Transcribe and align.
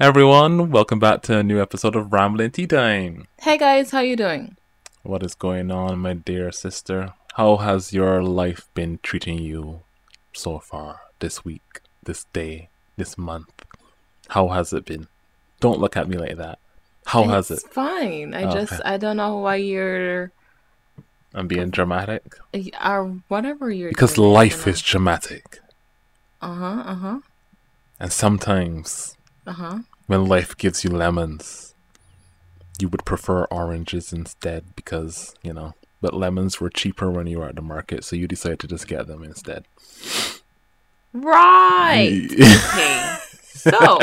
everyone, 0.00 0.70
welcome 0.70 0.98
back 0.98 1.20
to 1.20 1.36
a 1.36 1.42
new 1.42 1.60
episode 1.60 1.94
of 1.94 2.10
Rambling 2.10 2.50
Tea 2.52 2.66
Time. 2.66 3.26
Hey 3.38 3.58
guys, 3.58 3.90
how 3.90 4.00
you 4.00 4.16
doing? 4.16 4.56
What 5.02 5.22
is 5.22 5.34
going 5.34 5.70
on, 5.70 5.98
my 5.98 6.14
dear 6.14 6.50
sister? 6.52 7.12
How 7.34 7.58
has 7.58 7.92
your 7.92 8.22
life 8.22 8.66
been 8.72 8.98
treating 9.02 9.38
you 9.38 9.82
so 10.32 10.58
far 10.58 11.02
this 11.18 11.44
week, 11.44 11.80
this 12.02 12.24
day, 12.32 12.70
this 12.96 13.18
month? 13.18 13.52
How 14.28 14.48
has 14.48 14.72
it 14.72 14.86
been? 14.86 15.06
Don't 15.60 15.78
look 15.78 15.98
at 15.98 16.08
me 16.08 16.16
like 16.16 16.38
that. 16.38 16.58
How 17.04 17.24
has 17.24 17.50
it? 17.50 17.54
It's 17.62 17.64
fine. 17.64 18.32
I 18.32 18.44
Oh, 18.44 18.52
just 18.52 18.72
okay. 18.72 18.82
I 18.82 18.96
don't 18.96 19.18
know 19.18 19.36
why 19.36 19.56
you're 19.56 20.32
I'm 21.34 21.46
being 21.46 21.68
dramatic 21.68 22.36
or 22.82 23.18
whatever 23.28 23.70
you're 23.70 23.90
because 23.90 24.14
doing, 24.14 24.32
life 24.32 24.64
you 24.64 24.72
is 24.72 24.80
dramatic, 24.80 25.60
uh-huh, 26.40 26.82
uh-huh, 26.86 27.18
and 28.00 28.10
sometimes 28.10 29.16
uh-huh. 29.46 29.80
When 30.10 30.26
life 30.26 30.56
gives 30.56 30.82
you 30.82 30.90
lemons, 30.90 31.72
you 32.80 32.88
would 32.88 33.04
prefer 33.04 33.44
oranges 33.44 34.12
instead 34.12 34.74
because, 34.74 35.36
you 35.40 35.52
know, 35.52 35.74
but 36.00 36.14
lemons 36.14 36.60
were 36.60 36.68
cheaper 36.68 37.08
when 37.08 37.28
you 37.28 37.38
were 37.38 37.46
at 37.46 37.54
the 37.54 37.62
market, 37.62 38.02
so 38.02 38.16
you 38.16 38.26
decided 38.26 38.58
to 38.58 38.66
just 38.66 38.88
get 38.88 39.06
them 39.06 39.22
instead. 39.22 39.66
Right. 41.12 42.28
okay. 42.28 43.16
So, 43.52 43.98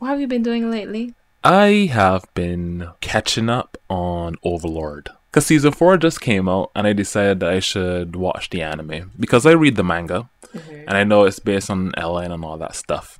what 0.00 0.08
have 0.08 0.20
you 0.20 0.26
been 0.26 0.42
doing 0.42 0.70
lately? 0.70 1.14
I 1.42 1.88
have 1.90 2.26
been 2.34 2.88
catching 3.00 3.48
up 3.48 3.78
on 3.88 4.34
Overlord. 4.42 5.08
Because 5.30 5.46
season 5.46 5.72
4 5.72 5.96
just 5.96 6.20
came 6.20 6.46
out, 6.46 6.72
and 6.74 6.86
I 6.86 6.92
decided 6.92 7.40
that 7.40 7.50
I 7.50 7.60
should 7.60 8.16
watch 8.16 8.50
the 8.50 8.60
anime. 8.60 9.12
Because 9.18 9.46
I 9.46 9.52
read 9.52 9.76
the 9.76 9.84
manga, 9.84 10.28
mm-hmm. 10.52 10.88
and 10.88 10.96
I 10.96 11.04
know 11.04 11.24
it's 11.24 11.38
based 11.38 11.70
on 11.70 11.92
LN 11.92 12.32
and 12.32 12.44
all 12.44 12.58
that 12.58 12.74
stuff. 12.74 13.18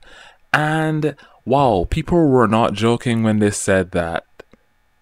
And 0.52 1.16
wow, 1.44 1.86
people 1.90 2.28
were 2.28 2.48
not 2.48 2.72
joking 2.72 3.22
when 3.22 3.38
they 3.38 3.50
said 3.50 3.92
that 3.92 4.24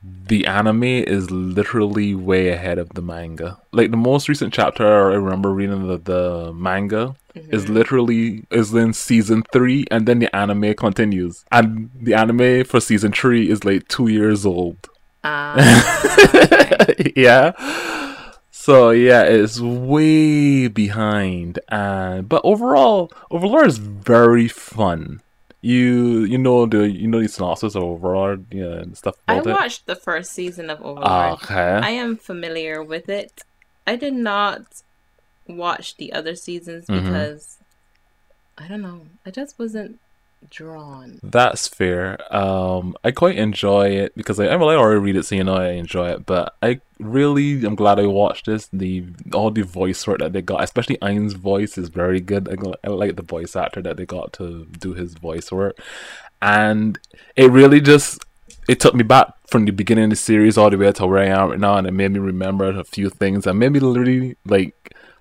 the 0.03 0.47
anime 0.47 0.85
is 0.85 1.31
literally 1.31 2.15
way 2.15 2.49
ahead 2.49 2.79
of 2.79 2.91
the 2.91 3.03
manga. 3.03 3.59
Like 3.73 3.91
the 3.91 3.97
most 3.97 4.29
recent 4.29 4.53
chapter 4.53 4.87
I 4.87 5.15
remember 5.15 5.51
reading 5.51 5.89
the, 5.89 5.99
the 5.99 6.53
manga 6.53 7.17
is 7.35 7.69
literally 7.69 8.45
is 8.51 8.73
in 8.75 8.93
season 8.93 9.43
three 9.53 9.85
and 9.91 10.07
then 10.07 10.19
the 10.21 10.35
anime 10.35 10.75
continues. 10.75 11.45
And 11.51 11.91
the 11.95 12.15
anime 12.15 12.65
for 12.65 12.81
season 12.81 13.13
three 13.13 13.51
is 13.51 13.65
like 13.65 13.89
two 13.89 14.09
years 14.09 14.47
old. 14.47 14.77
Uh, 15.29 16.87
yeah. 17.17 17.51
So 18.67 18.91
yeah, 18.91 19.23
it's 19.23 19.61
way 19.61 20.69
behind, 20.69 21.59
and 21.69 22.29
but 22.29 22.43
overall, 22.45 23.13
Overlord 23.31 23.69
is 23.69 23.79
very 23.79 24.49
fun. 24.49 25.21
You 25.67 26.25
you 26.33 26.39
know 26.39 26.67
the 26.67 26.89
you 26.89 27.09
know 27.09 27.21
the 27.21 27.29
synopsis 27.29 27.75
of 27.75 27.83
Overlord, 27.83 28.47
yeah, 28.53 28.75
and 28.83 28.97
stuff 28.97 29.17
I 29.27 29.39
it. 29.39 29.47
watched 29.47 29.87
the 29.87 29.97
first 29.97 30.31
season 30.33 30.71
of 30.71 30.79
Overlord. 30.81 31.33
Okay. 31.43 31.81
I 31.83 31.91
am 31.91 32.17
familiar 32.17 32.83
with 32.85 33.09
it. 33.09 33.43
I 33.87 33.97
did 33.97 34.15
not 34.15 34.63
watch 35.49 35.97
the 35.97 36.13
other 36.13 36.35
seasons 36.37 36.87
Mhm. 36.87 37.03
because 37.03 37.59
I 38.57 38.69
don't 38.69 38.83
know. 38.83 39.01
I 39.27 39.31
just 39.31 39.59
wasn't 39.59 39.99
drawn. 40.51 41.19
That's 41.23 41.69
fair. 41.69 42.19
Um, 42.35 42.97
I 43.05 43.11
quite 43.11 43.37
enjoy 43.37 43.89
it 43.89 44.15
because 44.17 44.39
I, 44.41 44.55
well, 44.57 44.71
I 44.71 44.77
already 44.77 45.01
read 45.01 45.17
it, 45.17 45.25
so 45.25 45.35
you 45.35 45.45
know 45.45 45.57
I 45.57 45.71
enjoy 45.71 46.11
it. 46.11 46.27
But 46.27 46.55
I 46.63 46.81
really, 46.99 47.65
I'm 47.65 47.75
glad 47.75 47.99
I 47.99 48.07
watched 48.07 48.47
this. 48.47 48.69
The 48.73 49.05
all 49.33 49.51
the 49.51 49.63
voice 49.63 50.07
work 50.07 50.19
that 50.19 50.33
they 50.33 50.43
got, 50.43 50.63
especially 50.63 50.99
Ain's 51.03 51.35
voice, 51.35 51.79
is 51.79 51.89
very 51.89 52.21
good. 52.21 52.49
I, 52.49 52.89
I 52.89 52.91
like 52.91 53.17
the 53.17 53.23
voice 53.23 53.57
actor 53.57 53.83
that 53.83 53.97
they 53.97 54.07
got 54.07 54.33
to 54.35 54.67
do 54.79 54.95
his 54.95 55.15
voice 55.15 55.51
work, 55.51 55.79
and 56.41 56.99
it 57.37 57.51
really 57.51 57.81
just 57.81 58.25
it 58.69 58.81
took 58.81 58.95
me 58.95 59.03
back 59.05 59.29
from 59.49 59.65
the 59.65 59.71
beginning 59.71 60.05
of 60.05 60.11
the 60.11 60.17
series 60.17 60.59
all 60.59 60.71
the 60.71 60.77
way 60.77 60.91
to 60.91 61.07
where 61.07 61.23
I 61.23 61.27
am 61.27 61.51
right 61.51 61.61
now, 61.61 61.77
and 61.77 61.87
it 61.87 61.93
made 61.93 62.13
me 62.13 62.19
remember 62.19 62.69
a 62.69 62.85
few 62.85 63.11
things, 63.11 63.47
and 63.47 63.59
made 63.59 63.73
me 63.73 63.81
literally 63.81 64.37
like 64.45 64.75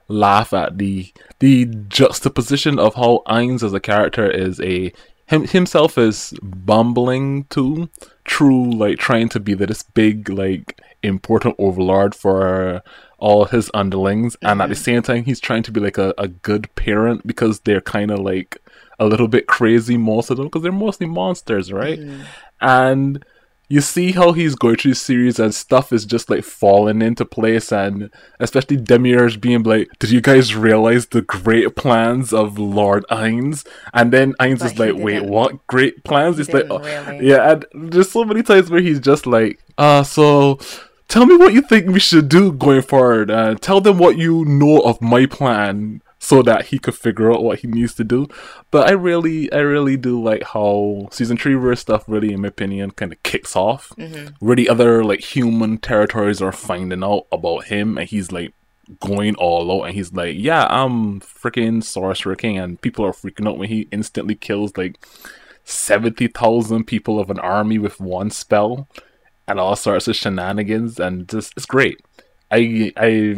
laugh 0.08 0.54
at 0.54 0.78
the 0.78 1.12
the 1.40 1.66
juxtaposition 1.88 2.80
of 2.80 2.96
how 2.96 3.24
Ainz 3.28 3.64
as 3.64 3.74
a 3.74 3.80
character 3.80 4.30
is 4.30 4.60
a 4.62 4.94
him 5.28 5.48
himself 5.48 5.98
is 5.98 6.34
bumbling 6.42 7.46
too 7.46 7.90
true 8.24 8.72
like 8.72 9.00
trying 9.00 9.30
to 9.30 9.40
be 9.40 9.54
this 9.54 9.84
big 9.84 10.30
like 10.30 10.80
important 11.02 11.56
overlord 11.58 12.14
for 12.14 12.82
all 13.18 13.46
his 13.46 13.72
underlings 13.74 14.36
and 14.42 14.62
at 14.62 14.70
the 14.70 14.76
mm-hmm. 14.76 14.84
same 14.84 15.02
time 15.02 15.24
he's 15.24 15.40
trying 15.40 15.64
to 15.64 15.72
be 15.72 15.80
like 15.80 15.98
a, 15.98 16.14
a 16.18 16.28
good 16.28 16.74
parent 16.76 17.26
because 17.26 17.62
they're 17.62 17.82
kind 17.82 18.12
of 18.12 18.20
like 18.20 18.60
a 19.00 19.06
little 19.06 19.28
bit 19.28 19.48
crazy 19.48 19.98
most 19.98 20.30
of 20.30 20.38
them 20.38 20.48
because 20.48 20.62
they're 20.62 20.72
mostly 20.72 21.08
monsters 21.08 21.72
right? 21.72 22.00
Mm-hmm. 22.00 22.24
And 22.62 23.26
you 23.68 23.82
see 23.82 24.12
how 24.12 24.32
he's 24.32 24.56
going 24.56 24.76
through 24.76 24.94
series 24.94 25.40
and 25.40 25.54
stuff 25.54 25.92
is 25.92 26.06
just 26.06 26.30
like 26.30 26.44
falling 26.44 27.02
into 27.02 27.26
place 27.26 27.72
and 27.72 28.12
especially 28.40 28.78
Demiurge 28.78 29.42
being 29.42 29.64
like, 29.64 29.90
Did 30.00 30.12
you 30.12 30.22
guys 30.22 30.56
realize 30.56 31.08
the 31.08 31.22
great 31.22 31.76
plans 31.76 32.32
of 32.34 32.60
Lord 32.60 33.06
Ainz? 33.10 33.66
And 33.94 34.14
then 34.14 34.34
Ainz 34.40 34.60
But 34.60 34.72
is 34.72 34.80
like, 34.80 34.96
Wait, 34.96 35.26
what 35.26 35.66
great 35.68 36.04
plans? 36.04 36.38
he 36.38 36.44
It's 36.44 36.54
like 36.54 36.68
oh, 36.70 36.80
really. 36.80 37.30
Yeah, 37.30 37.52
and 37.52 37.92
there's 37.92 38.12
so 38.12 38.24
many 38.24 38.44
times 38.44 38.70
where 38.70 38.82
he's 38.82 39.00
just 39.00 39.26
like, 39.26 39.60
uh, 39.78 40.04
so 40.04 40.60
tell 41.08 41.26
me 41.26 41.36
what 41.36 41.54
you 41.54 41.62
think 41.62 41.88
we 41.88 42.00
should 42.00 42.30
do 42.30 42.52
going 42.52 42.82
forward. 42.84 43.32
Uh, 43.32 43.56
tell 43.56 43.82
them 43.82 43.98
what 43.98 44.18
you 44.18 44.46
know 44.46 44.80
of 44.82 45.02
my 45.02 45.26
plan 45.26 46.02
so 46.26 46.42
that 46.42 46.66
he 46.66 46.80
could 46.80 46.96
figure 46.96 47.32
out 47.32 47.44
what 47.44 47.60
he 47.60 47.68
needs 47.68 47.94
to 47.94 48.04
do. 48.04 48.28
But 48.72 48.90
I 48.90 48.94
really, 48.94 49.52
I 49.54 49.60
really 49.60 49.96
do 49.96 50.20
like 50.22 50.42
how 50.42 51.08
season 51.12 51.38
three 51.38 51.54
verse 51.54 51.82
stuff 51.82 52.04
really, 52.08 52.34
in 52.34 52.42
my 52.42 52.48
opinion, 52.48 52.92
kind 52.92 53.12
of 53.12 53.22
kicks 53.22 53.56
off. 53.56 53.90
Mm-hmm. 53.90 54.34
Where 54.40 54.56
the 54.56 54.68
other 54.68 55.04
like 55.04 55.20
human 55.20 55.78
territories 55.78 56.42
are 56.42 56.52
finding 56.52 57.04
out 57.04 57.28
about 57.32 57.66
him, 57.66 58.00
and 58.00 58.10
he's 58.10 58.32
like 58.32 58.54
going 59.00 59.36
all 59.36 59.72
out, 59.72 59.86
and 59.86 59.96
he's 59.96 60.14
like, 60.14 60.36
"Yeah, 60.36 60.66
I'm 60.68 61.20
freaking 61.22 61.84
Sorcerer 61.84 62.36
King," 62.36 62.58
and 62.58 62.82
people 62.82 63.06
are 63.06 63.14
freaking 63.14 63.48
out 63.48 63.60
when 63.60 63.70
he 63.70 63.88
instantly 63.92 64.34
kills 64.34 64.76
like 64.76 64.98
seventy 65.64 66.28
thousand 66.28 66.86
people 66.86 67.20
of 67.20 67.30
an 67.30 67.40
army 67.40 67.78
with 67.78 68.00
one 68.00 68.32
spell, 68.32 68.88
and 69.48 69.60
all 69.60 69.76
sorts 69.76 70.08
of 70.08 70.16
shenanigans, 70.16 71.00
and 71.00 71.30
just 71.30 71.54
it's 71.56 71.68
great. 71.68 72.02
I 72.50 72.92
I 72.98 73.36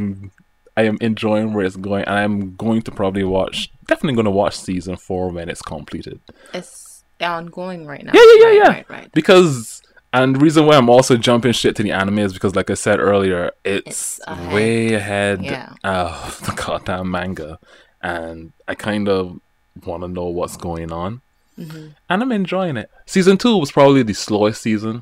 I 0.77 0.83
am 0.83 0.97
enjoying 1.01 1.53
where 1.53 1.65
it's 1.65 1.75
going, 1.75 2.05
and 2.05 2.15
I'm 2.15 2.55
going 2.55 2.83
to 2.83 2.91
probably 2.91 3.23
watch. 3.23 3.69
Definitely 3.87 4.13
going 4.15 4.25
to 4.25 4.31
watch 4.31 4.55
season 4.55 4.95
four 4.95 5.29
when 5.29 5.49
it's 5.49 5.61
completed. 5.61 6.19
It's 6.53 7.03
ongoing 7.19 7.85
right 7.87 8.05
now. 8.05 8.11
Yeah, 8.13 8.21
yeah, 8.21 8.35
yeah, 8.37 8.45
Right, 8.45 8.55
yeah. 8.55 8.69
Right, 8.69 8.89
right. 8.89 9.11
Because 9.11 9.81
and 10.13 10.35
the 10.35 10.39
reason 10.39 10.65
why 10.65 10.77
I'm 10.77 10.89
also 10.89 11.17
jumping 11.17 11.51
shit 11.51 11.75
to 11.77 11.83
the 11.83 11.91
anime 11.91 12.19
is 12.19 12.31
because, 12.33 12.55
like 12.55 12.69
I 12.69 12.75
said 12.75 12.99
earlier, 12.99 13.51
it's, 13.65 13.87
It's 13.87 14.19
ahead. 14.27 14.53
way 14.53 14.93
ahead 14.93 15.43
Yeah. 15.43 15.73
of 15.83 16.39
the 16.45 16.51
goddamn 16.53 17.09
manga, 17.11 17.59
and 18.01 18.53
I 18.67 18.75
kind 18.75 19.09
of 19.09 19.39
want 19.85 20.03
to 20.03 20.07
know 20.07 20.25
what's 20.25 20.57
going 20.57 20.91
on, 20.91 21.21
Mm-hmm. 21.59 21.87
and 22.09 22.21
I'm 22.21 22.31
enjoying 22.31 22.77
it. 22.77 22.91
Season 23.07 23.35
two 23.35 23.57
was 23.57 23.71
probably 23.71 24.03
the 24.03 24.13
slowest 24.13 24.61
season, 24.61 25.01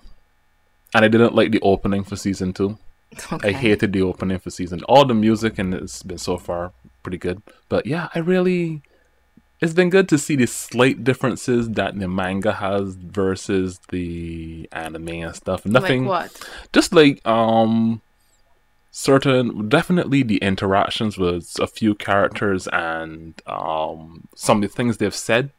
and 0.94 1.04
I 1.04 1.10
didn't 1.10 1.36
like 1.36 1.52
the 1.52 1.60
opening 1.62 2.06
for 2.06 2.16
season 2.16 2.54
two. 2.54 2.78
Okay. 3.34 3.50
I 3.50 3.52
hated 3.54 3.94
the 3.94 4.02
opening 4.02 4.40
for 4.40 4.50
season. 4.50 4.82
All 4.84 5.06
the 5.06 5.14
music 5.14 5.58
and 5.60 5.74
it's 5.74 6.04
been 6.04 6.18
so 6.18 6.38
far 6.38 6.72
pretty 7.04 7.18
good. 7.18 7.42
But 7.70 7.86
yeah, 7.86 8.10
I 8.16 8.20
really 8.20 8.82
it's 9.62 9.74
been 9.74 9.90
good 9.90 10.10
to 10.10 10.18
see 10.18 10.36
the 10.36 10.48
slight 10.48 11.04
differences 11.04 11.70
that 11.72 11.98
the 11.98 12.08
manga 12.08 12.54
has 12.54 12.96
versus 12.96 13.80
the 13.90 14.68
anime 14.72 15.08
and 15.10 15.36
stuff. 15.36 15.66
Nothing 15.66 16.06
Like 16.06 16.32
what? 16.32 16.50
just 16.74 16.94
like 16.94 17.26
um 17.26 18.02
certain 18.92 19.68
definitely 19.68 20.24
the 20.24 20.38
interactions 20.38 21.18
with 21.18 21.58
a 21.60 21.68
few 21.68 21.96
characters 21.96 22.68
and 22.72 23.42
um 23.46 24.28
some 24.36 24.64
of 24.64 24.70
the 24.70 24.74
things 24.74 24.98
they've 24.98 25.14
said 25.14 25.52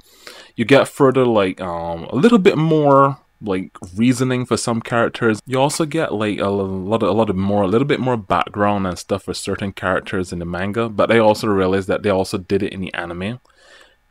you 0.56 0.64
get 0.64 0.88
further 0.88 1.26
like 1.26 1.60
um 1.60 2.04
a 2.04 2.14
little 2.16 2.38
bit 2.38 2.56
more 2.56 3.18
like 3.42 3.70
reasoning 3.94 4.46
for 4.46 4.56
some 4.56 4.80
characters 4.80 5.40
you 5.46 5.60
also 5.60 5.84
get 5.84 6.12
like 6.14 6.38
a 6.38 6.48
lot 6.48 7.02
of 7.02 7.08
a 7.08 7.12
lot 7.12 7.30
of 7.30 7.36
more 7.36 7.62
a 7.62 7.68
little 7.68 7.86
bit 7.86 8.00
more 8.00 8.16
background 8.16 8.86
and 8.86 8.98
stuff 8.98 9.24
for 9.24 9.34
certain 9.34 9.72
characters 9.72 10.32
in 10.32 10.38
the 10.38 10.44
manga 10.44 10.88
but 10.88 11.10
i 11.10 11.18
also 11.18 11.46
realized 11.46 11.88
that 11.88 12.02
they 12.02 12.10
also 12.10 12.38
did 12.38 12.62
it 12.62 12.72
in 12.72 12.80
the 12.80 12.92
anime 12.94 13.38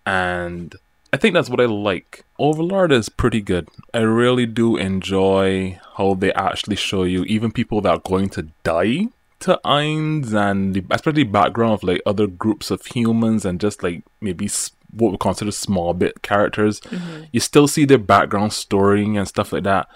and 0.05 0.75
I 1.13 1.17
think 1.17 1.33
that's 1.33 1.49
what 1.49 1.61
I 1.61 1.65
like. 1.65 2.25
Overlord 2.37 2.91
is 2.91 3.07
pretty 3.07 3.39
good. 3.39 3.69
I 3.93 3.99
really 3.99 4.45
do 4.45 4.75
enjoy 4.75 5.79
how 5.95 6.15
they 6.15 6.33
actually 6.33 6.75
show 6.75 7.03
you 7.03 7.23
even 7.23 7.53
people 7.53 7.79
that 7.81 7.89
are 7.89 8.01
going 8.05 8.27
to 8.31 8.49
die 8.63 9.07
to 9.39 9.59
Ainz 9.63 10.33
and 10.33 10.73
the, 10.73 10.83
especially 10.91 11.23
background 11.23 11.73
of 11.73 11.83
like 11.83 12.01
other 12.05 12.27
groups 12.27 12.69
of 12.69 12.85
humans 12.85 13.45
and 13.45 13.61
just 13.61 13.81
like 13.81 14.03
maybe 14.19 14.49
what 14.95 15.11
we 15.11 15.17
consider 15.17 15.51
small 15.51 15.93
bit 15.93 16.21
characters. 16.21 16.79
Mm-hmm. 16.81 17.23
You 17.31 17.39
still 17.39 17.67
see 17.67 17.85
their 17.85 17.97
background 17.97 18.53
story 18.53 19.03
and 19.03 19.27
stuff 19.27 19.51
like 19.53 19.63
that. 19.63 19.87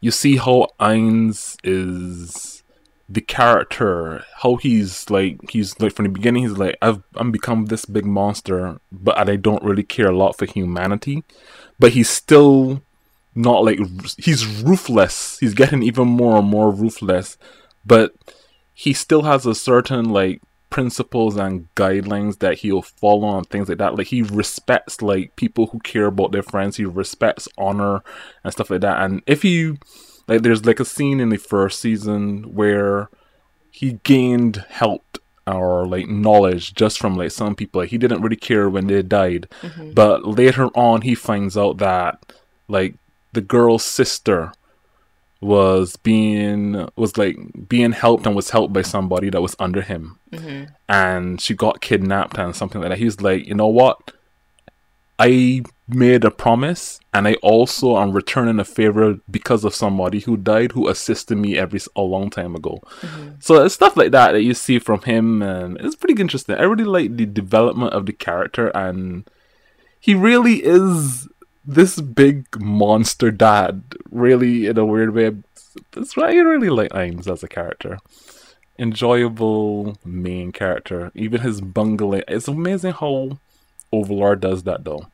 You 0.00 0.10
see 0.10 0.36
how 0.36 0.68
Ainz 0.80 1.56
is 1.64 2.62
the 3.08 3.20
character, 3.20 4.24
how 4.42 4.56
he's 4.56 5.08
like 5.10 5.38
he's 5.50 5.78
like 5.78 5.94
from 5.94 6.04
the 6.04 6.10
beginning 6.10 6.42
he's 6.42 6.58
like 6.58 6.76
I've 6.82 7.02
I'm 7.14 7.30
become 7.30 7.66
this 7.66 7.84
big 7.84 8.04
monster, 8.04 8.78
but 8.90 9.16
I 9.16 9.36
don't 9.36 9.62
really 9.62 9.84
care 9.84 10.08
a 10.08 10.16
lot 10.16 10.36
for 10.36 10.46
humanity. 10.46 11.22
but 11.78 11.92
he's 11.92 12.08
still 12.08 12.82
not 13.34 13.64
like 13.64 13.78
he's 14.18 14.46
ruthless. 14.62 15.38
He's 15.38 15.54
getting 15.54 15.82
even 15.82 16.08
more 16.08 16.38
and 16.38 16.48
more 16.48 16.70
ruthless, 16.70 17.36
but 17.84 18.12
he 18.74 18.92
still 18.92 19.22
has 19.22 19.46
a 19.46 19.54
certain 19.54 20.06
like 20.10 20.42
principles 20.76 21.36
and 21.36 21.66
guidelines 21.74 22.40
that 22.40 22.58
he'll 22.58 22.82
follow 22.82 23.38
and 23.38 23.48
things 23.48 23.66
like 23.70 23.78
that. 23.78 23.96
Like 23.96 24.08
he 24.08 24.20
respects 24.20 25.00
like 25.00 25.34
people 25.36 25.68
who 25.68 25.78
care 25.78 26.04
about 26.06 26.32
their 26.32 26.42
friends. 26.42 26.76
He 26.76 26.84
respects 26.84 27.48
honor 27.56 28.02
and 28.44 28.52
stuff 28.52 28.68
like 28.68 28.82
that. 28.82 29.00
And 29.00 29.22
if 29.26 29.42
you 29.42 29.78
like, 30.28 30.42
there's 30.42 30.66
like 30.66 30.78
a 30.78 30.84
scene 30.84 31.18
in 31.18 31.30
the 31.30 31.38
first 31.38 31.80
season 31.80 32.54
where 32.54 33.08
he 33.70 33.88
gained 34.04 34.56
help 34.68 35.04
or 35.46 35.86
like 35.86 36.08
knowledge 36.08 36.74
just 36.74 36.98
from 36.98 37.16
like 37.16 37.30
some 37.30 37.54
people. 37.54 37.80
Like, 37.80 37.90
he 37.90 37.96
didn't 37.96 38.20
really 38.20 38.36
care 38.36 38.68
when 38.68 38.86
they 38.86 39.00
died, 39.02 39.48
Mhm. 39.62 39.94
but 39.94 40.26
later 40.26 40.66
on 40.74 41.00
he 41.08 41.14
finds 41.14 41.56
out 41.56 41.78
that 41.78 42.18
like 42.68 42.96
the 43.32 43.40
girl's 43.40 43.84
sister 43.84 44.52
was 45.46 45.96
being 45.96 46.88
was 46.96 47.16
like 47.16 47.36
being 47.68 47.92
helped 47.92 48.26
and 48.26 48.34
was 48.34 48.50
helped 48.50 48.72
by 48.72 48.82
somebody 48.82 49.30
that 49.30 49.40
was 49.42 49.54
under 49.58 49.82
him 49.82 50.18
Mhm. 50.32 50.68
and 50.88 51.40
she 51.40 51.54
got 51.54 51.80
kidnapped 51.80 52.36
and 52.38 52.54
something 52.56 52.80
like 52.80 52.90
that. 52.90 52.98
He's 52.98 53.20
like, 53.20 53.46
you 53.46 53.54
know 53.54 53.68
what? 53.80 53.98
I 55.18 55.62
made 55.88 56.24
a 56.24 56.30
promise, 56.30 57.00
and 57.14 57.26
I 57.26 57.34
also 57.34 57.96
am 57.96 58.10
returning 58.12 58.58
a 58.60 58.64
favor 58.64 59.18
because 59.30 59.64
of 59.64 59.74
somebody 59.74 60.20
who 60.20 60.36
died 60.36 60.72
who 60.72 60.88
assisted 60.88 61.36
me 61.38 61.56
every 61.56 61.80
a 61.94 62.02
long 62.02 62.28
time 62.28 62.54
ago. 62.54 62.80
Mhm. 63.00 63.42
So 63.42 63.64
it's 63.64 63.74
stuff 63.74 63.96
like 63.96 64.10
that 64.12 64.32
that 64.32 64.42
you 64.42 64.52
see 64.52 64.78
from 64.78 65.00
him, 65.02 65.40
and 65.42 65.78
it's 65.80 65.96
pretty 65.96 66.20
interesting. 66.20 66.56
I 66.56 66.62
really 66.64 66.84
like 66.84 67.16
the 67.16 67.24
development 67.24 67.94
of 67.94 68.04
the 68.04 68.12
character, 68.12 68.68
and 68.74 69.24
he 69.98 70.14
really 70.14 70.56
is 70.64 71.28
this 71.66 72.00
big 72.00 72.46
monster 72.60 73.30
dad, 73.30 73.82
really 74.10 74.66
in 74.66 74.78
a 74.78 74.84
weird 74.84 75.14
way. 75.14 75.36
That's 75.92 76.16
why 76.16 76.30
I 76.30 76.36
really 76.36 76.70
like 76.70 76.90
Ainz 76.92 77.30
as 77.30 77.42
a 77.42 77.48
character 77.48 77.98
enjoyable 78.78 79.96
main 80.04 80.52
character. 80.52 81.10
Even 81.14 81.40
his 81.40 81.60
bungling. 81.60 82.22
It's 82.28 82.48
amazing 82.48 82.92
how 82.92 83.38
Overlord 83.92 84.40
does 84.40 84.64
that 84.64 84.84
though. 84.84 85.06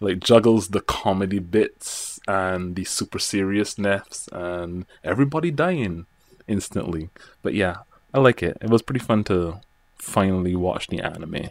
Like 0.00 0.20
juggles 0.20 0.68
the 0.68 0.80
comedy 0.80 1.38
bits 1.38 2.20
and 2.26 2.74
the 2.74 2.84
super 2.84 3.18
serious 3.18 3.72
seriousness 3.72 4.28
and 4.32 4.86
everybody 5.04 5.50
dying 5.50 6.06
instantly. 6.48 7.10
But 7.42 7.54
yeah, 7.54 7.78
I 8.14 8.18
like 8.20 8.42
it. 8.42 8.56
It 8.60 8.70
was 8.70 8.82
pretty 8.82 9.00
fun 9.00 9.24
to 9.24 9.60
finally 9.98 10.56
watch 10.56 10.88
the 10.88 11.00
anime. 11.00 11.50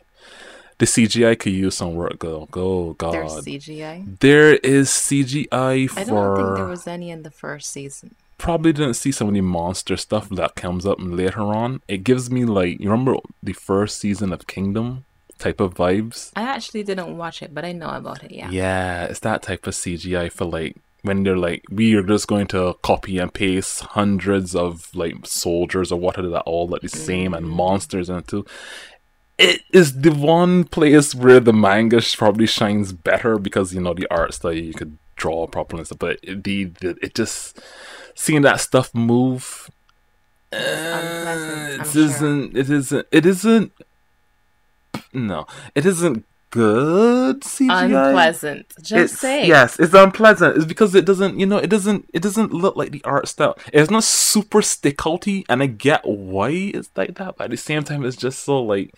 The 0.80 0.86
CGI 0.86 1.38
could 1.38 1.54
use 1.54 1.76
some 1.76 1.94
work 1.96 2.20
though. 2.20 2.48
Go 2.52 2.96
There's 3.00 3.34
CGI. 3.46 4.20
There 4.20 4.56
is 4.56 4.90
CGI 4.90 5.90
for 5.90 6.00
I 6.00 6.04
don't 6.06 6.36
think 6.38 6.56
there 6.58 6.66
was 6.68 6.88
any 6.88 7.10
in 7.12 7.24
the 7.24 7.32
first 7.32 7.72
season. 7.72 8.16
probably 8.38 8.72
didn't 8.74 8.94
see 8.94 9.12
some 9.12 9.28
of 9.28 9.34
the 9.34 9.42
monster 9.42 9.98
stuff 9.98 10.30
that 10.30 10.56
comes 10.56 10.86
up 10.86 10.98
later 11.00 11.42
on. 11.42 11.82
It 11.90 12.04
gives 12.06 12.32
me 12.32 12.46
like 12.46 12.80
you 12.80 12.90
remember 12.90 13.18
the 13.44 13.54
first 13.54 14.00
season 14.00 14.32
of 14.32 14.48
Kingdom 14.48 15.04
type 15.38 15.60
of 15.60 15.74
vibes. 15.76 16.32
I 16.36 16.44
actually 16.44 16.84
didn't 16.84 17.18
watch 17.18 17.42
it, 17.42 17.54
but 17.54 17.64
I 17.66 17.72
know 17.74 17.90
about 17.90 18.24
it. 18.24 18.32
Yeah. 18.32 18.50
Yeah, 18.50 19.04
it's 19.06 19.20
that 19.22 19.42
type 19.42 19.68
of 19.68 19.74
CGI 19.74 20.32
for 20.32 20.46
like 20.46 20.78
when 21.02 21.24
they're 21.24 21.38
like 21.38 21.64
we 21.70 21.94
are 21.96 22.04
just 22.04 22.28
going 22.28 22.48
to 22.48 22.76
copy 22.82 23.18
and 23.20 23.34
paste 23.34 23.82
hundreds 23.82 24.56
of 24.56 24.90
like 24.96 25.16
soldiers 25.26 25.92
or 25.92 26.00
whatever 26.00 26.30
that 26.30 26.42
all 26.44 26.68
like 26.68 26.82
the 26.82 26.90
same 26.90 27.34
and 27.34 27.46
Mm. 27.46 27.50
monsters 27.52 28.10
and 28.10 28.26
too. 28.28 28.46
It 29.40 29.62
is 29.72 30.02
the 30.02 30.12
one 30.12 30.66
place 30.66 31.16
where 31.16 31.40
the 31.40 31.54
manga 31.54 32.02
probably 32.18 32.46
shines 32.46 32.92
better 32.92 33.38
because 33.40 33.74
you 33.74 33.80
know 33.80 33.94
the 33.94 34.06
art 34.12 34.34
style 34.34 34.52
you 34.52 34.74
could 34.74 34.98
draw 35.16 35.48
properly 35.48 35.80
and 35.80 35.88
stuff, 35.88 36.00
but 36.00 36.20
it, 36.22 36.44
the, 36.44 36.66
the 36.66 36.98
it 37.02 37.16
just 37.16 37.58
seeing 38.16 38.42
that 38.42 38.60
stuff 38.60 38.94
move. 38.94 39.70
Uh, 40.52 41.78
it 41.80 41.88
sure. 41.88 42.04
isn't. 42.04 42.58
It 42.58 42.70
isn't. 42.70 43.08
It 43.12 43.26
isn't. 43.26 43.72
No, 45.14 45.48
it 45.74 45.86
isn't 45.86 46.26
good 46.50 47.42
CGI. 47.42 47.86
Unpleasant. 48.08 48.66
Just 48.82 48.92
It's- 48.92 49.20
say. 49.20 49.48
Yes, 49.48 49.80
it's 49.80 49.94
unpleasant. 49.94 50.56
It's 50.58 50.66
because 50.66 50.96
it 50.96 51.06
doesn't, 51.06 51.40
you 51.40 51.46
know, 51.46 51.58
it 51.58 51.70
doesn't, 51.70 52.10
it 52.14 52.22
doesn't 52.22 52.52
look 52.54 52.76
like 52.76 52.92
the 52.92 53.02
art 53.04 53.28
style. 53.28 53.58
It's 53.74 53.92
not 53.92 54.04
super 54.04 54.62
stickalty, 54.62 55.44
and 55.50 55.62
I 55.62 55.68
get 55.68 56.02
why 56.06 56.50
it's 56.50 56.90
like 56.96 57.16
that, 57.16 57.38
but 57.38 57.46
at 57.46 57.50
the 57.52 57.58
same 57.58 57.84
time, 57.84 58.04
it's 58.06 58.18
just 58.18 58.44
so 58.44 58.62
like, 58.64 58.94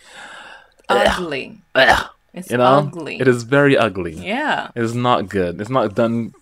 Ugly. 0.88 1.58
ugh, 1.74 2.06
It's 2.34 2.50
you 2.50 2.56
know, 2.58 2.64
ugly. 2.64 3.20
it 3.20 3.28
is 3.28 3.44
very 3.44 3.76
ugly. 3.76 4.12
Yeah. 4.14 4.70
It's 4.74 4.94
not 4.94 5.28
good. 5.28 5.60
It's 5.60 5.70
not 5.70 5.94
done 5.94 6.34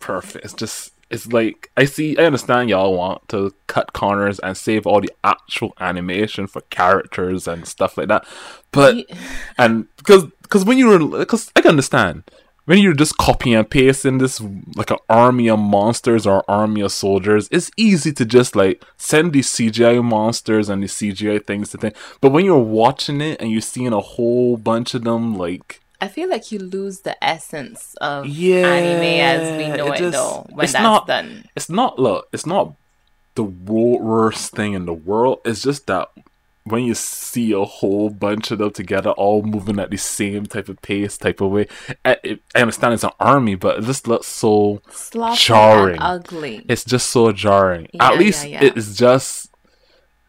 perfect. 0.00 0.44
It's 0.44 0.54
just, 0.54 0.91
it's 1.12 1.30
like 1.30 1.70
I 1.76 1.84
see. 1.84 2.16
I 2.16 2.24
understand 2.24 2.70
y'all 2.70 2.96
want 2.96 3.28
to 3.28 3.54
cut 3.66 3.92
corners 3.92 4.38
and 4.38 4.56
save 4.56 4.86
all 4.86 5.00
the 5.02 5.12
actual 5.22 5.74
animation 5.78 6.46
for 6.46 6.62
characters 6.62 7.46
and 7.46 7.68
stuff 7.68 7.98
like 7.98 8.08
that, 8.08 8.26
but 8.72 8.96
and 9.58 9.86
because 9.98 10.24
because 10.42 10.64
when 10.64 10.78
you're 10.78 11.06
because 11.06 11.52
I 11.54 11.60
can 11.60 11.72
understand 11.72 12.24
when 12.64 12.78
you're 12.78 12.94
just 12.94 13.18
copy 13.18 13.52
and 13.52 13.68
pasting 13.68 14.18
this 14.18 14.40
like 14.74 14.90
an 14.90 14.98
army 15.10 15.50
of 15.50 15.58
monsters 15.58 16.26
or 16.26 16.48
army 16.48 16.80
of 16.80 16.92
soldiers, 16.92 17.46
it's 17.50 17.70
easy 17.76 18.12
to 18.12 18.24
just 18.24 18.56
like 18.56 18.82
send 18.96 19.34
these 19.34 19.48
CGI 19.48 20.02
monsters 20.02 20.70
and 20.70 20.82
these 20.82 20.94
CGI 20.94 21.44
things 21.44 21.70
to 21.70 21.78
thing. 21.78 21.92
But 22.22 22.32
when 22.32 22.46
you're 22.46 22.58
watching 22.58 23.20
it 23.20 23.38
and 23.40 23.50
you're 23.50 23.60
seeing 23.60 23.92
a 23.92 24.00
whole 24.00 24.56
bunch 24.56 24.94
of 24.94 25.04
them, 25.04 25.36
like 25.36 25.81
I 26.02 26.08
feel 26.08 26.28
like 26.28 26.50
you 26.50 26.58
lose 26.58 27.00
the 27.00 27.16
essence 27.24 27.94
of 28.00 28.26
Yeah, 28.26 28.66
anime 28.66 29.20
as 29.20 29.56
we 29.58 29.68
know 29.76 29.92
it 29.92 29.94
it, 29.94 29.98
just- 29.98 30.12
though 30.12 30.46
when 30.50 30.64
it's 30.64 30.72
that's 30.72 30.82
not- 30.82 31.06
done. 31.06 31.44
it's 31.56 31.68
not 31.70 31.98
look, 31.98 32.28
it's 32.32 32.44
not 32.46 32.74
the 33.36 33.44
worst 33.44 34.52
thing 34.52 34.74
in 34.74 34.84
the 34.84 34.92
world. 34.92 35.40
It's 35.44 35.62
just 35.62 35.86
that 35.86 36.08
when 36.64 36.84
you 36.84 36.94
see 36.94 37.52
a 37.52 37.64
whole 37.64 38.10
bunch 38.10 38.50
of 38.50 38.58
them 38.58 38.70
together, 38.72 39.10
all 39.10 39.42
moving 39.42 39.78
at 39.80 39.90
the 39.90 39.96
same 39.96 40.46
type 40.46 40.68
of 40.68 40.80
pace, 40.82 41.16
type 41.18 41.40
of 41.40 41.50
way. 41.50 41.66
I, 42.04 42.16
it, 42.22 42.40
I 42.54 42.60
understand 42.60 42.94
it's 42.94 43.04
an 43.04 43.10
army, 43.18 43.54
but 43.56 43.78
it 43.78 43.84
just 43.84 44.06
looks 44.06 44.26
so. 44.28 44.80
Sloppy 44.90 45.38
jarring. 45.38 45.98
ugly. 46.00 46.64
It's 46.68 46.84
just 46.84 47.10
so 47.10 47.32
jarring. 47.32 47.88
Yeah, 47.92 48.10
at 48.12 48.18
least 48.18 48.44
yeah, 48.46 48.60
yeah. 48.60 48.64
it 48.68 48.76
is 48.76 48.96
just 48.96 49.50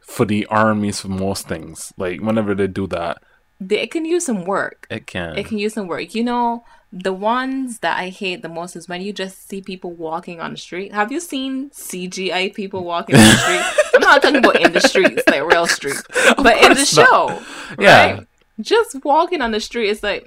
for 0.01 0.25
the 0.25 0.45
armies 0.47 1.01
for 1.01 1.09
most 1.09 1.47
things. 1.47 1.93
Like 1.97 2.19
whenever 2.21 2.55
they 2.55 2.67
do 2.67 2.87
that, 2.87 3.21
It 3.69 3.91
can 3.91 4.05
use 4.05 4.25
some 4.25 4.45
work. 4.45 4.87
it 4.89 5.07
can. 5.07 5.37
It 5.37 5.45
can 5.45 5.57
use 5.57 5.73
some 5.73 5.87
work. 5.87 6.13
You 6.15 6.23
know, 6.23 6.63
the 6.91 7.13
ones 7.13 7.79
that 7.79 7.97
I 7.97 8.09
hate 8.09 8.41
the 8.41 8.49
most 8.49 8.75
is 8.75 8.87
when 8.89 9.01
you 9.01 9.13
just 9.13 9.47
see 9.47 9.61
people 9.61 9.91
walking 9.91 10.39
on 10.41 10.51
the 10.51 10.57
street. 10.57 10.93
Have 10.93 11.11
you 11.11 11.19
seen 11.19 11.69
CGI 11.71 12.53
people 12.53 12.83
walking 12.83 13.15
on 13.15 13.21
the 13.21 13.35
street? 13.37 13.85
I'm 13.95 14.01
not 14.01 14.21
talking 14.21 14.37
about 14.37 14.59
in 14.61 14.73
the 14.73 14.81
streets, 14.81 15.23
like 15.27 15.43
real 15.43 15.65
street, 15.67 15.95
but 16.37 16.57
in 16.61 16.73
the 16.73 16.75
not. 16.75 16.87
show. 16.87 17.41
Yeah. 17.79 18.13
Right? 18.15 18.27
Just 18.61 19.03
walking 19.03 19.41
on 19.41 19.51
the 19.51 19.59
street, 19.59 19.89
it's 19.89 20.03
like, 20.03 20.25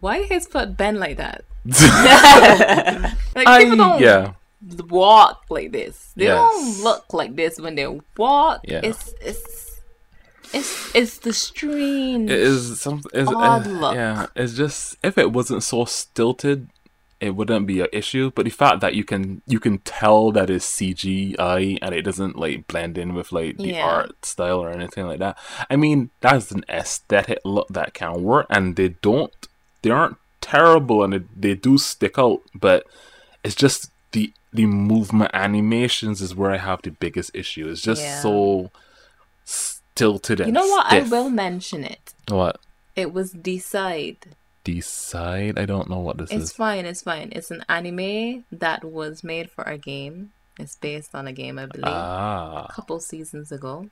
why 0.00 0.22
his 0.22 0.46
foot 0.46 0.76
bend 0.76 0.98
like 0.98 1.16
that? 1.18 1.44
like 3.34 3.46
I- 3.46 3.62
people 3.64 3.76
don't 3.76 4.00
yeah. 4.00 4.32
walk 4.88 5.44
like 5.50 5.72
this. 5.72 6.12
They 6.16 6.24
Yes. 6.26 6.36
don't 6.36 6.82
look 6.84 7.12
like 7.12 7.36
this 7.36 7.58
when 7.60 7.74
they 7.74 7.86
walk. 8.16 8.60
Yeah. 8.64 8.80
It's 8.82 9.14
it's 9.20 9.63
it's 10.54 10.94
it's 10.94 11.18
the 11.18 11.32
strange. 11.32 12.30
It 12.30 12.38
is 12.38 12.80
something. 12.80 13.10
It's, 13.12 13.30
odd 13.30 13.66
uh, 13.66 13.70
look. 13.70 13.94
Yeah, 13.94 14.26
it's 14.36 14.54
just 14.54 14.96
if 15.02 15.18
it 15.18 15.32
wasn't 15.32 15.62
so 15.62 15.84
stilted, 15.84 16.68
it 17.20 17.30
wouldn't 17.36 17.66
be 17.66 17.80
an 17.80 17.88
issue. 17.92 18.30
But 18.34 18.44
the 18.44 18.50
fact 18.50 18.80
that 18.80 18.94
you 18.94 19.04
can 19.04 19.42
you 19.46 19.58
can 19.60 19.78
tell 19.78 20.30
that 20.32 20.50
it's 20.50 20.64
CGI 20.66 21.78
and 21.82 21.94
it 21.94 22.02
doesn't 22.02 22.36
like 22.36 22.66
blend 22.66 22.96
in 22.98 23.14
with 23.14 23.32
like 23.32 23.56
the 23.58 23.68
Yeah. 23.68 23.84
art 23.86 24.24
style 24.24 24.60
or 24.62 24.70
anything 24.70 25.06
like 25.06 25.18
that. 25.18 25.36
I 25.68 25.76
mean, 25.76 26.10
that's 26.20 26.50
an 26.52 26.64
aesthetic 26.68 27.40
look 27.44 27.68
that 27.68 27.94
can 27.94 28.22
work, 28.22 28.46
and 28.50 28.76
they 28.76 28.90
don't. 28.90 29.32
They 29.82 29.90
aren't 29.90 30.16
terrible, 30.40 31.02
and 31.04 31.12
they, 31.12 31.22
they 31.36 31.54
do 31.54 31.78
stick 31.78 32.18
out. 32.18 32.40
But 32.54 32.84
it's 33.42 33.54
just 33.54 33.90
the 34.12 34.32
the 34.52 34.66
movement 34.66 35.30
animations 35.34 36.20
is 36.22 36.34
where 36.34 36.52
I 36.52 36.58
have 36.58 36.80
the 36.82 36.90
biggest 36.90 37.32
issue. 37.34 37.68
It's 37.68 37.82
just 37.82 38.02
Yeah. 38.02 38.20
so 38.22 38.70
stilted 39.94 40.40
and 40.40 40.48
You 40.48 40.52
know 40.52 40.66
what? 40.66 40.86
I 40.92 41.00
will 41.02 41.30
mention 41.30 41.84
it. 41.84 42.12
What? 42.28 42.58
It 42.96 43.12
was 43.12 43.30
Decide. 43.32 44.18
Decide? 44.64 45.58
I 45.58 45.66
don't 45.66 45.90
know 45.90 45.98
what 46.00 46.16
this 46.18 46.30
It's 46.30 46.34
is. 46.36 46.42
It's 46.50 46.52
fine. 46.56 46.86
It's 46.86 47.02
fine. 47.02 47.30
It's 47.32 47.50
an 47.50 47.64
anime 47.68 48.44
that 48.50 48.84
was 48.84 49.22
made 49.22 49.50
for 49.50 49.62
a 49.64 49.76
game. 49.78 50.32
It's 50.58 50.76
based 50.76 51.14
on 51.14 51.26
a 51.26 51.32
game, 51.32 51.58
I 51.58 51.66
believe, 51.66 51.84
Ah, 51.86 52.66
a 52.68 52.72
couple 52.72 52.98
seasons 53.00 53.50
ago. 53.52 53.88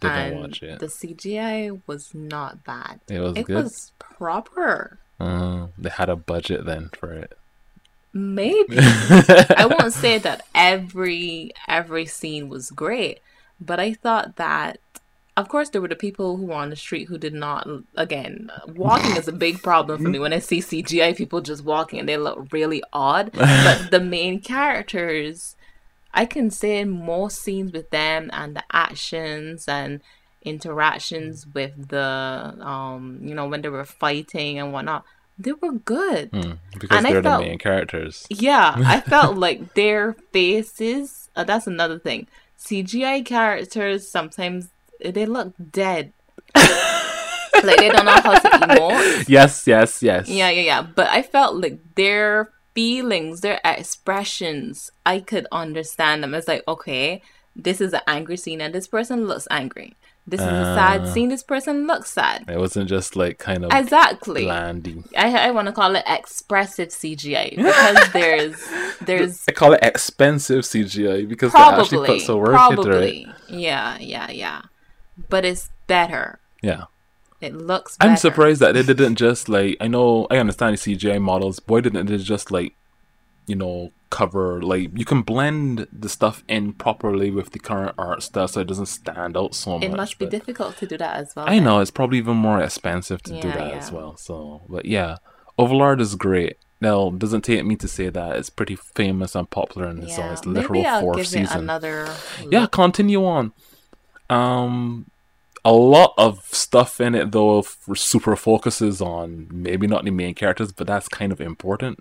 didn't 0.00 0.10
and 0.16 0.40
watch 0.40 0.62
it. 0.62 0.78
the 0.80 0.86
CGI 0.86 1.80
was 1.86 2.14
not 2.14 2.64
bad. 2.64 3.00
It 3.08 3.20
was 3.20 3.36
It 3.36 3.44
good. 3.46 3.64
was 3.64 3.92
proper. 3.98 4.98
Uh, 5.20 5.68
they 5.78 5.90
had 5.90 6.08
a 6.08 6.16
budget 6.16 6.64
then 6.64 6.90
for 6.98 7.12
it. 7.12 7.36
Maybe. 8.12 8.76
I 8.78 9.66
won't 9.70 9.92
say 9.92 10.18
that 10.18 10.44
every 10.54 11.52
every 11.68 12.06
scene 12.06 12.48
was 12.48 12.70
great, 12.70 13.20
but 13.60 13.78
I 13.78 13.92
thought 13.92 14.36
that 14.36 14.78
of 15.36 15.48
course, 15.48 15.70
there 15.70 15.80
were 15.80 15.88
the 15.88 15.96
people 15.96 16.36
who 16.36 16.46
were 16.46 16.54
on 16.54 16.70
the 16.70 16.76
street 16.76 17.08
who 17.08 17.18
did 17.18 17.34
not. 17.34 17.66
Again, 17.96 18.50
walking 18.68 19.16
is 19.16 19.26
a 19.28 19.32
big 19.32 19.62
problem 19.62 20.00
for 20.02 20.08
me 20.08 20.18
when 20.20 20.32
I 20.32 20.38
see 20.38 20.60
CGI 20.60 21.16
people 21.16 21.40
just 21.40 21.64
walking 21.64 21.98
and 21.98 22.08
they 22.08 22.16
look 22.16 22.52
really 22.52 22.82
odd. 22.92 23.32
But 23.32 23.88
the 23.90 24.00
main 24.00 24.40
characters, 24.40 25.56
I 26.12 26.24
can 26.24 26.50
say 26.50 26.78
in 26.78 26.90
most 26.90 27.42
scenes 27.42 27.72
with 27.72 27.90
them 27.90 28.30
and 28.32 28.54
the 28.54 28.62
actions 28.72 29.66
and 29.66 30.00
interactions 30.42 31.46
with 31.52 31.88
the, 31.88 32.00
um, 32.60 33.18
you 33.22 33.34
know, 33.34 33.48
when 33.48 33.62
they 33.62 33.68
were 33.68 33.84
fighting 33.84 34.58
and 34.58 34.72
whatnot, 34.72 35.04
they 35.38 35.52
were 35.52 35.72
good. 35.72 36.30
Hmm, 36.30 36.52
because 36.78 36.96
And 36.96 37.06
they're 37.06 37.22
felt- 37.22 37.42
the 37.42 37.48
main 37.48 37.58
characters. 37.58 38.26
Yeah, 38.30 38.74
I 38.76 39.00
felt 39.14 39.36
like 39.36 39.74
their 39.74 40.12
faces. 40.32 41.28
Uh, 41.34 41.42
that's 41.44 41.66
another 41.66 41.98
thing. 41.98 42.28
CGI 42.58 43.24
characters 43.26 44.08
sometimes 44.08 44.68
they 45.00 45.26
look 45.26 45.54
dead. 45.70 46.12
like 46.54 47.76
they 47.78 47.88
don't 47.88 48.04
know 48.04 48.12
how 48.12 48.38
to 48.38 48.48
emote. 48.48 49.24
Yes, 49.28 49.66
yes, 49.66 50.02
yes. 50.02 50.28
Yeah, 50.28 50.50
yeah, 50.50 50.62
yeah. 50.62 50.82
But 50.82 51.08
I 51.08 51.22
felt 51.22 51.56
like 51.56 51.78
their 51.94 52.50
feelings, 52.74 53.40
their 53.40 53.60
expressions, 53.64 54.90
I 55.06 55.20
could 55.20 55.46
understand 55.52 56.22
them. 56.22 56.34
It's 56.34 56.48
like, 56.48 56.62
okay, 56.66 57.22
this 57.56 57.80
is 57.80 57.92
an 57.92 58.00
angry 58.06 58.36
scene 58.36 58.60
and 58.60 58.74
this 58.74 58.86
person 58.88 59.26
looks 59.26 59.46
angry. 59.50 59.94
This 60.26 60.40
is 60.40 60.46
a 60.46 60.74
sad 60.74 61.02
Ah. 61.02 61.12
scene. 61.12 61.28
This 61.28 61.42
person 61.42 61.86
looks 61.86 62.10
sad. 62.10 62.46
It 62.48 62.58
wasn't 62.58 62.88
just 62.88 63.14
like 63.14 63.38
kind 63.38 63.62
of 63.62 63.70
Exactly. 63.72 64.44
blandy. 64.44 65.04
I, 65.16 65.48
I 65.48 65.50
want 65.50 65.66
to 65.66 65.72
call 65.72 65.94
it 65.96 66.04
expressive 66.06 66.88
CGI 66.88 67.54
because 67.56 68.08
there's 68.14 68.56
there's 69.02 69.44
I 69.46 69.52
call 69.52 69.74
it 69.74 69.80
expensive 69.82 70.62
CGI 70.64 71.28
because 71.28 71.52
they 71.52 71.58
actually 71.58 71.98
probably 71.98 72.06
put 72.06 72.20
some 72.22 72.38
work 72.38 72.70
into 72.70 72.80
it. 72.80 72.84
probably 72.84 73.26
yeah 73.50 73.98
yeah 74.00 74.30
yeah, 74.30 74.62
but 75.28 75.44
it's 75.44 75.70
better. 75.86 76.40
Yeah. 76.62 76.84
It 77.40 77.54
looks. 77.54 77.96
Better. 77.96 78.10
I'm 78.10 78.16
surprised 78.16 78.60
that 78.60 78.72
they 78.72 78.82
didn't 78.82 79.16
just 79.16 79.48
like 79.48 79.76
I 79.80 79.86
know 79.86 80.26
I 80.30 80.38
understand 80.38 80.78
the 80.78 80.96
CGI 80.96 81.20
models, 81.20 81.60
why 81.66 81.80
didn't 81.80 82.06
they 82.06 82.16
just 82.18 82.50
like 82.50 82.74
you 83.46 83.54
know 83.54 83.92
cover 84.08 84.62
like 84.62 84.96
you 84.96 85.04
can 85.04 85.22
blend 85.22 85.86
the 85.92 86.08
stuff 86.08 86.44
in 86.48 86.72
properly 86.72 87.30
with 87.30 87.50
the 87.50 87.58
current 87.58 87.92
art 87.98 88.22
stuff 88.22 88.52
so 88.52 88.60
it 88.60 88.68
doesn't 88.68 88.86
stand 88.86 89.36
out 89.36 89.54
so 89.54 89.72
much. 89.72 89.82
It 89.82 89.92
must 89.92 90.18
be 90.18 90.26
difficult 90.26 90.76
to 90.78 90.86
do 90.86 90.96
that 90.98 91.16
as 91.16 91.34
well. 91.34 91.46
I 91.46 91.56
then. 91.56 91.64
know 91.64 91.80
it's 91.80 91.90
probably 91.90 92.18
even 92.18 92.36
more 92.36 92.60
expensive 92.60 93.22
to 93.24 93.32
do 93.40 93.48
that 93.48 93.68
yeah. 93.72 93.76
as 93.76 93.90
well. 93.90 94.16
So, 94.16 94.62
but 94.68 94.86
yeah, 94.86 95.16
Overlord 95.58 96.00
is 96.00 96.14
great. 96.14 96.56
Now, 96.80 97.10
doesn't 97.10 97.42
take 97.42 97.64
me 97.64 97.76
to 97.76 97.88
say 97.88 98.08
that 98.08 98.36
it's 98.36 98.50
pretty 98.50 98.76
famous 98.76 99.34
and 99.34 99.48
popular 99.48 99.88
and 99.88 100.02
it's 100.02 100.16
Yeah, 100.16 100.32
its 100.32 100.44
literal 100.44 100.74
maybe 100.74 100.86
I'll 100.86 101.00
fourth 101.00 101.16
give 101.16 101.26
it 101.26 101.28
season. 101.28 101.58
another. 101.60 102.14
Yeah, 102.50 102.66
continue 102.66 103.24
on. 103.24 103.52
Um, 104.30 105.06
a 105.64 105.72
lot 105.72 106.14
of 106.18 106.44
stuff 106.46 107.00
in 107.00 107.14
it 107.14 107.32
though 107.32 107.62
super 107.94 108.36
focuses 108.36 109.00
on 109.00 109.48
maybe 109.50 109.86
not 109.86 110.04
the 110.04 110.10
main 110.10 110.34
characters, 110.34 110.72
but 110.72 110.86
that's 110.86 111.08
kind 111.08 111.32
of 111.32 111.40
important. 111.40 111.98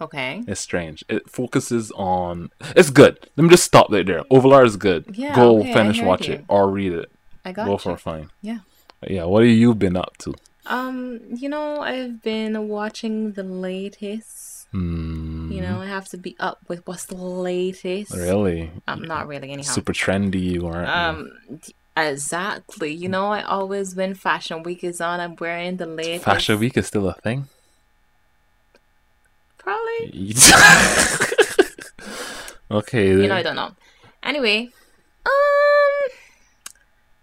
Okay. 0.00 0.42
It's 0.48 0.60
strange. 0.60 1.04
It 1.08 1.30
focuses 1.30 1.92
on. 1.92 2.50
It's 2.74 2.90
good. 2.90 3.18
Let 3.36 3.44
me 3.44 3.50
just 3.50 3.64
stop 3.64 3.90
right 3.90 4.04
there. 4.04 4.22
Overlord 4.30 4.66
is 4.66 4.76
good. 4.76 5.04
Yeah, 5.12 5.34
Go 5.36 5.60
okay, 5.60 5.72
finish 5.72 6.02
watch 6.02 6.28
you. 6.28 6.34
it 6.34 6.44
or 6.48 6.68
read 6.68 6.92
it. 6.92 7.10
I 7.44 7.52
got 7.52 7.66
Both 7.66 7.86
you. 7.86 7.92
are 7.92 7.96
fine. 7.96 8.30
Yeah. 8.42 8.58
Yeah, 9.06 9.24
what 9.24 9.44
have 9.44 9.52
you 9.52 9.74
been 9.74 9.96
up 9.96 10.16
to? 10.18 10.34
Um, 10.66 11.20
you 11.36 11.48
know, 11.48 11.80
I've 11.80 12.22
been 12.22 12.68
watching 12.68 13.32
the 13.32 13.42
latest. 13.44 14.66
Hmm. 14.72 15.33
You 15.54 15.62
know, 15.62 15.80
I 15.80 15.86
have 15.86 16.08
to 16.08 16.16
be 16.16 16.34
up 16.40 16.58
with 16.66 16.84
what's 16.86 17.04
the 17.04 17.16
latest. 17.16 18.12
Really? 18.12 18.72
I'm 18.88 19.02
not 19.02 19.28
really 19.28 19.52
anyhow. 19.52 19.70
Super 19.70 19.92
trendy 19.92 20.42
you 20.42 20.66
aren't. 20.66 20.88
Um, 20.88 21.30
exactly. 21.96 22.92
You 22.92 23.08
know, 23.08 23.26
I 23.26 23.42
always 23.42 23.94
when 23.94 24.14
Fashion 24.14 24.64
Week 24.64 24.82
is 24.82 25.00
on, 25.00 25.20
I'm 25.20 25.36
wearing 25.36 25.76
the 25.76 25.86
latest. 25.86 26.24
Fashion 26.24 26.58
Week 26.58 26.76
is 26.76 26.88
still 26.88 27.08
a 27.08 27.14
thing. 27.14 27.48
Probably. 29.58 30.34
okay. 32.70 33.08
You 33.08 33.28
know, 33.28 33.36
I 33.36 33.42
don't 33.42 33.56
know. 33.56 33.70
Anyway, 34.24 34.70
um, 35.24 36.10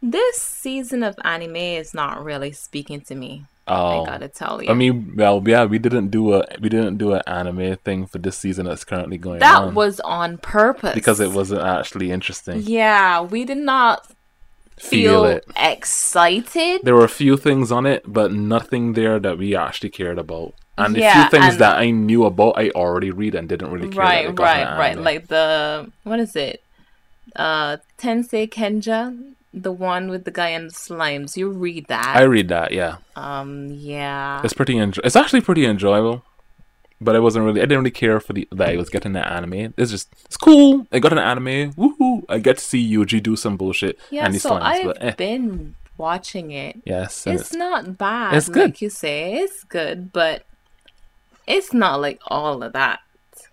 this 0.01 0.38
season 0.38 1.03
of 1.03 1.15
anime 1.25 1.55
is 1.57 1.93
not 1.93 2.23
really 2.23 2.53
speaking 2.53 3.01
to 3.01 3.15
me. 3.15 3.45
Oh. 3.72 4.04
I 4.04 4.06
gotta 4.06 4.28
tell 4.28 4.62
you. 4.62 4.70
I 4.70 4.74
mean, 4.74 5.13
well, 5.16 5.42
yeah, 5.46 5.66
we 5.66 5.80
didn't 5.80 6.10
do 6.10 6.34
a 6.34 6.46
we 6.62 6.70
didn't 6.70 6.98
do 6.98 7.13
an 7.13 7.22
anime 7.28 7.78
thing 7.78 8.06
for 8.06 8.20
this 8.20 8.38
season 8.38 8.66
that's 8.66 8.84
currently 8.86 9.18
going 9.18 9.40
that 9.40 9.62
on 9.63 9.74
was 9.75 10.00
on 10.01 10.38
purpose 10.38 10.94
because 10.94 11.20
it 11.20 11.32
wasn't 11.32 11.62
actually 11.62 12.12
interesting. 12.12 12.62
Yeah, 12.62 13.22
we 13.22 13.46
did 13.46 13.58
not 13.58 14.08
Feel 14.80 15.24
feel, 15.24 15.25
it. 15.25 15.46
excited. 15.56 16.82
There 16.84 16.96
were 16.96 17.06
a 17.06 17.10
few 17.24 17.38
things 17.38 17.72
on 17.72 17.86
it, 17.86 18.01
but 18.08 18.32
nothing 18.34 18.94
there 18.94 19.20
that 19.20 19.38
we 19.38 19.56
actually 19.56 19.90
cared 19.92 20.18
about. 20.18 20.54
And 20.78 20.96
the 20.96 21.01
Yeah, 21.01 21.30
few 21.30 21.40
things 21.40 21.58
that 21.58 21.78
I 21.78 21.92
knew 21.92 22.24
about, 22.25 22.54
I 22.58 22.70
already 22.72 23.12
read 23.12 23.36
and 23.36 23.48
didn't 23.48 23.70
really 23.72 23.90
care. 23.90 24.06
Right, 24.06 24.40
right, 24.40 24.78
right. 24.78 24.98
Like 24.98 25.28
the 25.28 25.92
what 26.04 26.20
is 26.20 26.36
it? 26.36 26.63
Uh 27.36 27.78
Tensei 27.98 28.50
Kenja, 28.50 29.34
the 29.53 29.72
one 29.72 30.10
with 30.10 30.24
the 30.25 30.31
guy 30.31 30.50
and 30.50 30.70
the 30.70 30.74
slimes. 30.74 31.36
You 31.36 31.50
read 31.50 31.88
that. 31.88 32.15
I 32.15 32.24
read 32.24 32.48
that, 32.50 32.72
yeah. 32.72 32.98
um 33.15 33.67
yeah. 33.72 34.41
It's 34.43 34.53
pretty. 34.53 34.75
Enjo- 34.75 35.00
it's 35.03 35.15
actually 35.15 35.41
pretty 35.41 35.65
enjoyable, 35.65 36.24
but 37.01 37.15
I 37.15 37.20
wasn't 37.20 37.46
really. 37.46 37.60
I 37.62 37.65
didn't 37.65 37.79
really 37.79 37.91
care 37.91 38.20
for 38.20 38.34
the 38.34 38.48
that 38.51 38.70
I 38.70 38.77
was 38.77 38.89
getting 38.89 39.13
that 39.13 39.29
anime. 39.31 39.74
It's 39.77 39.91
just 39.91 40.10
it's 40.25 40.38
cool. 40.38 40.88
I 40.91 41.00
got 41.00 41.12
an 41.12 41.20
anime. 41.20 41.74
Woohoo! 41.74 42.24
I 42.29 42.39
get 42.39 42.58
to 42.60 42.63
see 42.63 42.81
Yuji 42.96 43.22
do 43.22 43.36
some 43.36 43.58
bullshit 43.58 44.00
Yeah, 44.10 44.25
and 44.25 44.34
the 44.34 44.39
so 44.39 44.51
slimes. 44.51 44.62
I've 44.62 44.86
But 44.86 45.03
eh, 45.03 45.12
been 45.15 45.75
watching 45.98 46.51
it. 46.51 46.81
yes, 46.86 47.27
and 47.27 47.39
It's 47.39 47.53
not 47.53 47.98
bad. 47.98 48.34
it's 48.36 48.48
good. 48.50 48.72
Like 48.72 48.81
you 48.81 48.89
say, 48.89 49.34
it's 49.36 49.63
good, 49.65 50.12
but 50.13 50.46
it's 51.46 51.74
not 51.74 52.00
like 52.01 52.20
all 52.27 52.63
of 52.63 52.72
that. 52.74 53.00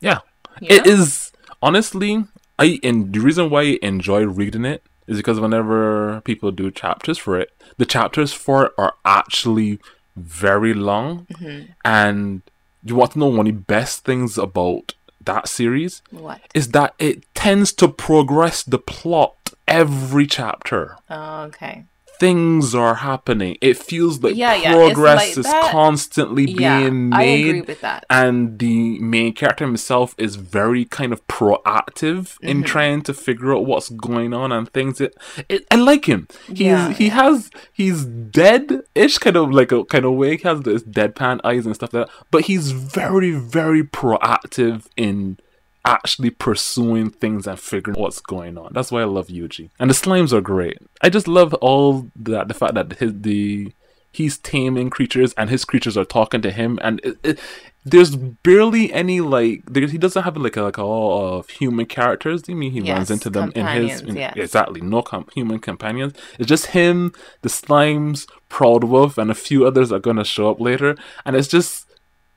yeah, 0.01 0.19
you 0.61 0.69
it 0.71 0.87
know? 0.87 0.93
is 0.93 1.33
honestly. 1.61 2.25
I 2.61 2.81
and 2.83 3.13
the 3.13 3.21
reason 3.21 3.51
why 3.51 3.63
I 3.63 3.79
enjoy 3.83 4.25
reading 4.27 4.65
it 4.65 4.83
is 5.09 5.17
because 5.17 5.41
whenever 5.41 6.21
people 6.23 6.51
do 6.53 6.71
chapters 6.71 7.19
for 7.19 7.37
it, 7.41 7.51
the 7.79 7.87
chapters 7.87 8.33
for 8.33 8.67
it 8.67 8.73
are 8.79 8.95
actually 9.05 9.81
very 10.17 10.75
long, 10.75 11.27
Mm-hmm. 11.33 11.73
and 11.85 12.43
you 12.85 12.95
want 12.95 13.13
to 13.13 13.19
know 13.19 13.27
one 13.27 13.47
of 13.49 13.55
the 13.55 13.61
best 13.61 14.05
things 14.05 14.39
about 14.39 14.95
that 15.25 15.49
series 15.49 16.01
What? 16.11 16.41
is 16.55 16.69
that 16.69 16.95
it 16.99 17.23
tends 17.35 17.73
to 17.75 17.89
progress 17.89 18.63
the 18.63 18.79
plot 18.79 19.35
every 19.67 20.27
chapter. 20.27 20.97
Oh, 21.11 21.43
okay. 21.45 21.85
Things 22.21 22.75
are 22.75 22.97
happening. 22.97 23.57
It 23.61 23.77
feels 23.77 24.23
like 24.23 24.35
Yeah, 24.37 24.55
yeah, 24.57 24.73
progress 24.73 25.17
like 25.19 25.39
is 25.39 25.45
that. 25.47 25.71
constantly 25.71 26.47
being 26.47 27.13
I 27.13 27.19
made. 27.19 27.47
agree 27.49 27.61
with 27.63 27.81
that. 27.83 28.05
and 28.11 28.59
the 28.59 28.99
main 28.99 29.33
character 29.35 29.65
himself 29.65 30.15
is 30.19 30.37
very 30.37 30.85
kind 30.85 31.13
of 31.13 31.27
proactive 31.29 32.19
Mm-hmm. 32.39 32.49
in 32.49 32.63
trying 32.65 33.03
to 33.03 33.15
figure 33.15 33.55
out 33.55 33.67
what's 33.67 33.89
going 33.89 34.33
on 34.35 34.53
and 34.53 34.71
things. 34.73 35.01
It, 35.01 35.17
it 35.49 35.67
I 35.71 35.77
like 35.77 36.07
him. 36.07 36.29
He's 36.49 36.97
he 36.97 37.09
has 37.11 37.51
he's 37.73 38.05
dead-ish 38.05 39.19
kind 39.19 39.37
of 39.37 39.51
like 39.53 39.73
a 39.73 39.85
kind 39.85 40.05
of 40.05 40.13
way. 40.15 40.37
He 40.37 40.43
has 40.49 40.61
this 40.63 40.83
deadpan 40.83 41.41
eyes 41.45 41.67
and 41.67 41.75
stuff 41.75 41.93
like 41.93 42.07
that. 42.07 42.15
But 42.31 42.43
he's 42.45 42.71
very 42.73 43.33
very 43.33 43.83
proactive 43.83 44.87
in 44.97 45.39
actually 45.85 46.31
pursuing 46.31 47.11
things 47.11 47.47
and 47.47 47.59
figuring 47.59 47.97
out 47.99 48.03
what's 48.03 48.21
going 48.21 48.59
on. 48.59 48.73
That's 48.73 48.93
why 48.93 49.03
I 49.03 49.05
love 49.05 49.29
Yuji. 49.29 49.71
And 49.79 49.91
the 49.91 49.95
slimes 49.95 50.33
are 50.33 50.41
great. 50.41 50.79
I 51.03 51.09
just 51.09 51.29
love 51.29 51.55
all 51.55 52.11
that 52.17 52.49
the 52.49 52.55
fact 52.55 52.75
that 52.75 52.93
his 52.95 53.13
the 53.21 53.73
he's 54.13 54.39
taming 54.39 54.91
creatures 54.91 55.35
and 55.35 55.51
his 55.51 55.65
creatures 55.65 55.97
are 55.97 56.05
talking 56.05 56.41
to 56.41 56.51
him 56.51 56.79
and 56.83 56.99
it, 57.05 57.19
it, 57.23 57.39
there's 57.85 58.17
barely 58.17 58.93
any 58.93 59.21
like 59.21 59.65
there, 59.67 59.87
he 59.87 59.99
doesn't 59.99 60.23
have 60.23 60.37
like 60.37 60.57
a 60.57 60.63
like 60.63 60.79
all 60.79 61.39
of 61.39 61.49
human 61.51 61.87
characters. 61.87 62.43
I 62.49 62.55
mean 62.55 62.73
he 62.73 62.81
runs 62.81 63.11
into 63.11 63.31
them 63.31 63.53
in 63.55 63.67
his 63.67 64.01
in- 64.03 64.17
yes. 64.17 64.35
exactly 64.37 64.81
no 64.81 65.03
com- 65.03 65.29
human 65.35 65.59
companions. 65.59 66.15
It's 66.39 66.49
just 66.49 66.67
him, 66.67 67.13
the 67.43 67.49
slimes, 67.49 68.27
Proud 68.49 68.85
Wolf, 68.85 69.19
and 69.19 69.31
a 69.31 69.35
few 69.35 69.67
others 69.67 69.93
are 69.93 69.99
gonna 70.01 70.25
show 70.25 70.51
up 70.51 70.61
later, 70.61 70.97
and 71.25 71.37
it's 71.37 71.49
just 71.49 71.87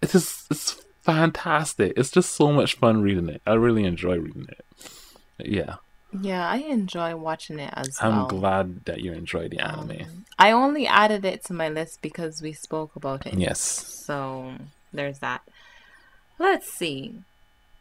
it's 0.01 0.13
just 0.13 0.51
it's 0.51 0.81
fantastic. 1.01 1.93
It's 1.97 2.11
just 2.11 2.31
so 2.35 2.51
much 2.51 2.75
fun 2.75 3.01
reading 3.01 3.29
it. 3.29 3.41
I 3.45 3.53
really 3.53 3.83
enjoy 3.85 4.17
reading 4.17 4.47
it. 4.49 4.65
Yeah, 5.39 5.75
Yeah, 6.21 6.47
I 6.47 6.57
enjoy 6.57 7.15
watching 7.15 7.59
it 7.59 7.73
as 7.75 7.97
well. 8.01 8.11
I'm 8.11 8.27
glad 8.27 8.85
that 8.85 9.01
you 9.01 9.11
enjoy 9.13 9.47
the 9.47 9.59
anime. 9.59 10.01
Um, 10.01 10.25
I 10.37 10.51
only 10.51 10.85
added 10.85 11.25
it 11.25 11.43
to 11.45 11.53
my 11.53 11.69
list 11.69 12.01
because 12.01 12.41
we 12.41 12.53
spoke 12.53 12.95
about 12.95 13.25
it. 13.25 13.33
yes. 13.33 13.59
So 13.59 14.53
there's 14.93 15.19
that. 15.19 15.41
Let's 16.37 16.71
see. 16.71 17.15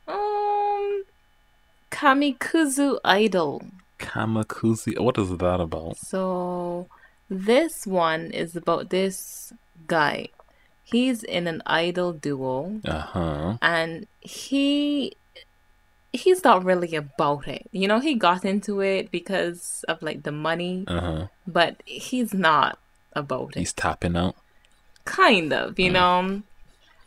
Um, 0.08 1.04
Kamikuzu 1.90 2.98
Idol. 3.04 3.62
Kamikuzu 3.98 4.98
What 5.00 5.18
is 5.18 5.36
that 5.36 5.60
about? 5.60 5.96
So 5.98 6.88
this 7.28 7.86
one 7.86 8.30
is 8.30 8.56
about 8.56 8.90
this 8.90 9.52
guy. 9.86 10.28
He's 10.92 11.22
in 11.22 11.46
an 11.46 11.62
idol 11.66 12.12
duo 12.12 12.80
Uh 12.84 12.98
huh. 13.00 13.56
and 13.62 14.06
he 14.20 15.14
he's 16.12 16.42
not 16.42 16.64
really 16.64 16.94
about 16.96 17.46
it. 17.46 17.66
You 17.72 17.86
know, 17.88 18.00
he 18.00 18.14
got 18.14 18.44
into 18.44 18.80
it 18.80 19.10
because 19.10 19.84
of 19.88 20.02
like 20.02 20.22
the 20.24 20.32
money, 20.32 20.84
Uh 20.88 21.00
huh. 21.00 21.26
but 21.46 21.82
he's 21.86 22.34
not 22.34 22.78
about 23.14 23.50
it. 23.56 23.58
He's 23.60 23.72
tapping 23.72 24.16
out. 24.16 24.36
kind 25.04 25.52
of, 25.52 25.78
you 25.78 25.90
know. 25.90 26.42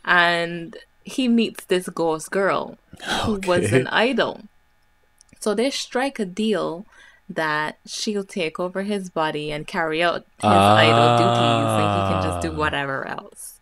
And 0.04 0.76
he 1.04 1.28
meets 1.28 1.64
this 1.66 1.88
ghost 1.88 2.30
girl 2.30 2.76
who 3.24 3.40
was 3.46 3.72
an 3.72 3.86
idol. 3.88 4.42
So 5.40 5.54
they 5.54 5.70
strike 5.70 6.18
a 6.18 6.24
deal 6.24 6.86
that 7.28 7.78
she'll 7.86 8.24
take 8.24 8.60
over 8.60 8.82
his 8.82 9.08
body 9.10 9.50
and 9.52 9.66
carry 9.66 10.02
out 10.02 10.24
his 10.36 10.44
idol 10.44 11.16
duties 11.16 11.74
and 11.80 11.92
he 11.92 12.12
can 12.12 12.22
just 12.22 12.40
do 12.42 12.52
Ah. 12.52 12.56
whatever 12.58 13.06
else. 13.08 13.60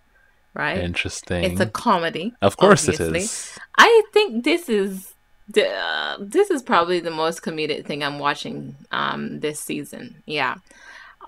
Right? 0.54 0.78
Interesting. 0.78 1.44
It's 1.44 1.60
a 1.60 1.66
comedy. 1.66 2.34
of 2.42 2.56
course 2.56 2.88
obviously. 2.88 3.20
it 3.20 3.24
is. 3.24 3.58
I 3.78 4.02
think 4.12 4.44
this 4.44 4.68
is 4.68 5.14
the, 5.48 5.68
uh, 5.68 6.16
this 6.20 6.50
is 6.50 6.62
probably 6.62 7.00
the 7.00 7.10
most 7.10 7.42
comedic 7.42 7.84
thing 7.86 8.02
I'm 8.04 8.18
watching 8.18 8.76
um 8.90 9.40
this 9.40 9.58
season. 9.60 10.22
Yeah. 10.26 10.56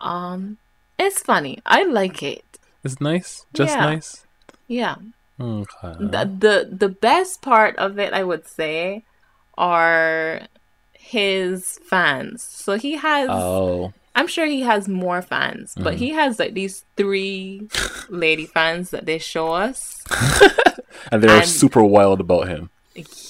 Um 0.01 0.59
it's 0.99 1.21
funny. 1.21 1.61
I 1.67 1.85
like 1.85 2.23
it. 2.23 2.45
It's 2.85 3.01
nice. 3.01 3.47
Just 3.55 3.75
Yeah. 3.75 3.85
nice. 3.85 4.27
Yeah. 4.69 4.97
Okay. 5.41 5.95
the, 5.99 6.31
the 6.39 6.69
the 6.71 6.89
best 6.89 7.43
part 7.43 7.75
of 7.77 7.99
it 7.99 8.13
i 8.13 8.23
would 8.23 8.47
say 8.47 9.03
are 9.59 10.43
his 10.93 11.81
fans 11.91 12.41
so 12.41 12.79
he 12.79 12.93
has 12.95 13.29
oh. 13.29 13.93
I'm 14.15 14.27
sure 14.27 14.47
he 14.47 14.61
has 14.61 14.89
more 14.89 15.21
fans 15.23 15.75
but 15.77 15.95
Mhm. 15.95 15.99
he 15.99 16.09
has 16.11 16.39
like 16.39 16.55
these 16.55 16.85
three 16.97 17.69
lady 18.09 18.47
fans 18.47 18.91
that 18.91 19.07
they 19.07 19.19
show 19.19 19.53
us 19.53 20.03
And 21.13 21.23
they're 21.23 21.39
and- 21.41 21.49
super 21.49 21.83
wild 21.83 22.21
about 22.21 22.49
him. 22.49 22.71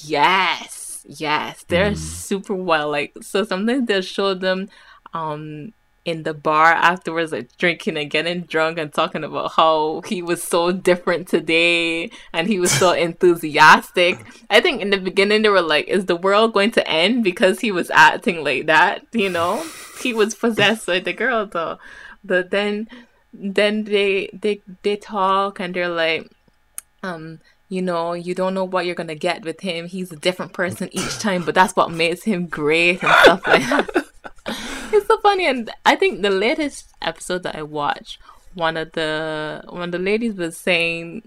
yes 0.04 1.04
yes 1.06 1.64
they're 1.68 1.92
Mm. 1.92 1.96
super 1.96 2.54
wild. 2.54 2.92
like 2.92 3.12
so 3.22 3.44
sometimes 3.44 3.86
they'll 3.86 4.00
show 4.02 4.34
them 4.34 4.68
um 5.12 5.72
in 6.04 6.22
the 6.22 6.34
bar 6.34 6.72
afterwards 6.72 7.32
like 7.32 7.56
drinking 7.56 7.96
and 7.96 8.10
getting 8.10 8.42
drunk 8.42 8.78
and 8.78 8.92
talking 8.92 9.24
about 9.24 9.52
how 9.52 10.02
he 10.06 10.20
was 10.20 10.42
so 10.42 10.70
different 10.70 11.26
today 11.26 12.10
and 12.32 12.46
he 12.46 12.58
was 12.58 12.70
so 12.70 12.92
enthusiastic. 13.08 14.18
I 14.50 14.60
think 14.60 14.82
in 14.82 14.90
the 14.90 14.98
beginning 14.98 15.42
they 15.42 15.48
were 15.48 15.62
like 15.62 15.88
is 15.88 16.06
the 16.06 16.16
world 16.16 16.52
going 16.52 16.72
to 16.72 16.88
end 16.88 17.24
because 17.24 17.60
he 17.60 17.70
was 17.72 17.90
acting 17.90 18.44
like 18.44 18.66
that? 18.66 19.06
You 19.12 19.30
know? 19.30 19.64
He 20.00 20.12
was 20.12 20.34
possessed 20.34 20.86
by 20.86 21.00
the 21.00 21.14
girl 21.14 21.46
though. 21.46 21.78
But 22.22 22.50
then 22.50 22.88
then 23.32 23.84
they 23.84 24.28
they 24.32 24.60
they 24.82 24.96
talk 24.96 25.58
and 25.58 25.74
they're 25.74 25.88
like 25.88 26.30
um 27.02 27.40
you 27.68 27.82
know 27.82 28.12
you 28.12 28.34
don't 28.34 28.54
know 28.54 28.64
what 28.64 28.84
you're 28.84 28.94
gonna 28.94 29.14
get 29.14 29.42
with 29.42 29.60
him. 29.60 29.86
He's 29.86 30.12
a 30.12 30.16
different 30.16 30.52
person 30.52 30.90
each 30.92 31.18
time 31.18 31.44
but 31.44 31.54
that's 31.54 31.74
what 31.74 31.90
makes 31.90 32.24
him 32.24 32.46
great 32.46 33.02
and 33.02 33.12
stuff 33.22 33.46
like 33.46 33.66
that 33.70 34.03
it's 34.98 35.06
so 35.06 35.18
funny 35.20 35.46
and 35.46 35.70
i 35.84 35.94
think 35.96 36.22
the 36.22 36.30
latest 36.30 36.92
episode 37.02 37.42
that 37.42 37.56
i 37.56 37.62
watched 37.62 38.18
one 38.54 38.76
of 38.76 38.92
the 38.92 39.62
one 39.68 39.82
of 39.82 39.92
the 39.92 39.98
ladies 39.98 40.34
was 40.34 40.56
saying 40.56 41.22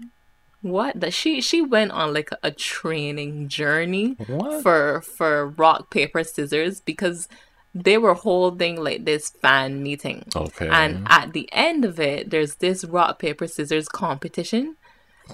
what 0.62 0.98
that 1.00 1.12
she 1.14 1.40
she 1.40 1.60
went 1.62 1.90
on 1.92 2.12
like 2.12 2.30
a, 2.32 2.38
a 2.44 2.50
training 2.50 3.48
journey 3.48 4.16
What? 4.26 4.62
for 4.62 5.00
for 5.02 5.46
rock 5.48 5.90
paper 5.90 6.24
scissors 6.24 6.80
because 6.80 7.28
they 7.74 7.96
were 7.98 8.14
holding 8.14 8.82
like 8.82 9.04
this 9.04 9.28
fan 9.30 9.82
meeting 9.82 10.24
Okay. 10.34 10.68
and 10.68 11.06
at 11.08 11.32
the 11.32 11.48
end 11.52 11.84
of 11.84 12.00
it, 12.00 12.30
there's 12.30 12.56
this 12.56 12.82
rock, 12.82 13.18
paper, 13.20 13.46
scissors 13.46 13.88
competition. 13.88 14.76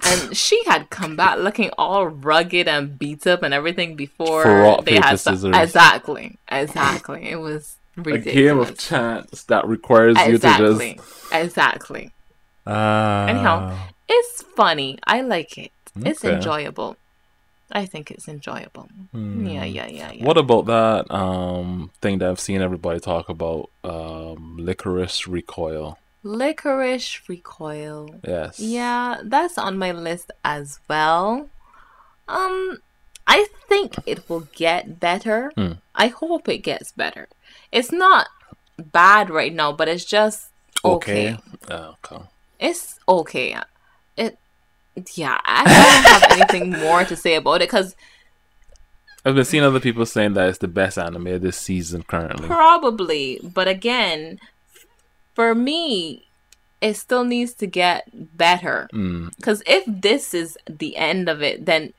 And 0.04 0.36
she 0.36 0.62
had 0.66 0.90
come 0.90 1.14
back 1.16 1.38
looking 1.38 1.70
all 1.78 2.06
rugged 2.08 2.66
and 2.68 2.98
beat 2.98 3.26
up 3.26 3.44
and 3.44 3.54
everything 3.54 3.94
before 3.94 4.42
For 4.42 4.60
rock, 4.60 4.84
they 4.84 4.94
paper, 4.96 5.06
had 5.06 5.20
scissors. 5.20 5.44
Exactly. 5.56 6.38
Exactly. 6.50 7.30
It 7.30 7.36
was 7.36 7.76
a 7.96 8.18
game 8.18 8.58
of 8.58 8.78
chance 8.78 9.44
that 9.44 9.66
requires 9.66 10.16
you 10.26 10.38
to 10.38 10.56
just. 10.58 11.32
Exactly. 11.32 12.10
Ah. 12.66 13.26
Anyhow. 13.26 13.78
It's 14.08 14.42
funny. 14.42 14.98
I 15.06 15.20
like 15.22 15.58
it. 15.58 15.72
It's 15.96 16.24
enjoyable. 16.24 16.96
I 17.72 17.86
think 17.86 18.10
it's 18.10 18.28
enjoyable. 18.28 18.88
Hmm. 19.12 19.46
Yeah, 19.46 19.64
yeah, 19.64 19.86
yeah, 19.86 20.12
yeah. 20.12 20.24
What 20.24 20.36
about 20.36 20.66
that 20.66 21.10
um 21.12 21.90
thing 22.00 22.18
that 22.18 22.28
I've 22.28 22.40
seen 22.40 22.60
everybody 22.60 23.00
talk 23.00 23.28
about? 23.28 23.70
Um, 23.82 24.58
Lycoris 24.60 25.26
Recoil. 25.26 25.98
Lycoris 26.24 27.26
Recoil. 27.28 28.20
Yes. 28.26 28.60
Yeah, 28.60 29.20
that's 29.24 29.58
on 29.58 29.78
my 29.78 29.92
list 29.92 30.30
as 30.44 30.78
well. 30.88 31.48
Um, 32.28 32.78
I 33.26 33.46
think 33.68 33.94
it 34.06 34.28
will 34.28 34.48
get 34.54 35.00
better. 35.00 35.52
Hmm. 35.56 35.72
I 35.94 36.08
hope 36.08 36.48
it 36.48 36.58
gets 36.58 36.92
better. 36.92 37.28
It's 37.74 37.90
not 37.90 38.28
bad 38.78 39.30
right 39.30 39.52
now, 39.52 39.72
but 39.72 39.88
it's 39.88 40.04
just 40.04 40.50
okay. 40.84 41.34
Okay. 41.34 41.42
Oh, 41.70 41.96
okay. 42.04 42.24
It's 42.60 42.98
okay. 43.08 43.56
It, 44.16 44.38
yeah, 45.14 45.40
I 45.44 45.64
don't 45.64 46.12
have 46.12 46.32
anything 46.52 46.70
more 46.70 47.04
to 47.04 47.16
say 47.16 47.34
about 47.34 47.62
it 47.62 47.68
because 47.68 47.96
I've 49.24 49.34
been 49.34 49.44
seeing 49.44 49.64
other 49.64 49.80
people 49.80 50.06
saying 50.06 50.34
that 50.34 50.48
it's 50.48 50.58
the 50.58 50.68
best 50.68 50.98
anime 50.98 51.40
this 51.40 51.56
season 51.56 52.04
currently. 52.04 52.46
probably, 52.46 53.40
but 53.42 53.66
again, 53.66 54.38
for 55.34 55.54
me, 55.54 56.26
it 56.80 56.94
still 56.94 57.24
needs 57.24 57.54
to 57.54 57.66
get 57.66 58.36
better. 58.36 58.88
Mm. 58.92 59.34
Because 59.36 59.62
if 59.66 59.84
this 59.88 60.32
is 60.32 60.56
the 60.68 60.96
end 60.96 61.28
of 61.28 61.42
it, 61.42 61.66
then 61.66 61.92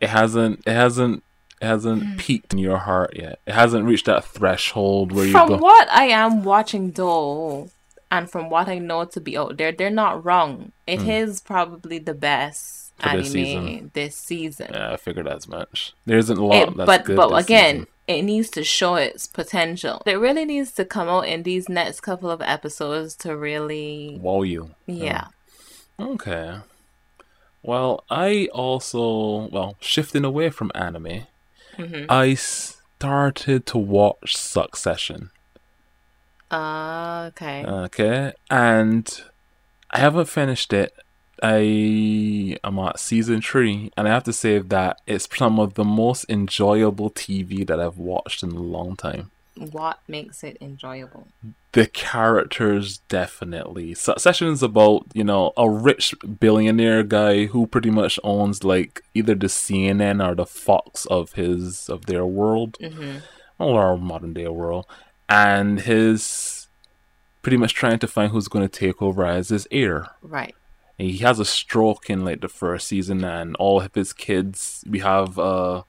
It 0.00 0.10
hasn't. 0.10 0.60
It 0.66 0.74
hasn't. 0.74 1.22
It 1.64 1.68
hasn't 1.68 2.02
Hmm. 2.02 2.16
peaked 2.16 2.52
in 2.52 2.58
your 2.58 2.78
heart 2.78 3.12
yet. 3.16 3.38
It 3.46 3.54
hasn't 3.54 3.84
reached 3.86 4.06
that 4.06 4.24
threshold 4.24 5.12
where 5.12 5.24
you 5.26 5.32
from 5.32 5.48
go. 5.48 5.56
what 5.56 5.88
I 5.90 6.04
am 6.04 6.44
watching 6.44 6.90
though, 6.92 7.70
and 8.10 8.30
from 8.30 8.50
what 8.50 8.68
I 8.68 8.78
know 8.78 9.04
to 9.06 9.20
be 9.20 9.36
out 9.36 9.56
there, 9.56 9.72
they're 9.72 9.90
not 10.04 10.24
wrong. 10.24 10.72
It 10.86 11.02
is 11.02 11.40
probably 11.40 11.98
the 11.98 12.14
best 12.14 12.92
Hmm. 13.00 13.02
For 13.02 13.08
anime 13.08 13.22
this 13.22 13.32
season. 13.32 13.90
this 13.94 14.16
season. 14.16 14.70
Yeah, 14.72 14.92
I 14.92 14.96
figured 14.96 15.26
as 15.26 15.48
much. 15.48 15.94
There 16.06 16.18
isn't 16.18 16.38
a 16.38 16.44
lot 16.44 16.68
It- 16.68 16.76
that's 16.76 16.86
but 16.86 17.16
but 17.16 17.32
again, 17.42 17.74
season. 17.74 17.88
it 18.06 18.22
needs 18.22 18.50
to 18.50 18.62
show 18.62 18.94
its 18.96 19.26
potential. 19.26 20.00
It 20.06 20.14
really 20.20 20.44
needs 20.44 20.70
to 20.72 20.84
come 20.84 21.08
out 21.08 21.26
in 21.26 21.42
these 21.42 21.68
next 21.68 22.00
couple 22.02 22.30
of 22.30 22.40
episodes 22.42 23.16
to 23.16 23.36
really, 23.36 24.18
wow 24.22 24.42
you. 24.42 24.70
yeah. 24.86 25.24
Okay. 25.98 26.56
Well, 27.62 28.04
I 28.10 28.48
also 28.52 29.48
well 29.50 29.76
shifting 29.80 30.24
away 30.24 30.50
from 30.50 30.70
anime. 30.74 31.26
Hmm 31.76 32.04
I 32.08 32.34
started 32.34 33.66
to 33.66 33.78
watch 33.78 34.36
Succession. 34.36 35.30
Uh, 36.50 37.30
okay. 37.32 37.64
Okay, 37.64 38.32
and 38.50 39.22
I 39.90 39.98
haven't 39.98 40.26
finished 40.26 40.72
it. 40.72 40.92
I 41.42 42.56
am 42.62 42.78
at 42.78 42.98
season 42.98 43.42
three, 43.42 43.90
and 43.96 44.06
I 44.08 44.12
have 44.12 44.24
to 44.24 44.32
say 44.32 44.60
that 44.60 45.00
it's 45.06 45.28
some 45.36 45.58
of 45.58 45.74
the 45.74 45.84
most 45.84 46.26
enjoyable 46.28 47.10
TV 47.10 47.66
that 47.66 47.80
I've 47.80 47.98
watched 47.98 48.42
in 48.42 48.52
a 48.52 48.60
long 48.60 48.96
time. 48.96 49.30
What 49.56 50.00
makes 50.08 50.42
it 50.42 50.56
enjoyable? 50.60 51.28
The 51.72 51.86
characters 51.86 52.98
definitely. 53.08 53.94
Succession 53.94 54.48
is 54.48 54.62
about 54.62 55.06
you 55.14 55.24
know 55.24 55.52
a 55.56 55.68
rich 55.68 56.14
billionaire 56.40 57.02
guy 57.02 57.46
who 57.46 57.66
pretty 57.66 57.90
much 57.90 58.18
owns 58.24 58.64
like 58.64 59.02
either 59.14 59.34
the 59.34 59.46
CNN 59.46 60.26
or 60.26 60.34
the 60.34 60.46
Fox 60.46 61.06
of 61.06 61.32
his 61.32 61.88
of 61.88 62.06
their 62.06 62.26
world 62.26 62.76
hmm 62.80 63.18
or 63.58 63.80
our 63.80 63.96
modern 63.96 64.32
day 64.34 64.48
world, 64.48 64.84
and 65.28 65.80
his 65.82 66.66
pretty 67.42 67.56
much 67.56 67.74
trying 67.74 67.98
to 68.00 68.08
find 68.08 68.32
who's 68.32 68.48
going 68.48 68.66
to 68.68 68.78
take 68.78 69.00
over 69.00 69.24
as 69.24 69.50
his 69.50 69.68
heir. 69.70 70.08
Right. 70.22 70.54
And 70.98 71.10
he 71.10 71.18
has 71.18 71.38
a 71.38 71.44
stroke 71.44 72.08
in 72.08 72.24
like 72.24 72.40
the 72.40 72.48
first 72.48 72.88
season, 72.88 73.22
and 73.24 73.54
all 73.56 73.80
of 73.80 73.94
his 73.94 74.12
kids. 74.12 74.84
We 74.88 75.00
have 75.00 75.38
a, 75.38 75.84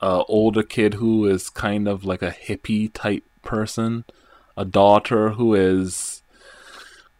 a 0.00 0.22
older 0.28 0.62
kid 0.62 0.94
who 0.94 1.26
is 1.26 1.50
kind 1.50 1.88
of 1.88 2.04
like 2.04 2.22
a 2.22 2.30
hippie 2.30 2.90
type 2.92 3.24
person, 3.42 4.04
a 4.56 4.64
daughter 4.64 5.30
who 5.30 5.54
is, 5.54 6.22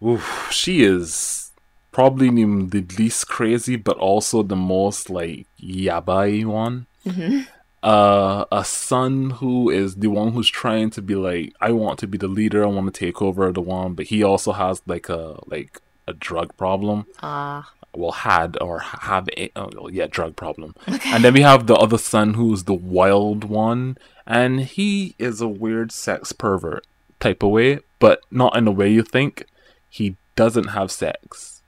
oof, 0.04 0.48
she 0.50 0.82
is 0.82 1.50
probably 1.92 2.28
the 2.28 2.86
least 2.98 3.28
crazy, 3.28 3.76
but 3.76 3.96
also 3.96 4.42
the 4.42 4.56
most 4.56 5.10
like 5.10 5.46
yabai 5.60 6.44
one. 6.44 6.86
Hmm 7.04 7.40
uh 7.82 8.44
a 8.50 8.64
son 8.64 9.30
who 9.30 9.70
is 9.70 9.96
the 9.96 10.08
one 10.08 10.32
who's 10.32 10.48
trying 10.48 10.90
to 10.90 11.00
be 11.00 11.14
like 11.14 11.54
I 11.60 11.70
want 11.72 11.98
to 12.00 12.06
be 12.08 12.18
the 12.18 12.26
leader, 12.26 12.64
I 12.64 12.66
want 12.66 12.92
to 12.92 12.98
take 13.06 13.22
over 13.22 13.52
the 13.52 13.60
one, 13.60 13.94
but 13.94 14.06
he 14.06 14.22
also 14.22 14.52
has 14.52 14.82
like 14.86 15.08
a 15.08 15.38
like 15.46 15.80
a 16.06 16.12
drug 16.12 16.56
problem. 16.56 17.06
Uh, 17.22 17.62
Well, 17.98 18.12
had 18.12 18.56
or 18.60 18.78
have 18.78 19.28
a 19.36 19.50
oh, 19.56 19.88
yeah 19.88 20.06
drug 20.06 20.36
problem. 20.36 20.74
okay. 20.88 21.10
And 21.12 21.24
then 21.24 21.34
we 21.34 21.40
have 21.42 21.66
the 21.66 21.74
other 21.74 21.98
son 21.98 22.34
who's 22.34 22.64
the 22.64 22.74
wild 22.74 23.44
one, 23.44 23.98
and 24.26 24.60
he 24.60 25.14
is 25.18 25.40
a 25.40 25.48
weird 25.48 25.90
sex 25.92 26.32
pervert 26.32 26.86
type 27.20 27.42
of 27.42 27.50
way, 27.50 27.80
but 27.98 28.20
not 28.30 28.56
in 28.56 28.64
the 28.66 28.72
way 28.72 28.88
you 28.90 29.02
think. 29.02 29.44
He 29.90 30.16
doesn't 30.36 30.68
have 30.68 30.90
sex. 30.92 31.62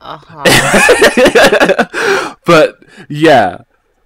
uh-huh. 0.00 0.44
but 2.46 2.78
yeah 3.08 3.62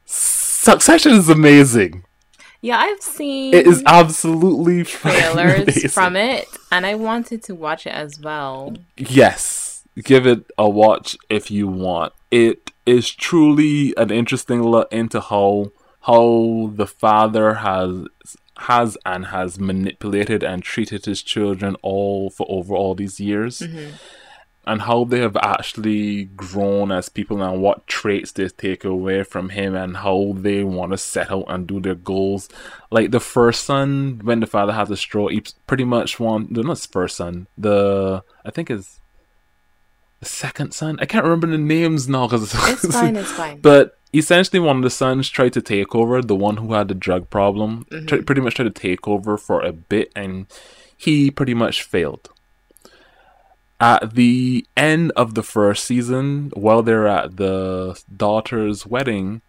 Succession 0.06 1.12
is 1.12 1.28
amazing. 1.28 2.04
Yeah, 2.62 2.78
I've 2.78 3.02
seen 3.02 3.52
It 3.52 3.66
is 3.66 3.82
absolutely 3.84 4.84
trailers 4.84 5.60
amazing. 5.68 5.90
from 5.90 6.16
it, 6.16 6.46
and 6.72 6.86
I 6.86 6.94
wanted 6.94 7.42
to 7.44 7.54
watch 7.54 7.86
it 7.86 7.90
as 7.92 8.18
well. 8.18 8.72
Yes, 8.96 9.73
give 10.02 10.26
it 10.26 10.50
a 10.58 10.68
watch 10.68 11.16
if 11.28 11.50
you 11.50 11.68
want. 11.68 12.12
It 12.30 12.72
is 12.86 13.10
truly 13.10 13.94
an 13.96 14.10
interesting 14.10 14.62
look 14.62 14.92
into 14.92 15.20
how 15.20 15.72
how 16.02 16.70
the 16.74 16.86
father 16.86 17.54
has 17.54 18.06
has 18.58 18.96
and 19.04 19.26
has 19.26 19.58
manipulated 19.58 20.42
and 20.42 20.62
treated 20.62 21.04
his 21.06 21.22
children 21.22 21.76
all 21.82 22.30
for 22.30 22.46
over 22.48 22.74
all 22.74 22.94
these 22.94 23.20
years. 23.20 23.60
Mm-hmm. 23.60 23.96
And 24.66 24.80
how 24.82 25.04
they 25.04 25.18
have 25.18 25.36
actually 25.36 26.24
grown 26.24 26.90
as 26.90 27.10
people 27.10 27.42
and 27.42 27.60
what 27.60 27.86
traits 27.86 28.32
they 28.32 28.48
take 28.48 28.82
away 28.82 29.22
from 29.22 29.50
him 29.50 29.74
and 29.74 29.98
how 29.98 30.32
they 30.36 30.64
want 30.64 30.92
to 30.92 30.96
set 30.96 31.30
out 31.30 31.44
and 31.48 31.66
do 31.66 31.80
their 31.80 31.94
goals. 31.94 32.48
Like 32.90 33.10
the 33.10 33.20
first 33.20 33.64
son, 33.64 34.22
when 34.24 34.40
the 34.40 34.46
father 34.46 34.72
has 34.72 34.90
a 34.90 34.96
stroke, 34.96 35.32
he 35.32 35.44
pretty 35.66 35.84
much 35.84 36.18
want 36.18 36.50
no, 36.50 36.62
not 36.62 36.78
his 36.78 36.86
first 36.86 37.16
son. 37.16 37.46
The 37.58 38.24
I 38.42 38.50
think 38.50 38.70
is 38.70 39.00
the 40.20 40.26
second 40.26 40.72
son. 40.72 40.98
I 41.00 41.06
can't 41.06 41.24
remember 41.24 41.46
the 41.46 41.58
names 41.58 42.08
now 42.08 42.26
because 42.26 42.54
It's 42.54 42.86
fine, 42.86 43.16
it's 43.16 43.32
fine. 43.32 43.60
But 43.60 43.98
essentially, 44.12 44.60
one 44.60 44.78
of 44.78 44.82
the 44.82 44.90
sons 44.90 45.28
tried 45.28 45.52
to 45.54 45.62
take 45.62 45.94
over. 45.94 46.22
The 46.22 46.36
one 46.36 46.58
who 46.58 46.72
had 46.72 46.88
the 46.88 46.94
drug 46.94 47.30
problem, 47.30 47.86
mm-hmm. 47.90 48.06
tri- 48.06 48.22
pretty 48.22 48.40
much 48.40 48.54
tried 48.54 48.64
to 48.64 48.70
take 48.70 49.06
over 49.06 49.36
for 49.36 49.60
a 49.60 49.72
bit, 49.72 50.12
and 50.16 50.46
he 50.96 51.30
pretty 51.30 51.54
much 51.54 51.82
failed. 51.82 52.30
At 53.80 54.14
the 54.14 54.66
end 54.76 55.12
of 55.16 55.34
the 55.34 55.42
first 55.42 55.84
season, 55.84 56.52
while 56.54 56.82
they're 56.82 57.08
at 57.08 57.36
the 57.36 58.00
daughter's 58.16 58.86
wedding, 58.86 59.42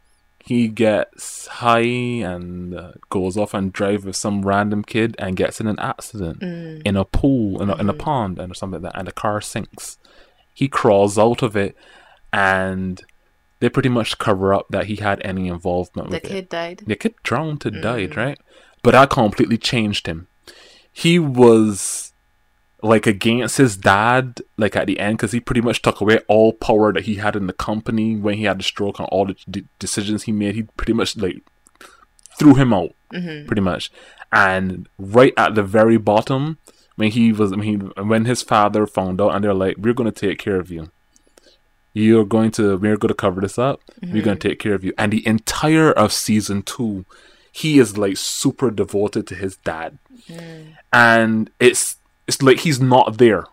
he 0.46 0.68
gets 0.68 1.48
high 1.48 1.80
and 1.80 2.76
uh, 2.76 2.92
goes 3.10 3.36
off 3.36 3.54
and 3.54 3.74
drives 3.74 4.06
with 4.06 4.16
some 4.16 4.44
random 4.44 4.84
kid 4.84 5.16
and 5.18 5.36
gets 5.36 5.60
in 5.60 5.68
an 5.68 5.80
accident 5.80 6.40
mm. 6.40 6.82
in 6.86 6.96
a 6.96 7.04
pool 7.04 7.62
in 7.62 7.70
a, 7.70 7.76
in 7.76 7.90
a 7.90 7.94
mm-hmm. 7.94 8.02
pond 8.02 8.40
and 8.40 8.56
something 8.56 8.82
like 8.82 8.94
that, 8.94 9.00
and 9.00 9.08
the 9.08 9.12
car 9.12 9.42
sinks. 9.42 9.98
He 10.56 10.68
crawls 10.68 11.20
out 11.20 11.44
of 11.44 11.56
it, 11.56 11.76
and 12.34 13.04
they 13.60 13.70
pretty 13.70 13.90
much 13.90 14.18
cover 14.18 14.54
up 14.54 14.68
that 14.70 14.86
he 14.86 14.96
had 14.96 15.22
any 15.24 15.48
involvement 15.48 16.10
the 16.10 16.16
with 16.16 16.26
it. 16.26 16.28
The 16.28 16.34
kid 16.34 16.50
died. 16.50 16.84
The 16.88 16.96
kid 16.96 17.16
drowned 17.22 17.66
and 17.66 17.84
died, 17.84 18.12
mm. 18.12 18.18
right? 18.18 18.40
But 18.82 18.92
that 18.92 19.12
completely 19.12 19.58
changed 19.58 20.08
him. 20.08 20.28
He 20.92 21.20
was 21.20 22.14
like 22.82 23.06
against 23.08 23.58
his 23.58 23.76
dad, 23.76 24.42
like 24.58 24.76
at 24.76 24.88
the 24.88 25.00
end, 25.00 25.18
because 25.18 25.34
he 25.34 25.40
pretty 25.40 25.62
much 25.62 25.82
took 25.82 26.02
away 26.02 26.20
all 26.28 26.54
power 26.54 26.94
that 26.94 27.04
he 27.04 27.16
had 27.16 27.36
in 27.36 27.48
the 27.48 27.54
company 27.54 28.16
when 28.16 28.38
he 28.38 28.44
had 28.44 28.60
the 28.60 28.64
stroke 28.64 29.00
and 29.00 29.08
all 29.10 29.26
the 29.26 29.36
d- 29.50 29.66
decisions 29.80 30.24
he 30.24 30.32
made. 30.32 30.56
He 30.56 30.64
pretty 30.64 30.94
much 30.94 31.18
like 31.18 31.42
threw 32.38 32.56
him 32.56 32.74
out, 32.74 32.94
mm-hmm. 33.14 33.48
pretty 33.48 33.62
much. 33.62 33.92
And 34.32 34.88
right 34.98 35.34
at 35.38 35.56
the 35.56 35.64
very 35.64 35.98
bottom, 35.98 36.60
when 36.96 37.12
he 37.12 37.32
was, 37.32 37.52
when, 37.52 37.62
he, 37.62 37.76
when 37.76 38.26
his 38.26 38.42
father 38.42 38.88
found 38.88 39.22
out, 39.22 39.36
and 39.36 39.44
they're 39.44 39.54
like, 39.54 39.78
"We're 39.78 39.94
going 39.94 40.12
to 40.12 40.28
take 40.28 40.40
care 40.40 40.60
of 40.60 40.72
you." 40.72 40.92
You're 41.94 42.26
going 42.26 42.52
to, 42.52 42.76
we're 42.78 42.98
going 42.98 43.10
to 43.10 43.14
cover 43.14 43.40
this 43.40 43.58
up. 43.58 43.80
We're 44.02 44.22
going 44.22 44.38
to 44.38 44.48
mhm. 44.48 44.50
take 44.50 44.60
care 44.60 44.74
of 44.74 44.84
you. 44.84 44.94
And 44.98 45.14
the 45.14 45.26
entire 45.26 45.94
of 45.94 46.12
season 46.12 46.62
two, 46.62 47.06
he 47.56 47.80
is 47.80 47.98
like 47.98 48.18
super 48.18 48.70
devoted 48.70 49.28
to 49.28 49.36
his 49.36 49.56
dad, 49.56 49.98
mm. 50.30 50.74
and 50.92 51.50
it's 51.58 51.96
it's 52.28 52.42
like 52.42 52.60
he's 52.60 52.82
not 52.82 53.18
there. 53.18 53.46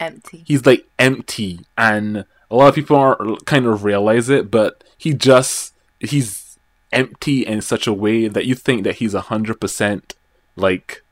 Empty. 0.00 0.42
He's 0.44 0.66
like 0.66 0.84
empty, 0.98 1.60
and 1.78 2.24
a 2.50 2.56
lot 2.56 2.68
of 2.68 2.74
people 2.74 2.96
are 2.96 3.16
kind 3.44 3.66
of 3.66 3.84
realize 3.84 4.28
it, 4.28 4.50
but 4.50 4.82
he 4.98 5.14
just 5.14 5.72
he's 6.00 6.58
empty 6.92 7.46
in 7.46 7.60
such 7.60 7.86
a 7.86 7.92
way 7.92 8.26
that 8.26 8.44
you 8.44 8.56
think 8.56 8.82
that 8.82 8.96
he's 8.96 9.14
a 9.14 9.20
hundred 9.20 9.60
percent 9.60 10.14
like 10.56 11.03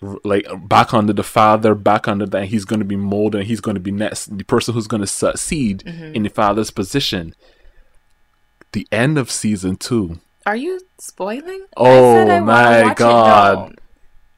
like 0.00 0.46
back 0.68 0.92
under 0.92 1.12
the 1.12 1.22
father, 1.22 1.74
back 1.74 2.06
under 2.06 2.26
that 2.26 2.46
he's 2.46 2.64
going 2.64 2.80
to 2.80 2.84
be 2.84 2.96
molded, 2.96 3.46
he's 3.46 3.60
going 3.60 3.76
to 3.76 3.80
be 3.80 3.92
next 3.92 4.36
the 4.36 4.44
person 4.44 4.74
who's 4.74 4.86
going 4.86 5.00
to 5.00 5.06
succeed 5.06 5.82
mm-hmm. 5.86 6.14
in 6.14 6.22
the 6.22 6.28
father's 6.28 6.70
position. 6.70 7.34
The 8.72 8.86
end 8.92 9.16
of 9.18 9.30
season 9.30 9.76
two. 9.76 10.20
Are 10.44 10.56
you 10.56 10.80
spoiling? 10.98 11.66
Oh 11.76 12.28
I 12.28 12.36
I 12.36 12.40
my 12.40 12.90
it, 12.90 12.96
God. 12.96 13.78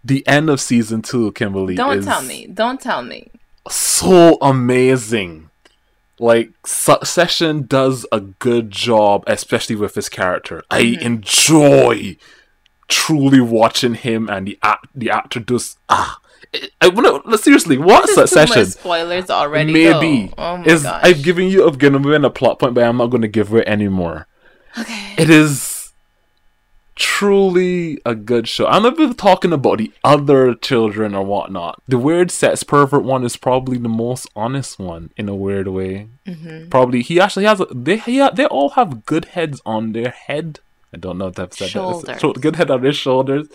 The 0.04 0.26
end 0.28 0.48
of 0.48 0.60
season 0.60 1.02
two, 1.02 1.32
Kimberly. 1.32 1.74
Don't 1.74 1.98
is 1.98 2.04
tell 2.04 2.22
me. 2.22 2.46
Don't 2.46 2.80
tell 2.80 3.02
me. 3.02 3.30
So 3.68 4.38
amazing. 4.40 5.50
Like 6.20 6.50
Succession 6.64 7.66
does 7.66 8.06
a 8.10 8.20
good 8.20 8.70
job, 8.70 9.24
especially 9.26 9.76
with 9.76 9.94
his 9.94 10.08
character. 10.08 10.62
I 10.70 10.82
mm-hmm. 10.82 11.06
enjoy 11.06 12.16
truly 12.88 13.40
watching 13.40 13.94
him 13.94 14.28
and 14.30 14.46
the 14.46 14.58
act 14.62 14.86
the 14.94 15.10
actor 15.10 15.40
does 15.40 15.76
ah 15.88 16.18
I- 16.54 16.68
I 16.80 16.88
wanna 16.88 17.36
seriously 17.38 17.76
what 17.76 18.06
This 18.06 18.10
is 18.10 18.14
too 18.14 18.20
much 18.40 18.48
Succession 18.48 18.66
spoilers 18.66 19.28
already. 19.30 19.72
maybe. 19.72 20.32
Oh 20.38 20.56
my 20.56 20.64
is 20.64 20.82
gosh. 20.84 21.00
I've 21.04 21.22
given 21.22 21.48
you 21.48 21.66
I've 21.66 21.78
given 21.78 22.02
away 22.04 22.16
a 22.16 22.30
plot 22.30 22.58
point 22.58 22.74
but 22.74 22.84
I'm 22.84 22.96
not 22.96 23.08
gonna 23.10 23.28
give 23.28 23.52
away 23.52 23.64
anymore. 23.66 24.26
Okay. 24.78 25.14
It 25.18 25.28
is 25.28 25.92
truly 26.94 28.00
a 28.04 28.14
good 28.14 28.48
show. 28.48 28.66
I'm 28.66 28.82
not 28.82 28.94
even 28.98 29.14
talking 29.14 29.52
about 29.52 29.78
the 29.78 29.92
other 30.02 30.54
children 30.54 31.14
or 31.14 31.24
whatnot. 31.24 31.80
The 31.86 31.98
weird 31.98 32.30
sex 32.30 32.62
pervert 32.64 33.04
one 33.04 33.24
is 33.24 33.36
probably 33.36 33.78
the 33.78 33.88
most 33.88 34.28
honest 34.34 34.78
one 34.78 35.10
in 35.16 35.28
a 35.28 35.34
weird 35.34 35.68
way. 35.68 36.08
Mm-hmm. 36.26 36.68
Probably 36.70 37.02
he 37.02 37.20
actually 37.20 37.44
has 37.44 37.60
a, 37.60 37.66
they 37.66 37.98
he, 37.98 38.26
they 38.34 38.46
all 38.46 38.70
have 38.70 39.04
good 39.06 39.26
heads 39.26 39.60
on 39.64 39.92
their 39.92 40.10
head. 40.10 40.60
I 40.92 40.96
don't 40.96 41.18
know 41.18 41.26
if 41.28 41.38
I've 41.38 41.52
said 41.52 41.68
Shoulders. 41.70 42.20
that. 42.20 42.40
Good 42.40 42.56
head 42.56 42.70
on 42.70 42.82
his 42.82 42.96
shoulders, 42.96 43.48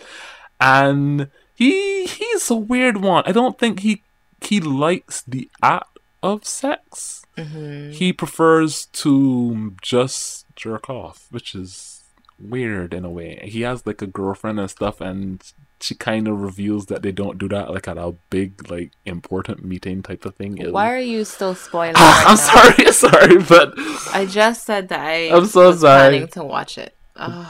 and 0.60 1.30
he 1.56 2.06
he's 2.06 2.50
a 2.50 2.56
weird 2.56 2.98
one. 2.98 3.24
I 3.26 3.32
don't 3.32 3.58
think 3.58 3.80
he 3.82 4.04
he 4.42 4.60
likes 4.60 5.22
the 5.24 5.50
act 5.62 5.98
of 6.22 6.46
sex. 6.46 7.26
Mm-hmm. 7.38 7.92
He 7.92 8.14
prefers 8.14 8.86
to 8.88 9.76
just 9.82 10.46
jerk 10.56 10.90
off, 10.90 11.28
which 11.32 11.56
is 11.56 12.04
weird 12.40 12.94
in 12.94 13.06
a 13.06 13.10
way. 13.10 13.40
He 13.44 13.62
has 13.62 13.86
like 13.88 14.02
a 14.02 14.08
girlfriend 14.08 14.60
and 14.60 14.70
stuff, 14.70 15.02
and 15.02 15.42
she 15.82 15.96
kind 15.96 16.28
of 16.28 16.40
reveals 16.42 16.86
that 16.86 17.02
they 17.02 17.12
don't 17.12 17.38
do 17.38 17.50
that 17.50 17.72
like 17.72 17.88
at 17.88 17.98
a 17.98 18.14
big, 18.30 18.70
like 18.70 18.92
important 19.06 19.66
meeting 19.66 20.02
type 20.04 20.24
of 20.26 20.36
thing. 20.36 20.56
Why 20.72 20.92
are 20.94 21.00
you 21.00 21.26
still 21.26 21.56
spoiling? 21.56 21.96
Ah, 21.98 22.24
right 22.26 22.28
I'm 22.28 22.38
now? 22.38 22.94
sorry, 22.94 23.38
sorry, 23.42 23.44
but 23.44 23.74
I 24.16 24.26
just 24.26 24.64
said 24.66 24.90
that 24.90 25.00
I 25.02 25.30
I'm 25.36 25.46
so 25.46 25.68
was 25.70 25.82
sorry. 25.82 26.10
planning 26.12 26.28
to 26.30 26.44
watch 26.44 26.78
it. 26.78 26.96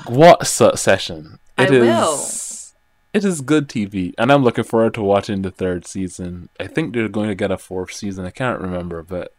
What 0.08 0.46
succession? 0.48 1.40
I 1.58 1.64
It 1.66 1.72
is. 1.74 1.82
will. 1.82 2.28
It 3.14 3.24
is 3.24 3.42
good 3.42 3.70
TV, 3.70 4.14
and 4.18 4.32
I'm 4.32 4.44
looking 4.44 4.64
forward 4.64 4.96
to 4.96 5.04
watching 5.04 5.44
the 5.44 5.52
third 5.52 5.86
season. 5.86 6.50
I 6.60 6.66
think 6.66 6.94
they're 6.94 7.08
going 7.08 7.30
to 7.30 7.36
get 7.36 7.52
a 7.52 7.58
fourth 7.60 7.94
season. 7.94 8.26
I 8.26 8.32
can't 8.32 8.60
remember, 8.60 9.04
but 9.04 9.32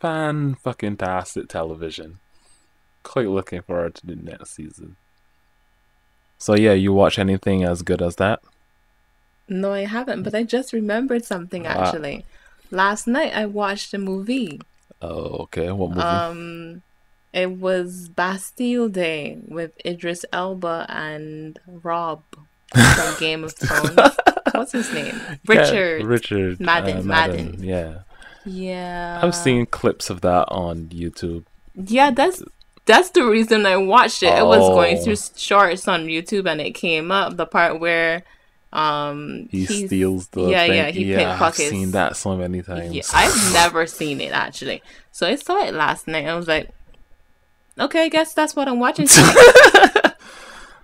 fan 0.00 0.54
fucking 0.54 0.96
tastic 0.96 1.48
television. 1.48 2.18
Quite 3.02 3.28
looking 3.28 3.60
forward 3.62 3.94
to 3.96 4.06
the 4.06 4.16
next 4.16 4.54
season. 4.54 4.96
So 6.38 6.54
yeah, 6.54 6.72
you 6.72 6.92
watch 6.92 7.18
anything 7.18 7.64
as 7.64 7.82
good 7.82 8.00
as 8.02 8.16
that? 8.16 8.40
No, 9.48 9.72
I 9.72 9.84
haven't, 9.84 10.22
but 10.22 10.34
I 10.34 10.42
just 10.42 10.72
remembered 10.72 11.24
something 11.24 11.66
Ah. 11.66 11.70
actually. 11.84 12.24
Last 12.70 13.06
night 13.06 13.34
I 13.36 13.44
watched 13.46 13.92
a 13.94 13.98
movie. 13.98 14.60
Oh, 15.02 15.42
okay. 15.44 15.70
What 15.70 15.90
movie? 15.90 16.00
Um, 16.00 16.82
it 17.36 17.50
was 17.58 18.08
Bastille 18.08 18.88
Day 18.88 19.38
with 19.46 19.72
Idris 19.84 20.24
Elba 20.32 20.86
and 20.88 21.58
Rob 21.66 22.22
from 22.74 23.14
Game 23.20 23.44
of 23.44 23.52
Thrones. 23.58 24.16
What's 24.52 24.72
his 24.72 24.92
name? 24.92 25.14
Yeah, 25.14 25.36
Richard. 25.46 26.04
Richard 26.04 26.60
Madden, 26.60 26.98
uh, 26.98 27.02
Madden. 27.02 27.62
Yeah, 27.62 27.98
Yeah. 28.44 29.20
I've 29.22 29.34
seen 29.34 29.66
clips 29.66 30.08
of 30.10 30.22
that 30.22 30.46
on 30.48 30.86
YouTube. 30.86 31.44
Yeah, 31.74 32.10
that's 32.10 32.42
that's 32.86 33.10
the 33.10 33.24
reason 33.24 33.66
I 33.66 33.76
watched 33.76 34.22
it. 34.22 34.32
It 34.32 34.46
was 34.46 34.60
going 34.60 34.96
Oh. 34.98 35.04
through 35.04 35.16
shorts 35.36 35.86
on 35.88 36.06
YouTube 36.06 36.48
and 36.50 36.60
it 36.60 36.70
came 36.70 37.10
up 37.10 37.36
the 37.36 37.44
part 37.46 37.80
where 37.80 38.22
um 38.72 39.48
He 39.50 39.66
steals 39.66 40.28
the 40.28 40.46
yeah, 40.48 40.66
thing. 40.66 40.74
yeah, 40.76 40.90
he 40.90 41.04
yeah, 41.12 41.38
I've 41.40 41.54
seen 41.54 41.90
that 41.92 42.16
so 42.16 42.36
many 42.36 42.62
times. 42.62 42.94
Yeah, 42.94 43.02
I've 43.12 43.52
never 43.52 43.86
seen 43.86 44.20
it 44.20 44.32
actually. 44.32 44.82
So 45.12 45.26
I 45.26 45.36
saw 45.36 45.62
it 45.64 45.74
last 45.74 46.06
night. 46.08 46.26
I 46.26 46.34
was 46.36 46.46
like, 46.48 46.70
okay, 47.78 48.04
I 48.04 48.08
guess 48.08 48.32
that's 48.34 48.54
what 48.56 48.68
I'm 48.68 48.78
watching. 48.80 49.06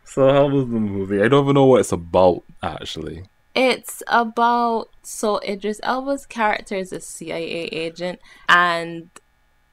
So 0.04 0.30
how 0.30 0.46
was 0.46 0.68
the 0.68 0.78
movie? 0.78 1.22
I 1.22 1.28
don't 1.28 1.44
even 1.44 1.54
know 1.54 1.64
what 1.64 1.80
it's 1.80 1.92
about 1.92 2.42
actually. 2.62 3.24
it's 3.54 4.02
about 4.08 4.90
so 5.02 5.40
Idris 5.40 5.80
Elba's 5.82 6.26
character 6.26 6.76
is 6.76 6.92
a 6.92 7.00
CIA 7.00 7.64
agent, 7.72 8.20
and 8.46 9.08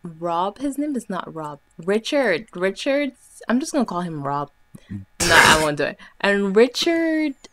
Rob, 0.01 0.59
his 0.59 0.77
name 0.77 0.95
is 0.95 1.09
not 1.09 1.33
Rob, 1.33 1.59
Richard. 1.77 2.47
Richard's. 2.55 3.41
I'm 3.49 3.59
just 3.59 3.73
gonna 3.73 3.83
call 3.83 3.99
him 3.99 4.23
Rob. 4.23 4.49
no, 4.89 4.99
I 5.21 5.59
won't 5.61 5.75
do 5.77 5.83
it. 5.83 5.99
And 6.21 6.55
Richard's 6.55 7.49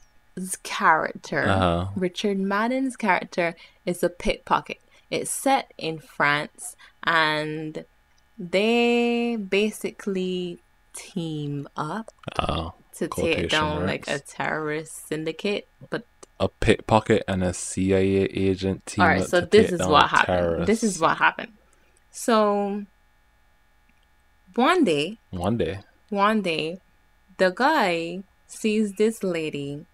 character, 0.63 1.43
Uh-huh. 1.43 1.89
Richard 1.97 2.39
Madden's 2.39 2.97
character, 2.97 3.57
is 3.85 4.05
a 4.05 4.09
pickpocket. 4.09 4.79
It's 5.11 5.31
set 5.31 5.73
in 5.77 5.99
France, 5.99 6.77
and 7.03 7.85
they 8.39 9.37
basically 9.37 10.59
team 10.95 11.69
up 11.77 12.11
Oh, 12.39 12.75
to 12.97 13.09
take 13.09 13.51
down 13.51 13.87
like 13.87 14.09
a 14.09 14.19
terrorist 14.19 15.09
syndicate. 15.09 15.67
But 15.91 16.05
a 16.41 16.49
pickpocket 16.49 17.23
and 17.29 17.43
a 17.43 17.53
CIA 17.55 18.25
agent 18.25 18.85
team. 18.87 19.03
all 19.03 19.09
right, 19.09 19.23
up 19.23 19.29
so 19.29 19.41
to 19.41 19.47
this 19.47 19.73
is 19.73 19.87
what 19.87 20.09
happened. 20.11 20.67
This 20.67 20.83
is 20.85 20.99
what 21.01 21.17
happened. 21.19 21.53
So 22.11 22.85
one 24.55 24.85
day, 24.85 25.19
One 25.31 25.57
day. 25.59 25.81
one 26.09 26.43
day, 26.43 26.81
the 27.39 27.51
guy 27.51 28.23
sees 28.47 28.93
this 28.95 29.23
lady, 29.23 29.85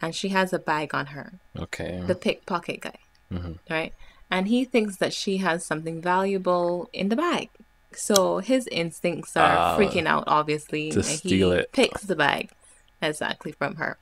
and 0.00 0.14
she 0.14 0.30
has 0.30 0.52
a 0.52 0.58
bag 0.58 0.94
on 0.94 1.06
her. 1.06 1.34
Okay. 1.56 2.02
The 2.06 2.14
pickpocket 2.16 2.80
guy, 2.80 2.98
Mhm. 3.30 3.58
right? 3.70 3.92
And 4.30 4.48
he 4.48 4.64
thinks 4.64 4.96
that 4.96 5.12
she 5.12 5.36
has 5.38 5.64
something 5.64 6.00
valuable 6.00 6.88
in 6.92 7.08
the 7.10 7.16
bag. 7.16 7.50
So 7.96 8.38
his 8.38 8.66
instincts 8.68 9.36
are 9.36 9.56
Ah, 9.56 9.76
freaking 9.78 10.06
out, 10.06 10.24
obviously, 10.26 10.90
to 10.90 10.98
and 10.98 11.04
steal 11.04 11.50
he 11.52 11.58
it. 11.58 11.72
picks 11.72 12.02
the 12.02 12.16
bag 12.16 12.50
exactly 13.00 13.52
from 13.52 13.76
her. 13.76 13.96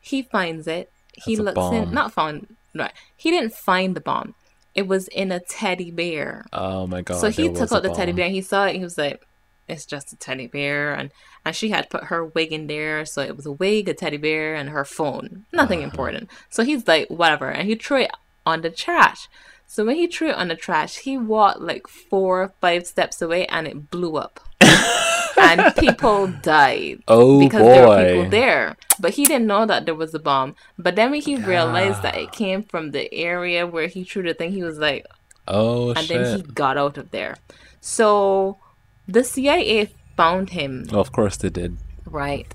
He 0.00 0.22
finds 0.22 0.66
it. 0.66 0.90
He 1.14 1.34
a 1.36 1.42
looks 1.42 1.72
in, 1.72 1.92
not 1.92 2.12
found, 2.12 2.56
right? 2.74 2.92
He 3.16 3.30
didn't 3.30 3.54
find 3.54 3.96
the 3.96 4.00
bomb. 4.00 4.34
It 4.74 4.86
was 4.86 5.08
in 5.08 5.32
a 5.32 5.40
teddy 5.40 5.90
bear. 5.90 6.44
Oh 6.52 6.86
my 6.86 7.00
god. 7.02 7.20
so 7.20 7.30
he 7.30 7.48
took 7.52 7.72
out 7.72 7.82
the 7.82 7.88
teddy 7.90 8.12
bear. 8.12 8.26
and 8.26 8.34
He 8.34 8.42
saw 8.42 8.66
it. 8.66 8.76
He 8.76 8.82
was 8.82 8.98
like, 8.98 9.22
"It's 9.68 9.86
just 9.86 10.12
a 10.12 10.16
teddy 10.16 10.46
bear," 10.46 10.92
and 10.92 11.10
and 11.44 11.56
she 11.56 11.70
had 11.70 11.88
put 11.88 12.04
her 12.04 12.24
wig 12.24 12.52
in 12.52 12.66
there, 12.66 13.06
so 13.06 13.22
it 13.22 13.36
was 13.36 13.46
a 13.46 13.52
wig, 13.52 13.88
a 13.88 13.94
teddy 13.94 14.18
bear, 14.18 14.54
and 14.54 14.68
her 14.70 14.84
phone. 14.84 15.46
Nothing 15.52 15.78
Uh-huh. 15.78 15.84
important. 15.88 16.28
So 16.50 16.62
he's 16.62 16.86
like, 16.86 17.08
"Whatever," 17.08 17.48
and 17.50 17.66
he 17.66 17.74
threw 17.76 18.02
it 18.02 18.10
on 18.44 18.60
the 18.60 18.70
trash. 18.70 19.28
So 19.66 19.84
when 19.84 19.96
he 19.96 20.06
threw 20.06 20.28
it 20.30 20.36
on 20.36 20.48
the 20.48 20.54
trash, 20.56 20.98
he 20.98 21.18
walked 21.18 21.60
like 21.60 21.86
four 21.88 22.42
or 22.42 22.52
five 22.60 22.86
steps 22.86 23.20
away, 23.20 23.46
and 23.46 23.66
it 23.66 23.90
blew 23.90 24.16
up, 24.16 24.40
and 25.38 25.74
people 25.76 26.28
died 26.42 27.02
Oh 27.08 27.38
because 27.40 27.62
there 27.66 27.86
were 27.88 28.04
people 28.06 28.30
there. 28.30 28.76
But 28.98 29.12
he 29.12 29.24
didn't 29.24 29.46
know 29.46 29.66
that 29.66 29.84
there 29.84 29.94
was 29.94 30.14
a 30.14 30.18
bomb. 30.18 30.54
But 30.78 30.96
then 30.96 31.10
when 31.10 31.20
he 31.20 31.36
realized 31.36 32.02
that 32.02 32.16
it 32.16 32.32
came 32.32 32.62
from 32.62 32.92
the 32.92 33.12
area 33.12 33.66
where 33.66 33.88
he 33.88 34.04
threw 34.04 34.22
the 34.22 34.34
thing, 34.34 34.52
he 34.52 34.62
was 34.62 34.78
like, 34.78 35.04
Oh 35.46 35.90
and 35.90 35.98
shit. 35.98 36.08
then 36.08 36.36
he 36.36 36.42
got 36.42 36.78
out 36.78 36.96
of 36.96 37.10
there. 37.10 37.36
So 37.80 38.58
the 39.06 39.22
CIA 39.24 39.90
found 40.16 40.50
him, 40.50 40.86
Well, 40.90 41.00
of 41.00 41.12
course 41.12 41.36
they 41.36 41.50
did. 41.50 41.76
right? 42.06 42.46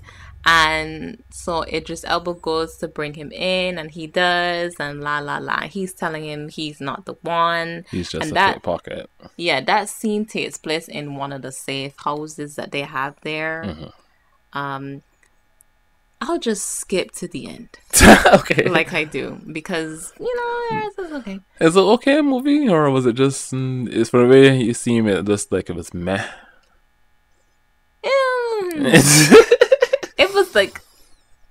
And 0.44 1.22
so 1.30 1.62
Idris 1.64 2.04
Elba 2.04 2.34
goes 2.34 2.76
to 2.78 2.88
bring 2.88 3.14
him 3.14 3.30
in, 3.30 3.78
and 3.78 3.90
he 3.92 4.08
does, 4.08 4.74
and 4.80 5.00
la 5.00 5.20
la 5.20 5.38
la. 5.38 5.60
He's 5.68 5.92
telling 5.94 6.24
him 6.24 6.48
he's 6.48 6.80
not 6.80 7.04
the 7.06 7.14
one. 7.22 7.84
He's 7.90 8.10
just 8.10 8.22
And 8.22 8.32
a 8.32 8.34
that- 8.34 8.54
pickpocket. 8.54 9.08
Yeah, 9.36 9.60
that 9.60 9.88
scene 9.88 10.24
takes 10.26 10.58
place 10.58 10.88
in 10.88 11.14
one 11.14 11.32
of 11.32 11.42
the 11.42 11.52
safe 11.52 11.94
houses 12.04 12.56
that 12.56 12.72
they 12.72 12.80
have 12.82 13.14
there. 13.22 13.62
Mm-hmm. 13.66 14.58
Um, 14.58 15.02
I'll 16.20 16.38
just 16.38 16.66
skip 16.66 17.12
to 17.12 17.28
the 17.28 17.48
end, 17.48 17.68
okay. 18.26 18.68
like 18.68 18.92
I 18.92 19.04
do, 19.04 19.40
because 19.52 20.12
you 20.20 20.36
know 20.36 20.78
it's 20.86 20.98
it's 20.98 21.12
okay. 21.12 21.40
Is 21.60 21.76
it 21.76 21.80
okay 21.80 22.20
movie 22.20 22.68
or 22.68 22.90
was 22.90 23.06
it 23.06 23.14
just? 23.14 23.52
Mm, 23.52 23.88
is 23.88 24.10
for 24.10 24.22
the 24.22 24.28
way 24.28 24.56
you 24.60 24.74
seem 24.74 25.06
it 25.08 25.24
just 25.24 25.50
like 25.52 25.70
it 25.70 25.76
was 25.76 25.92
meh. 25.94 26.24
Mm. 28.04 29.52
it 30.22 30.30
It 30.30 30.34
was 30.34 30.54
like 30.54 30.80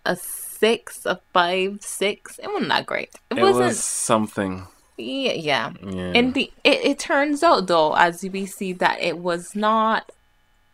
a 0.05 0.15
six, 0.15 1.05
a 1.05 1.19
five, 1.33 1.81
six. 1.81 2.39
It 2.39 2.47
wasn't 2.47 2.69
that 2.69 2.85
great. 2.85 3.09
It, 3.29 3.35
wasn't. 3.41 3.65
was 3.67 3.83
something. 3.83 4.67
Yeah, 4.97 5.33
yeah. 5.33 5.73
Yeah. 5.81 6.11
And 6.17 6.33
the 6.33 6.51
it, 6.63 6.79
it 6.91 6.99
turns 6.99 7.41
out 7.43 7.67
though, 7.67 7.93
as 7.95 8.23
we 8.23 8.45
see, 8.45 8.73
that 8.73 9.01
it 9.01 9.17
was 9.17 9.55
not. 9.55 10.11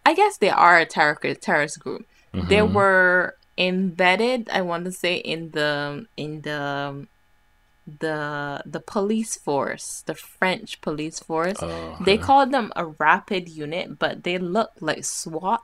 I 0.06 0.14
guess 0.14 0.38
they 0.38 0.50
are 0.50 0.78
a 0.80 0.86
terror, 0.86 1.18
terrorist 1.36 1.80
group. 1.80 2.06
They 2.34 2.58
Mhm. 2.64 2.74
were 2.74 3.36
embedded. 3.58 4.50
I 4.52 4.62
want 4.62 4.86
to 4.86 4.92
say 4.92 5.16
in 5.16 5.52
the 5.52 6.06
in 6.18 6.42
the 6.42 7.08
the 8.00 8.62
the 8.66 8.80
police 8.82 9.38
force, 9.38 10.04
the 10.06 10.16
French 10.16 10.82
police 10.82 11.20
force. 11.20 11.58
Oh, 11.62 11.98
They 12.02 12.14
okay. 12.16 12.24
called 12.28 12.52
them 12.52 12.72
a 12.76 12.86
rapid 12.86 13.48
unit, 13.50 13.98
but 13.98 14.24
they 14.24 14.38
look 14.38 14.72
like 14.82 15.04
SWAT. 15.06 15.64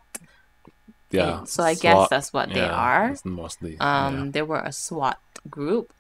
Yeah. 1.14 1.44
so 1.46 1.64
I 1.64 1.76
guess 1.76 2.10
that's 2.10 2.34
what 2.34 2.50
they 2.50 2.62
are. 2.62 3.16
mostly. 3.24 3.78
Um, 3.80 4.32
they 4.32 4.42
were 4.42 4.60
a 4.60 4.72
SWAT 4.72 5.20
group. 5.50 5.94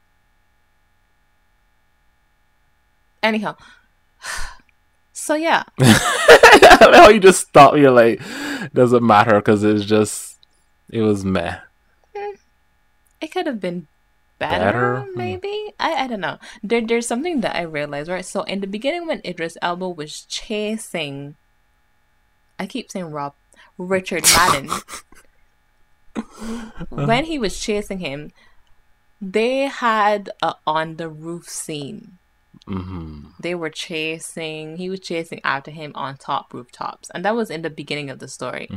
Anyhow, 3.21 3.55
so 5.13 5.35
yeah, 5.35 5.63
yeah. 5.79 6.77
How 6.79 7.09
you 7.09 7.19
just 7.19 7.47
stop? 7.47 7.77
You're 7.77 7.91
like, 7.91 8.21
doesn't 8.73 9.05
matter 9.05 9.35
because 9.35 9.63
it's 9.63 9.85
just, 9.85 10.39
it 10.89 11.01
was 11.01 11.23
meh. 11.23 11.59
it 13.21 13.31
could 13.31 13.47
have 13.47 13.61
been 13.61 13.87
better, 14.39 14.65
Better? 14.65 14.99
Hmm. 14.99 15.17
maybe. 15.17 15.73
I, 15.79 16.03
I 16.03 16.07
don't 16.07 16.19
know. 16.19 16.37
There, 16.61 16.81
there's 16.81 17.07
something 17.07 17.41
that 17.41 17.55
I 17.55 17.61
realized, 17.61 18.09
right? 18.09 18.25
So 18.25 18.43
in 18.43 18.59
the 18.59 18.67
beginning, 18.67 19.07
when 19.07 19.21
Idris 19.23 19.57
Elba 19.61 19.89
was 19.89 20.21
chasing, 20.27 21.35
I 22.59 22.65
keep 22.65 22.91
saying 22.91 23.11
Rob, 23.11 23.33
Richard 23.77 24.23
Madden. 24.23 24.69
when 26.89 27.25
he 27.25 27.39
was 27.39 27.59
chasing 27.59 27.99
him, 27.99 28.31
they 29.21 29.61
had 29.61 30.29
a 30.41 30.55
on 30.67 30.97
the 30.97 31.09
roof 31.09 31.47
scene. 31.49 32.17
hmm 32.67 33.25
they 33.39 33.55
were 33.55 33.69
chasing 33.69 34.77
he 34.77 34.89
was 34.89 34.99
chasing 34.99 35.41
after 35.43 35.71
him 35.71 35.91
on 35.95 36.15
top 36.15 36.53
rooftops 36.53 37.09
and 37.13 37.25
that 37.25 37.35
was 37.35 37.49
in 37.49 37.61
the 37.61 37.69
beginning 37.69 38.09
of 38.09 38.19
the 38.19 38.27
story 38.27 38.69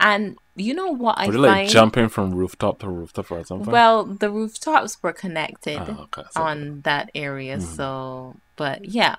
and 0.00 0.38
you 0.54 0.72
know 0.72 0.90
what 0.90 1.18
i 1.18 1.26
Were 1.26 1.32
they 1.32 1.38
like 1.38 1.56
find 1.66 1.68
jumping 1.70 2.08
from 2.08 2.32
rooftop 2.34 2.78
to 2.78 2.88
rooftop 2.88 3.30
or 3.30 3.44
something? 3.44 3.70
well 3.70 4.04
the 4.04 4.30
rooftops 4.30 5.02
were 5.02 5.12
connected 5.12 5.76
Oh, 5.78 6.04
okay. 6.08 6.22
So- 6.30 6.42
on 6.48 6.80
that 6.88 7.10
area 7.14 7.58
Mhm. 7.58 7.62
so 7.76 8.36
but 8.56 8.78
yeah 8.86 9.16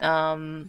um 0.00 0.68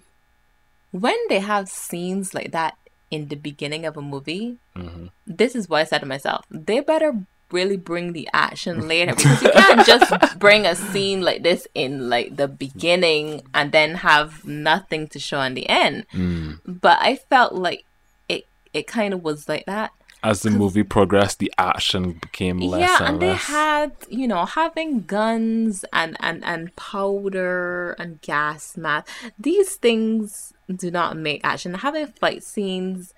when 0.91 1.17
they 1.29 1.39
have 1.39 1.67
scenes 1.67 2.33
like 2.33 2.51
that 2.53 2.77
in 3.11 3.27
the 3.27 3.35
beginning 3.35 3.85
of 3.85 3.95
a 3.97 4.01
movie 4.01 4.57
Mhm. 4.75 5.09
this 5.27 5.53
is 5.55 5.67
what 5.69 5.81
i 5.81 5.83
said 5.83 5.99
to 5.99 6.05
myself 6.07 6.45
they 6.49 6.79
better 6.79 7.13
really 7.51 7.75
bring 7.75 8.13
the 8.13 8.29
action 8.33 8.87
later 8.91 9.13
because 9.13 9.41
you 9.43 9.51
can't 9.51 9.85
just 9.85 10.39
bring 10.39 10.65
a 10.65 10.73
scene 10.73 11.19
like 11.21 11.43
this 11.43 11.67
in 11.75 12.09
like 12.09 12.37
the 12.37 12.47
beginning 12.47 13.41
and 13.53 13.71
then 13.73 13.95
have 13.95 14.45
nothing 14.45 15.07
to 15.09 15.19
show 15.19 15.41
in 15.41 15.53
the 15.53 15.67
end 15.67 16.05
Mm. 16.13 16.59
but 16.65 16.97
i 17.01 17.15
felt 17.29 17.53
like 17.53 17.83
it 18.29 18.45
it 18.73 18.87
kind 18.87 19.13
of 19.13 19.21
was 19.23 19.49
like 19.49 19.65
that 19.67 19.91
As 20.23 20.43
the 20.45 20.51
movie 20.53 20.83
progressed, 20.85 21.39
the 21.41 21.51
action 21.57 22.13
became 22.21 22.59
less 22.61 22.85
yeah 22.87 22.97
and, 23.01 23.07
and 23.09 23.21
they 23.25 23.33
less. 23.35 23.49
had 23.49 23.91
you 24.07 24.27
know 24.29 24.45
having 24.45 25.01
guns 25.09 25.83
and 25.91 26.15
and 26.21 26.45
and 26.45 26.69
powder 26.77 27.95
and 27.99 28.21
gas 28.21 28.77
mask 28.77 29.09
these 29.39 29.75
things 29.75 30.53
do 30.73 30.89
not 30.91 31.17
make 31.17 31.41
action 31.43 31.73
having 31.75 32.07
fight 32.07 32.43
scenes 32.43 33.13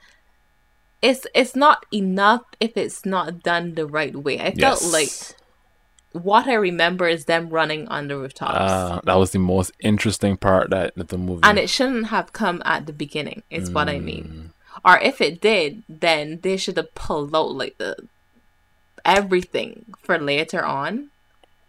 it's 1.01 1.25
it's 1.35 1.55
not 1.55 1.85
enough 1.93 2.43
if 2.59 2.77
it's 2.77 3.05
not 3.05 3.43
done 3.43 3.73
the 3.75 3.85
right 3.85 4.15
way 4.15 4.39
i 4.39 4.51
felt 4.53 4.81
Yes. 4.81 4.93
like 4.93 6.23
what 6.23 6.47
i 6.47 6.53
remember 6.53 7.07
is 7.07 7.25
them 7.25 7.49
running 7.49 7.87
on 7.87 8.07
the 8.07 8.17
rooftops 8.17 8.53
Ah, 8.57 9.01
that 9.03 9.15
was 9.15 9.31
the 9.31 9.39
most 9.39 9.71
interesting 9.79 10.37
part 10.37 10.69
that 10.69 10.93
that 10.95 11.09
the 11.09 11.17
movie. 11.17 11.41
and 11.43 11.57
it 11.57 11.69
shouldn't 11.69 12.07
have 12.07 12.31
come 12.33 12.61
at 12.65 12.85
the 12.85 12.93
beginning 12.93 13.43
is 13.49 13.69
what 13.71 13.89
i 13.89 13.95
Mm. 13.99 14.03
mean 14.03 14.53
or 14.85 14.97
if 14.99 15.19
it 15.21 15.41
did 15.41 15.83
then 15.89 16.39
they 16.43 16.55
should 16.57 16.77
have 16.77 16.93
pulled 16.95 17.35
out 17.35 17.51
like 17.55 17.77
the 17.79 17.95
everything 19.05 19.85
for 20.01 20.17
later 20.17 20.63
on 20.63 21.09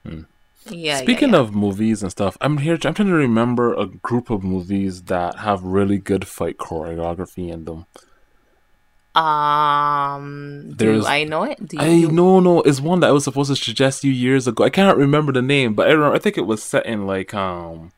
Hmm. 0.07 0.23
Yeah 0.71 0.99
Speaking 0.99 1.31
yeah, 1.33 1.39
of 1.41 1.55
movies 1.55 2.03
and 2.03 2.11
stuff, 2.11 2.37
I'm 2.41 2.59
here. 2.59 2.75
I'm 2.75 2.95
trying 2.95 3.09
to 3.09 3.15
remember 3.15 3.75
a 3.75 3.87
group 3.87 4.31
of 4.31 4.43
movies 4.43 5.03
that 5.05 5.37
have 5.41 5.63
really 5.63 5.99
good 5.99 6.27
fight 6.27 6.57
choreography 6.59 7.51
in 7.53 7.65
them. 7.65 7.87
um 9.17 10.73
There's- 10.77 11.05
do 11.05 11.07
i 11.09 11.23
know 11.25 11.45
it 11.45 11.59
do 11.69 11.77
I 11.79 11.87
you 11.89 12.11
no 12.11 12.41
no 12.41 12.63
it's 12.63 12.81
one 12.81 12.99
that 13.01 13.09
I 13.11 13.13
was 13.13 13.25
supposed 13.25 13.49
to 13.51 13.57
suggest 13.57 14.03
you 14.05 14.11
years 14.13 14.49
ago. 14.49 14.65
I 14.65 14.71
can't 14.71 14.97
remember 14.99 15.33
the 15.33 15.43
name, 15.43 15.75
but 15.75 15.87
I 15.89 15.93
remember, 15.93 16.17
I 16.17 16.19
think 16.19 16.37
it 16.37 16.47
was 16.47 16.63
set 16.63 16.85
in 16.87 17.07
like 17.07 17.33
um, 17.33 17.93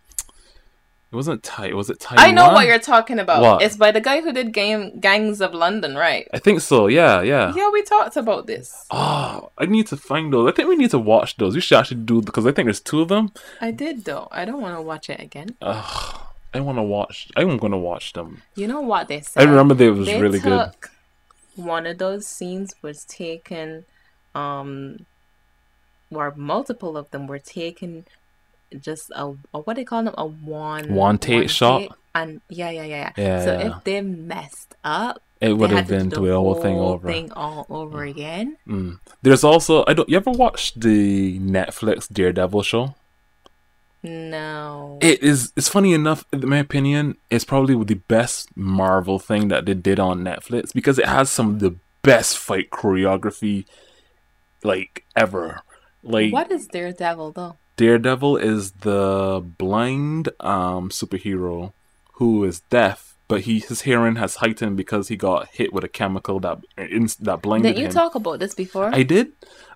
it 1.16 1.24
wasn't 1.24 1.42
Tai. 1.42 1.72
Was 1.72 1.88
it 1.88 1.98
Taiwan? 1.98 2.26
I 2.26 2.30
know 2.30 2.52
what 2.52 2.66
you're 2.66 2.78
talking 2.78 3.18
about. 3.18 3.40
What? 3.40 3.62
It's 3.62 3.74
by 3.74 3.90
the 3.90 4.02
guy 4.02 4.20
who 4.20 4.34
did 4.34 4.52
Gang 4.52 5.00
Gangs 5.00 5.40
of 5.40 5.54
London, 5.54 5.94
right? 5.94 6.28
I 6.34 6.38
think 6.38 6.60
so. 6.60 6.88
Yeah, 6.88 7.22
yeah. 7.22 7.54
Yeah, 7.56 7.70
we 7.70 7.82
talked 7.82 8.16
about 8.18 8.46
this. 8.46 8.84
Oh, 8.90 9.50
I 9.56 9.64
need 9.64 9.86
to 9.86 9.96
find 9.96 10.30
those. 10.30 10.46
I 10.46 10.54
think 10.54 10.68
we 10.68 10.76
need 10.76 10.90
to 10.90 10.98
watch 10.98 11.38
those. 11.38 11.54
We 11.54 11.62
should 11.62 11.78
actually 11.78 12.02
do 12.02 12.20
because 12.20 12.46
I 12.46 12.52
think 12.52 12.66
there's 12.66 12.80
two 12.80 13.00
of 13.00 13.08
them. 13.08 13.32
I 13.62 13.70
did 13.70 14.04
though. 14.04 14.28
I 14.30 14.44
don't 14.44 14.60
want 14.60 14.76
to 14.76 14.82
watch 14.82 15.08
it 15.08 15.18
again. 15.18 15.56
Ugh, 15.62 16.20
I 16.52 16.60
want 16.60 16.76
to 16.76 16.82
watch. 16.82 17.28
I'm 17.34 17.56
going 17.56 17.72
to 17.72 17.78
watch 17.78 18.12
them. 18.12 18.42
You 18.54 18.68
know 18.68 18.82
what 18.82 19.08
they 19.08 19.22
said? 19.22 19.42
I 19.42 19.48
remember 19.48 19.72
they 19.72 19.88
was 19.88 20.06
they 20.06 20.20
really 20.20 20.38
good. 20.38 20.70
one 21.54 21.86
of 21.86 21.96
those 21.96 22.26
scenes 22.26 22.74
was 22.82 23.04
taken, 23.06 23.86
um, 24.34 25.06
or 26.10 26.34
multiple 26.36 26.98
of 26.98 27.10
them 27.10 27.26
were 27.26 27.38
taken 27.38 28.04
just 28.80 29.10
a, 29.14 29.32
a 29.54 29.58
what 29.60 29.76
they 29.76 29.84
call 29.84 30.02
them 30.02 30.14
a 30.18 30.26
one 30.26 30.92
One 30.94 31.18
take 31.18 31.48
shot? 31.50 31.96
and 32.14 32.40
yeah, 32.48 32.70
yeah, 32.70 32.82
yeah, 32.84 33.12
yeah. 33.16 33.22
Yeah, 33.24 33.44
so 33.44 33.52
yeah. 33.58 33.76
if 33.76 33.84
they 33.84 34.00
messed 34.00 34.74
up, 34.84 35.20
It 35.40 35.52
would 35.52 35.70
have 35.70 35.86
been 35.88 36.08
do 36.08 36.26
the 36.26 36.34
whole 36.34 36.54
thing 36.54 36.76
over. 36.78 37.06
thing 37.08 37.30
all 37.32 37.66
over 37.68 38.04
again. 38.04 38.56
Mm. 38.66 38.98
There's 39.22 39.44
also 39.44 39.84
I 39.86 39.92
don't. 39.94 40.08
You 40.08 40.16
ever 40.16 40.30
watch 40.30 40.74
the 40.74 41.38
Netflix 41.38 42.08
Daredevil 42.12 42.62
show? 42.62 42.94
No, 44.02 44.98
It 45.02 45.20
is. 45.22 45.52
It's 45.56 45.68
funny 45.68 45.92
enough. 45.92 46.24
In 46.32 46.48
my 46.48 46.58
opinion, 46.58 47.16
it's 47.28 47.44
probably 47.44 47.74
the 47.84 47.94
best 48.06 48.56
Marvel 48.56 49.18
thing 49.18 49.48
that 49.48 49.66
they 49.66 49.74
did 49.74 49.98
on 49.98 50.22
Netflix 50.22 50.72
because 50.72 50.98
it 50.98 51.06
has 51.06 51.28
some 51.28 51.48
of 51.54 51.58
the 51.58 51.74
best 52.02 52.38
fight 52.38 52.70
choreography, 52.70 53.64
like 54.62 55.04
ever. 55.16 55.60
Like 56.04 56.32
what 56.32 56.52
is 56.52 56.68
Daredevil 56.68 57.32
though? 57.32 57.56
Daredevil 57.76 58.36
is 58.38 58.72
the 58.72 59.44
blind 59.58 60.28
um 60.40 60.88
superhero 60.90 61.72
who 62.14 62.44
is 62.44 62.60
deaf, 62.60 63.14
but 63.28 63.42
he 63.42 63.58
his 63.60 63.82
hearing 63.82 64.16
has 64.16 64.36
heightened 64.36 64.76
because 64.76 65.08
he 65.08 65.16
got 65.16 65.48
hit 65.48 65.72
with 65.72 65.84
a 65.84 65.88
chemical 65.88 66.40
that 66.40 66.58
in, 66.78 67.08
that 67.20 67.42
blinded 67.42 67.68
him. 67.68 67.74
Didn't 67.74 67.82
you 67.82 67.86
him. 67.88 67.92
talk 67.92 68.14
about 68.14 68.38
this 68.38 68.54
before? 68.54 68.90
I 68.94 69.02
did, 69.02 69.32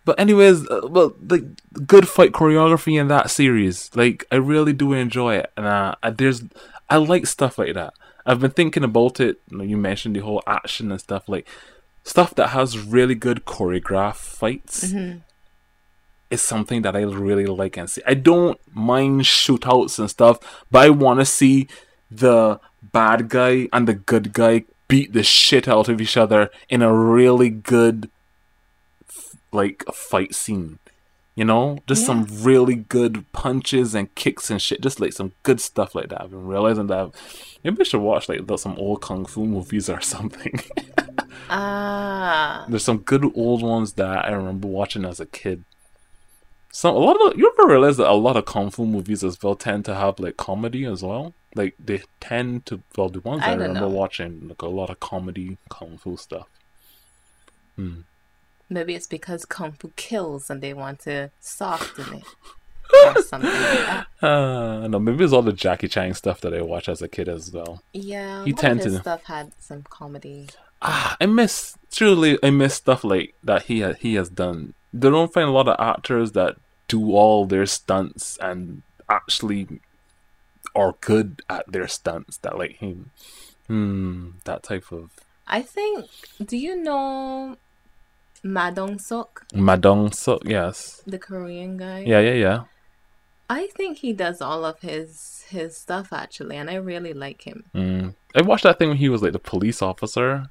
but 0.06 0.18
anyways, 0.18 0.66
uh, 0.68 0.80
well, 0.88 1.14
the 1.20 1.38
good 1.86 2.08
fight 2.08 2.32
choreography 2.32 2.98
in 2.98 3.08
that 3.08 3.30
series, 3.30 3.90
like 3.94 4.24
I 4.32 4.36
really 4.36 4.72
do 4.72 4.92
enjoy 4.94 5.36
it, 5.36 5.52
and 5.56 5.66
uh, 5.66 5.94
I- 6.02 6.10
there's 6.10 6.42
I 6.88 6.96
like 6.96 7.26
stuff 7.26 7.58
like 7.58 7.74
that. 7.74 7.92
I've 8.26 8.40
been 8.40 8.50
thinking 8.50 8.84
about 8.84 9.20
it. 9.20 9.40
You, 9.50 9.58
know, 9.58 9.64
you 9.64 9.76
mentioned 9.76 10.16
the 10.16 10.20
whole 10.20 10.42
action 10.46 10.90
and 10.90 11.00
stuff, 11.00 11.28
like 11.28 11.46
stuff 12.04 12.34
that 12.36 12.48
has 12.48 12.78
really 12.78 13.14
good 13.14 13.44
choreographed 13.44 14.16
fights. 14.16 14.84
Mhm. 14.92 15.20
Is 16.30 16.42
something 16.42 16.82
that 16.82 16.94
I 16.94 17.00
really 17.02 17.46
like 17.46 17.76
and 17.76 17.90
see. 17.90 18.02
I 18.06 18.14
don't 18.14 18.58
mind 18.72 19.22
shootouts 19.22 19.98
and 19.98 20.08
stuff, 20.08 20.38
but 20.70 20.86
I 20.86 20.90
want 20.90 21.18
to 21.18 21.26
see 21.26 21.66
the 22.10 22.60
bad 22.82 23.28
guy 23.28 23.68
and 23.72 23.88
the 23.88 23.94
good 23.94 24.32
guy 24.32 24.64
beat 24.86 25.12
the 25.12 25.22
shit 25.24 25.66
out 25.68 25.88
of 25.88 26.00
each 26.00 26.16
other 26.16 26.50
in 26.68 26.82
a 26.82 26.92
really 26.92 27.50
good 27.50 28.10
like 29.52 29.82
a 29.88 29.92
fight 29.92 30.34
scene. 30.34 30.78
You 31.36 31.44
know, 31.44 31.78
just 31.86 32.04
some 32.04 32.26
really 32.42 32.74
good 32.74 33.24
punches 33.32 33.94
and 33.94 34.14
kicks 34.14 34.50
and 34.50 34.60
shit. 34.60 34.82
Just 34.82 35.00
like 35.00 35.12
some 35.12 35.32
good 35.42 35.60
stuff 35.60 35.94
like 35.94 36.10
that. 36.10 36.20
I've 36.22 36.30
been 36.30 36.46
realizing 36.46 36.88
that 36.88 37.12
maybe 37.64 37.80
I 37.80 37.84
should 37.84 38.00
watch 38.02 38.28
like 38.28 38.40
some 38.58 38.76
old 38.76 39.00
kung 39.00 39.24
fu 39.24 39.46
movies 39.46 39.88
or 39.88 40.00
something. 40.14 40.60
Ah, 41.48 42.66
There's 42.68 42.84
some 42.84 42.98
good 42.98 43.24
old 43.34 43.62
ones 43.62 43.94
that 43.94 44.26
I 44.26 44.30
remember 44.32 44.68
watching 44.68 45.04
as 45.04 45.18
a 45.18 45.26
kid. 45.26 45.64
Some 46.72 46.94
a 46.94 46.98
lot 46.98 47.16
of 47.20 47.36
you 47.38 47.52
ever 47.58 47.68
realize 47.68 47.96
that 47.96 48.08
a 48.08 48.14
lot 48.14 48.36
of 48.36 48.44
kung 48.44 48.70
fu 48.70 48.86
movies 48.86 49.24
as 49.24 49.42
well 49.42 49.56
tend 49.56 49.84
to 49.86 49.94
have 49.94 50.18
like 50.20 50.36
comedy 50.36 50.84
as 50.84 51.02
well. 51.02 51.34
Like 51.54 51.74
they 51.84 52.02
tend 52.20 52.66
to 52.66 52.80
well 52.96 53.08
the 53.08 53.20
ones 53.20 53.42
I 53.42 53.50
I, 53.50 53.52
remember 53.54 53.80
know. 53.80 53.88
watching 53.88 54.48
like 54.48 54.62
a 54.62 54.68
lot 54.68 54.88
of 54.90 55.00
comedy 55.00 55.58
kung 55.68 55.98
fu 55.98 56.16
stuff. 56.16 56.46
Hmm. 57.76 58.00
maybe 58.68 58.94
it's 58.94 59.06
because 59.06 59.44
Kung 59.44 59.72
Fu 59.72 59.90
kills 59.96 60.50
and 60.50 60.60
they 60.62 60.74
want 60.74 61.00
to 61.00 61.30
soften 61.40 62.18
it 62.18 62.24
or 63.16 63.22
something 63.22 63.50
like 63.50 63.86
that. 63.86 64.06
Uh, 64.22 64.86
no, 64.86 64.98
maybe 64.98 65.24
it's 65.24 65.32
all 65.32 65.42
the 65.42 65.52
Jackie 65.52 65.88
Chan 65.88 66.14
stuff 66.14 66.40
that 66.42 66.52
I 66.54 66.60
watched 66.62 66.88
as 66.88 67.00
a 67.02 67.08
kid 67.08 67.28
as 67.28 67.50
well. 67.52 67.82
Yeah, 67.92 68.44
He 68.44 68.52
tend 68.52 68.80
his 68.82 68.94
to- 68.94 69.00
stuff 69.00 69.24
had 69.24 69.52
some 69.58 69.82
comedy. 69.88 70.48
Ah, 70.82 71.16
I 71.20 71.26
miss 71.26 71.76
truly. 71.90 72.38
I 72.42 72.50
miss 72.50 72.74
stuff 72.74 73.02
like 73.04 73.34
that 73.44 73.62
he 73.64 73.80
ha- 73.82 73.94
he 73.98 74.14
has 74.14 74.28
done. 74.28 74.74
They 74.92 75.10
don't 75.10 75.32
find 75.32 75.48
a 75.48 75.52
lot 75.52 75.68
of 75.68 75.76
actors 75.78 76.32
that 76.32 76.56
do 76.88 77.12
all 77.12 77.46
their 77.46 77.66
stunts 77.66 78.36
and 78.40 78.82
actually 79.08 79.80
are 80.74 80.94
good 81.00 81.42
at 81.48 81.70
their 81.70 81.88
stunts. 81.88 82.38
That 82.38 82.58
like 82.58 82.76
him, 82.76 83.10
hmm, 83.66 84.30
that 84.44 84.62
type 84.62 84.90
of 84.92 85.10
I 85.46 85.62
think. 85.62 86.06
Do 86.44 86.56
you 86.56 86.76
know 86.76 87.56
Ma 88.42 88.70
Dong-seok, 88.70 89.50
Madong. 89.52 90.14
So 90.14 90.38
yes, 90.44 91.02
the 91.06 91.18
Korean 91.18 91.76
guy? 91.76 92.04
yeah, 92.06 92.20
yeah, 92.20 92.34
yeah. 92.34 92.60
I 93.50 93.66
think 93.66 93.98
he 93.98 94.12
does 94.12 94.40
all 94.40 94.64
of 94.64 94.80
his 94.80 95.44
his 95.48 95.76
stuff 95.76 96.12
actually, 96.12 96.56
and 96.56 96.70
I 96.70 96.74
really 96.76 97.12
like 97.12 97.42
him. 97.42 97.64
Mm. 97.74 98.14
I 98.34 98.42
watched 98.42 98.62
that 98.62 98.78
thing 98.78 98.88
when 98.88 98.98
he 98.98 99.08
was 99.08 99.22
like 99.22 99.32
the 99.32 99.40
police 99.40 99.82
officer. 99.82 100.50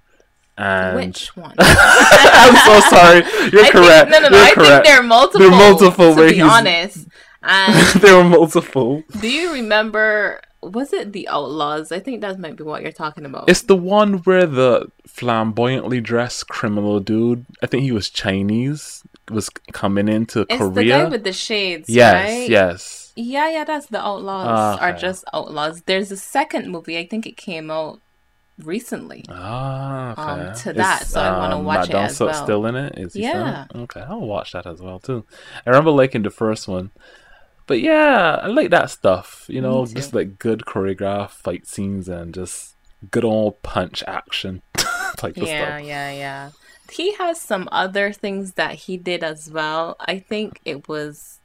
And 0.62 0.96
Which 0.98 1.36
one? 1.38 1.56
I'm 1.60 2.56
so 2.68 2.80
sorry. 2.96 3.24
You're 3.52 3.64
I 3.66 3.70
correct. 3.72 4.12
Think, 4.12 4.24
no, 4.24 4.28
no, 4.28 4.30
no. 4.30 4.44
I 4.44 4.52
think 4.56 4.86
there 4.86 5.00
are 5.00 5.04
multiple. 5.04 5.50
multiple 5.50 6.16
To 6.16 6.30
be 6.30 6.42
honest, 6.42 7.08
and 7.44 8.02
there 8.02 8.18
were 8.18 8.26
multiple. 8.26 9.04
do 9.22 9.30
you 9.30 9.54
remember? 9.54 10.42
Was 10.62 10.92
it 10.92 11.14
the 11.14 11.30
Outlaws? 11.30 11.94
I 11.94 12.00
think 12.02 12.20
that 12.20 12.38
might 12.38 12.58
be 12.58 12.66
what 12.66 12.82
you're 12.84 12.92
talking 12.92 13.24
about. 13.26 13.50
It's 13.50 13.62
the 13.62 13.78
one 13.78 14.16
where 14.28 14.46
the 14.46 14.92
flamboyantly 15.08 16.02
dressed 16.02 16.50
criminal 16.50 17.00
dude, 17.00 17.46
I 17.64 17.66
think 17.68 17.84
he 17.84 17.94
was 17.94 18.10
Chinese, 18.10 19.04
was 19.32 19.48
coming 19.72 20.10
into 20.10 20.42
It's 20.50 20.60
the 20.60 20.70
Korea. 20.84 21.04
guy 21.04 21.10
with 21.10 21.24
the 21.24 21.32
shades, 21.32 21.88
yes, 21.88 22.14
right? 22.30 22.50
yes. 22.50 23.14
Yeah, 23.16 23.50
yeah, 23.50 23.64
that's 23.64 23.86
the 23.88 24.00
Outlaws. 24.06 24.48
Ah, 24.50 24.78
Are 24.82 24.92
just 24.92 25.24
Outlaws. 25.34 25.82
There's 25.84 26.12
a 26.12 26.18
second 26.18 26.70
movie. 26.70 26.98
I 26.98 27.06
think 27.08 27.26
it 27.26 27.38
came 27.38 27.72
out 27.72 28.02
recently. 28.64 29.26
Ah, 29.30 30.12
okay. 30.12 30.50
Um, 30.50 30.56
to 30.64 30.74
that, 30.74 31.02
Is, 31.04 31.10
so 31.10 31.22
I 31.22 31.38
wanna 31.38 31.58
um, 31.58 31.66
watch 31.66 31.90
it 31.90 31.96
as 31.96 32.20
well. 32.20 32.34
still 32.34 32.66
in 32.66 32.76
it? 32.76 32.98
Is 32.98 33.14
he 33.14 33.22
still 33.22 33.42
Yeah. 33.42 33.66
it? 33.74 33.78
Okay, 33.78 34.02
I'll 34.02 34.22
watch 34.22 34.52
that 34.54 34.66
as 34.66 34.82
well 34.82 35.00
too. 35.00 35.26
I 35.66 35.70
remember 35.70 35.92
liking 35.92 36.24
the 36.24 36.30
first 36.30 36.68
one. 36.68 36.92
But 37.68 37.82
yeah, 37.82 38.40
I 38.42 38.48
like 38.48 38.72
that 38.72 38.90
stuff. 38.90 39.46
You 39.48 39.62
know, 39.62 39.86
just 39.86 40.14
like 40.14 40.40
good 40.40 40.62
choreographed 40.62 41.32
fight 41.32 41.68
scenes 41.68 42.10
and 42.10 42.34
just 42.34 42.76
good 43.12 43.24
old 43.24 43.62
punch 43.62 44.04
action 44.08 44.62
type 45.18 45.38
of 45.38 45.44
Yeah, 45.48 45.78
yeah, 45.78 46.12
yeah. 46.12 46.50
He 46.92 47.14
has 47.16 47.40
some 47.40 47.70
other 47.72 48.12
things 48.12 48.54
that 48.54 48.74
he 48.74 48.98
did 48.98 49.24
as 49.24 49.52
well. 49.52 49.96
I 50.00 50.18
think 50.18 50.60
it 50.66 50.88
was 50.88 51.40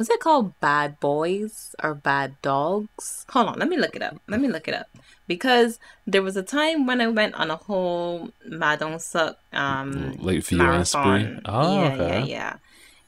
was 0.00 0.08
it 0.08 0.18
called 0.18 0.58
Bad 0.60 0.98
Boys 0.98 1.74
or 1.82 1.94
Bad 1.94 2.40
Dogs? 2.40 3.26
Hold 3.28 3.48
on, 3.48 3.58
let 3.58 3.68
me 3.68 3.76
look 3.76 3.94
it 3.94 4.00
up. 4.00 4.18
Let 4.28 4.40
me 4.40 4.48
look 4.48 4.66
it 4.66 4.72
up. 4.72 4.86
Because 5.26 5.78
there 6.06 6.22
was 6.22 6.38
a 6.38 6.42
time 6.42 6.86
when 6.86 7.02
I 7.02 7.08
went 7.08 7.34
on 7.34 7.50
a 7.50 7.56
whole 7.56 8.30
Ma 8.48 8.76
Dong-seok 8.76 9.34
um 9.52 10.14
viewing 10.18 10.40
spree. 10.40 10.56
marathon. 10.56 11.42
Oh, 11.44 11.74
yeah, 11.74 11.92
okay. 11.92 12.18
yeah, 12.20 12.24
yeah. 12.24 12.56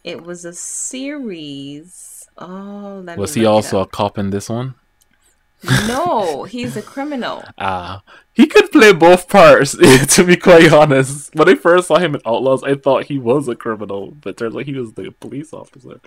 It 0.04 0.22
was 0.22 0.44
a 0.44 0.52
series. 0.52 2.28
Oh, 2.36 3.00
let 3.02 3.16
Was 3.16 3.32
he 3.32 3.46
also 3.46 3.80
a 3.80 3.86
cop 3.86 4.18
in 4.18 4.28
this 4.28 4.50
one? 4.50 4.74
No, 5.88 6.44
he's 6.50 6.76
a 6.76 6.82
criminal. 6.82 7.42
Ah, 7.56 8.02
he 8.34 8.46
could 8.46 8.70
play 8.70 8.92
both 8.92 9.30
parts. 9.30 9.72
to 10.14 10.24
be 10.24 10.36
quite 10.36 10.70
honest, 10.70 11.34
when 11.34 11.48
I 11.48 11.54
first 11.54 11.88
saw 11.88 11.96
him 11.96 12.16
in 12.16 12.20
Outlaws, 12.26 12.62
I 12.62 12.74
thought 12.74 13.04
he 13.06 13.16
was 13.16 13.48
a 13.48 13.56
criminal, 13.56 14.10
but 14.10 14.36
turns 14.36 14.54
out 14.54 14.64
he 14.64 14.74
was 14.74 14.92
the 14.92 15.10
police 15.10 15.54
officer. 15.54 15.98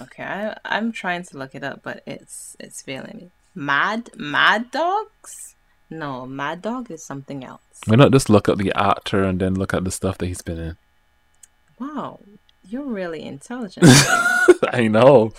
Okay, 0.00 0.22
I, 0.24 0.56
I'm 0.64 0.92
trying 0.92 1.22
to 1.24 1.38
look 1.38 1.54
it 1.54 1.64
up, 1.64 1.80
but 1.82 2.02
it's 2.06 2.56
it's 2.60 2.82
failing 2.82 3.16
me. 3.16 3.30
Mad 3.54 4.10
Mad 4.16 4.70
Dogs? 4.70 5.54
No, 5.90 6.26
Mad 6.26 6.62
Dog 6.62 6.90
is 6.90 7.02
something 7.04 7.44
else. 7.44 7.60
Why 7.86 7.96
not 7.96 8.12
just 8.12 8.28
look 8.28 8.48
at 8.48 8.58
the 8.58 8.72
actor 8.76 9.22
and 9.22 9.40
then 9.40 9.54
look 9.54 9.72
at 9.74 9.84
the 9.84 9.90
stuff 9.90 10.18
that 10.18 10.26
he's 10.26 10.42
been 10.42 10.58
in? 10.58 10.76
Wow, 11.78 12.20
you're 12.68 12.84
really 12.84 13.22
intelligent. 13.22 13.86
I 14.72 14.88
know. 14.88 15.32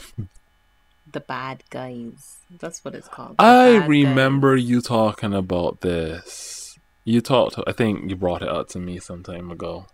the 1.11 1.19
Bad 1.19 1.63
Guys. 1.69 2.37
That's 2.49 2.83
what 2.85 2.95
it's 2.95 3.07
called. 3.09 3.37
The 3.39 3.43
I 3.43 3.79
Bad 3.79 3.89
Guys. 3.89 3.89
remember 3.89 4.55
you 4.55 4.81
talking 4.81 5.33
about 5.33 5.81
this. 5.81 6.77
You 7.03 7.21
talked. 7.21 7.55
I 7.67 7.71
think 7.73 8.09
you 8.09 8.15
brought 8.15 8.41
it 8.41 8.49
up 8.49 8.69
to 8.69 8.79
me 8.79 8.99
some 8.99 9.23
time 9.23 9.51
ago. 9.51 9.85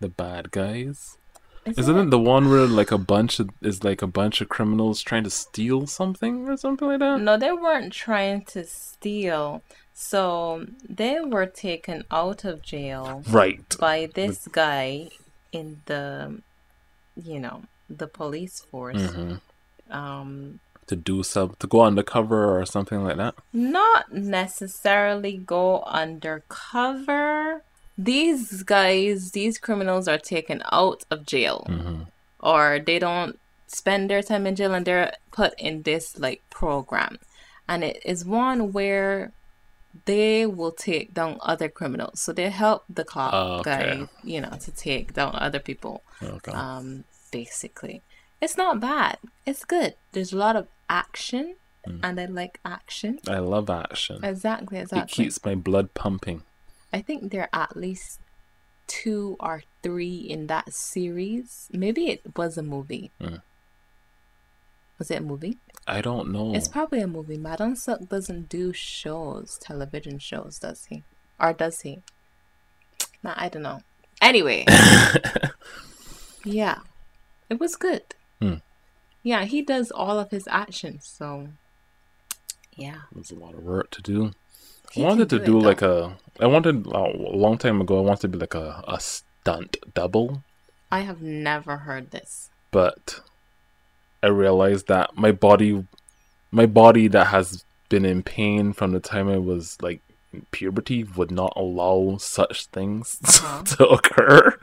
The 0.00 0.08
bad 0.08 0.50
guys. 0.50 1.16
Is 1.64 1.78
Isn't 1.78 1.96
it? 1.96 2.02
it 2.04 2.10
the 2.10 2.18
one 2.18 2.48
where 2.50 2.66
like 2.66 2.90
a 2.90 2.98
bunch 2.98 3.38
of 3.40 3.50
is 3.60 3.84
like 3.84 4.02
a 4.02 4.06
bunch 4.06 4.40
of 4.40 4.48
criminals 4.48 5.00
trying 5.02 5.22
to 5.24 5.30
steal 5.30 5.86
something 5.86 6.48
or 6.48 6.56
something 6.56 6.88
like 6.88 6.98
that? 7.00 7.20
No, 7.20 7.36
they 7.36 7.52
weren't 7.52 7.92
trying 7.92 8.44
to 8.46 8.64
steal. 8.64 9.62
So 9.94 10.66
they 10.88 11.20
were 11.20 11.46
taken 11.46 12.02
out 12.10 12.44
of 12.44 12.62
jail 12.62 13.22
Right. 13.30 13.62
by 13.78 14.08
this 14.12 14.48
guy 14.48 15.10
in 15.52 15.82
the, 15.86 16.40
you 17.22 17.38
know, 17.38 17.62
the 17.88 18.06
police 18.08 18.60
force. 18.70 19.12
hmm 19.12 19.34
Um, 19.90 20.58
To 20.88 20.96
do 20.96 21.22
some 21.22 21.54
to 21.60 21.66
go 21.68 21.82
undercover 21.82 22.58
or 22.58 22.66
something 22.66 23.04
like 23.04 23.18
that. 23.18 23.34
not 23.52 24.12
necessarily 24.12 25.36
go 25.36 25.82
undercover. 25.82 27.62
These 27.98 28.62
guys, 28.62 29.32
these 29.32 29.58
criminals 29.58 30.08
are 30.08 30.18
taken 30.18 30.62
out 30.72 31.04
of 31.10 31.26
jail 31.26 31.64
hmm 31.68 32.02
or 32.40 32.80
they 32.84 32.98
don't 32.98 33.38
spend 33.68 34.10
their 34.10 34.20
time 34.20 34.48
in 34.48 34.56
jail 34.56 34.74
and 34.74 34.84
they're 34.84 35.12
put 35.30 35.54
in 35.60 35.82
this 35.82 36.18
like 36.18 36.42
program. 36.50 37.18
And 37.68 37.84
it 37.84 38.02
is 38.04 38.24
one 38.24 38.72
where 38.72 39.30
they 40.06 40.44
will 40.46 40.72
take 40.72 41.14
down 41.14 41.38
other 41.40 41.68
criminals. 41.68 42.18
So 42.18 42.32
they 42.32 42.50
help 42.50 42.82
the 42.88 43.04
cop 43.04 43.32
Oh, 43.32 43.58
okay. 43.60 43.70
guy, 44.00 44.08
you 44.24 44.40
know, 44.40 44.56
to 44.60 44.70
take 44.72 45.12
down 45.14 45.36
other 45.36 45.60
people 45.60 46.02
Okay. 46.20 46.50
um, 46.50 47.04
basically. 47.30 48.02
It's 48.40 48.56
not 48.56 48.80
bad. 48.80 49.18
It's 49.46 49.64
good. 49.64 49.94
There's 50.10 50.32
a 50.32 50.36
lot 50.36 50.56
of 50.56 50.66
action, 50.90 51.54
Mm. 51.86 52.00
and 52.02 52.20
I 52.20 52.26
like 52.26 52.58
action. 52.64 53.18
I 53.28 53.38
love 53.38 53.68
action. 53.70 54.24
Exactly, 54.24 54.78
exactly. 54.78 55.02
It 55.02 55.08
keeps 55.16 55.44
my 55.44 55.54
blood 55.56 55.94
pumping. 55.94 56.42
I 56.92 57.00
think 57.00 57.30
there 57.30 57.48
are 57.52 57.62
at 57.62 57.76
least 57.76 58.20
two 58.86 59.36
or 59.40 59.62
three 59.82 60.16
in 60.16 60.46
that 60.48 60.72
series. 60.72 61.68
Maybe 61.72 62.10
it 62.10 62.36
was 62.36 62.58
a 62.58 62.62
movie. 62.62 63.10
Mm. 63.20 63.42
Was 64.98 65.10
it 65.10 65.20
a 65.20 65.22
movie? 65.22 65.58
I 65.86 66.00
don't 66.00 66.30
know. 66.30 66.54
It's 66.54 66.68
probably 66.68 67.00
a 67.00 67.08
movie. 67.08 67.36
Ma 67.36 67.56
Dong-seok 67.56 68.08
doesn't 68.08 68.48
do 68.48 68.72
shows, 68.72 69.58
television 69.60 70.18
shows, 70.18 70.58
does 70.58 70.84
he? 70.86 71.02
Or 71.40 71.52
does 71.52 71.80
he? 71.80 72.02
Nah, 73.22 73.34
I 73.36 73.48
don't 73.48 73.62
know. 73.62 73.80
Anyway, 74.20 74.64
yeah, 76.44 76.78
it 77.50 77.58
was 77.58 77.74
good. 77.74 78.02
Hmm. 78.40 78.56
Yeah, 79.24 79.44
he 79.44 79.62
does 79.62 79.90
all 79.90 80.20
of 80.20 80.30
his 80.30 80.46
actions, 80.48 81.04
so 81.06 81.48
yeah. 82.76 83.02
There's 83.12 83.32
a 83.32 83.36
lot 83.36 83.54
of 83.54 83.64
work 83.64 83.90
to 83.92 84.02
do. 84.02 84.32
I 84.96 85.00
wanted 85.00 85.30
to 85.30 85.38
do 85.38 85.44
do 85.46 85.60
like 85.60 85.80
though. 85.80 86.16
a. 86.40 86.44
I 86.44 86.46
wanted 86.46 86.86
a 86.86 86.98
long 87.36 87.58
time 87.58 87.80
ago. 87.80 87.98
I 87.98 88.02
wanted 88.02 88.22
to 88.22 88.28
be 88.28 88.38
like 88.38 88.54
a, 88.54 88.82
a 88.88 88.98
stunt 89.00 89.76
double, 89.94 90.42
I 90.90 91.00
have 91.00 91.20
never 91.22 91.78
heard 91.78 92.10
this. 92.10 92.50
but 92.70 93.20
I 94.22 94.28
realized 94.28 94.86
that 94.88 95.16
my 95.16 95.32
body, 95.32 95.84
my 96.50 96.66
body 96.66 97.08
that 97.08 97.28
has 97.28 97.64
been 97.88 98.04
in 98.04 98.22
pain 98.22 98.72
from 98.72 98.92
the 98.92 99.00
time 99.00 99.28
I 99.28 99.38
was 99.38 99.76
like 99.82 100.00
in 100.32 100.46
puberty 100.50 101.04
would 101.04 101.30
not 101.30 101.52
allow 101.56 102.16
such 102.18 102.66
things 102.66 103.18
Uh-huh. 103.24 103.62
to 103.64 103.86
occur. 103.88 104.58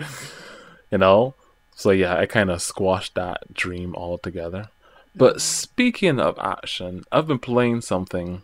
You 0.92 0.98
know, 0.98 1.36
so 1.76 1.92
yeah, 1.92 2.16
I 2.18 2.26
kind 2.26 2.50
of 2.50 2.62
squashed 2.62 3.16
that 3.16 3.54
dream 3.54 3.96
altogether. 3.96 4.70
But 5.16 5.36
Mm. 5.38 5.42
speaking 5.42 6.20
of 6.20 6.38
action, 6.40 7.04
I've 7.12 7.28
been 7.28 7.40
playing 7.40 7.82
something 7.82 8.42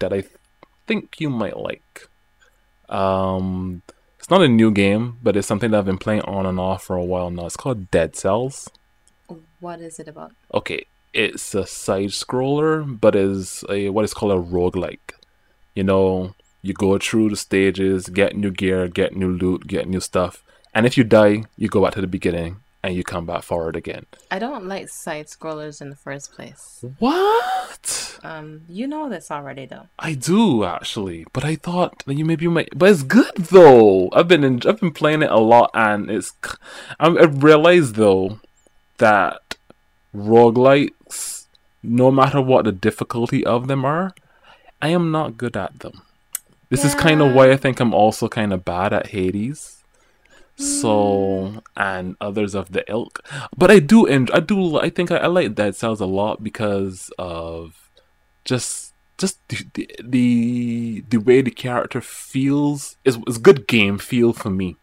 that 0.00 0.12
I 0.12 0.24
think 0.88 1.20
you 1.20 1.30
might 1.30 1.56
like. 1.56 2.08
Um, 2.88 3.82
it's 4.18 4.30
not 4.30 4.42
a 4.42 4.48
new 4.48 4.70
game, 4.70 5.18
but 5.22 5.36
it's 5.36 5.46
something 5.46 5.70
that 5.70 5.78
I've 5.78 5.84
been 5.84 5.98
playing 5.98 6.22
on 6.22 6.46
and 6.46 6.58
off 6.58 6.84
for 6.84 6.96
a 6.96 7.04
while 7.04 7.30
now. 7.30 7.46
It's 7.46 7.56
called 7.56 7.90
Dead 7.90 8.16
Cells. 8.16 8.68
What 9.60 9.80
is 9.80 10.00
it 10.00 10.08
about? 10.08 10.32
Okay, 10.52 10.86
it's 11.12 11.54
a 11.54 11.66
side 11.66 12.10
scroller, 12.10 12.98
but 13.00 13.14
is 13.14 13.62
a 13.68 13.90
what 13.90 14.04
is 14.04 14.14
called 14.14 14.32
a 14.32 14.42
roguelike. 14.42 15.12
You 15.74 15.84
know, 15.84 16.34
you 16.62 16.72
go 16.72 16.98
through 16.98 17.30
the 17.30 17.36
stages, 17.36 18.08
get 18.08 18.36
new 18.36 18.50
gear, 18.50 18.88
get 18.88 19.14
new 19.14 19.30
loot, 19.30 19.66
get 19.66 19.88
new 19.88 20.00
stuff, 20.00 20.42
and 20.74 20.86
if 20.86 20.96
you 20.96 21.04
die, 21.04 21.44
you 21.56 21.68
go 21.68 21.82
back 21.84 21.94
to 21.94 22.00
the 22.00 22.06
beginning 22.06 22.56
and 22.82 22.94
you 22.94 23.02
come 23.02 23.26
back 23.26 23.42
forward 23.42 23.76
again. 23.76 24.06
I 24.30 24.38
don't 24.38 24.66
like 24.66 24.88
side 24.88 25.26
scrollers 25.26 25.80
in 25.80 25.90
the 25.90 25.96
first 25.96 26.32
place. 26.32 26.84
What? 26.98 28.18
Um, 28.22 28.62
you 28.68 28.86
know 28.86 29.08
this 29.08 29.30
already 29.30 29.66
though. 29.66 29.88
I 29.98 30.14
do 30.14 30.64
actually, 30.64 31.26
but 31.32 31.44
I 31.44 31.56
thought 31.56 32.04
that 32.06 32.14
you 32.14 32.24
maybe 32.24 32.44
you 32.44 32.50
might. 32.50 32.70
But 32.76 32.90
it's 32.90 33.02
good 33.02 33.34
though. 33.36 34.10
I've 34.12 34.28
been 34.28 34.44
in, 34.44 34.60
I've 34.66 34.80
been 34.80 34.92
playing 34.92 35.22
it 35.22 35.30
a 35.30 35.38
lot, 35.38 35.70
and 35.74 36.10
it's. 36.10 36.32
I, 37.00 37.08
I 37.08 37.24
realized 37.24 37.96
though 37.96 38.40
that 38.98 39.56
roguelikes, 40.14 41.46
no 41.82 42.10
matter 42.10 42.40
what 42.40 42.64
the 42.64 42.72
difficulty 42.72 43.44
of 43.44 43.68
them 43.68 43.84
are, 43.84 44.14
I 44.80 44.88
am 44.88 45.10
not 45.10 45.36
good 45.36 45.56
at 45.56 45.80
them. 45.80 46.02
This 46.70 46.84
is 46.84 46.94
kind 46.94 47.22
of 47.22 47.34
why 47.34 47.50
I 47.50 47.56
think 47.56 47.80
I'm 47.80 47.94
also 47.94 48.28
kind 48.28 48.52
of 48.52 48.64
bad 48.64 48.92
at 48.92 49.08
Hades. 49.08 49.77
So 50.58 51.62
and 51.76 52.16
others 52.20 52.54
of 52.54 52.72
the 52.72 52.84
ilk, 52.90 53.20
but 53.56 53.70
I 53.70 53.78
do 53.78 54.06
and 54.06 54.30
I 54.32 54.40
do 54.40 54.78
I 54.78 54.90
think 54.90 55.10
I, 55.10 55.18
I 55.18 55.26
like 55.28 55.54
Dead 55.54 55.76
Cells 55.76 56.00
a 56.00 56.06
lot 56.06 56.42
because 56.42 57.10
of 57.18 57.88
just 58.44 58.92
just 59.18 59.38
the, 59.48 59.88
the 60.02 61.04
the 61.08 61.16
way 61.18 61.42
the 61.42 61.50
character 61.50 62.00
feels 62.00 62.96
is 63.04 63.18
is 63.26 63.38
good 63.38 63.66
game 63.66 63.98
feel 63.98 64.32
for 64.32 64.50
me 64.50 64.76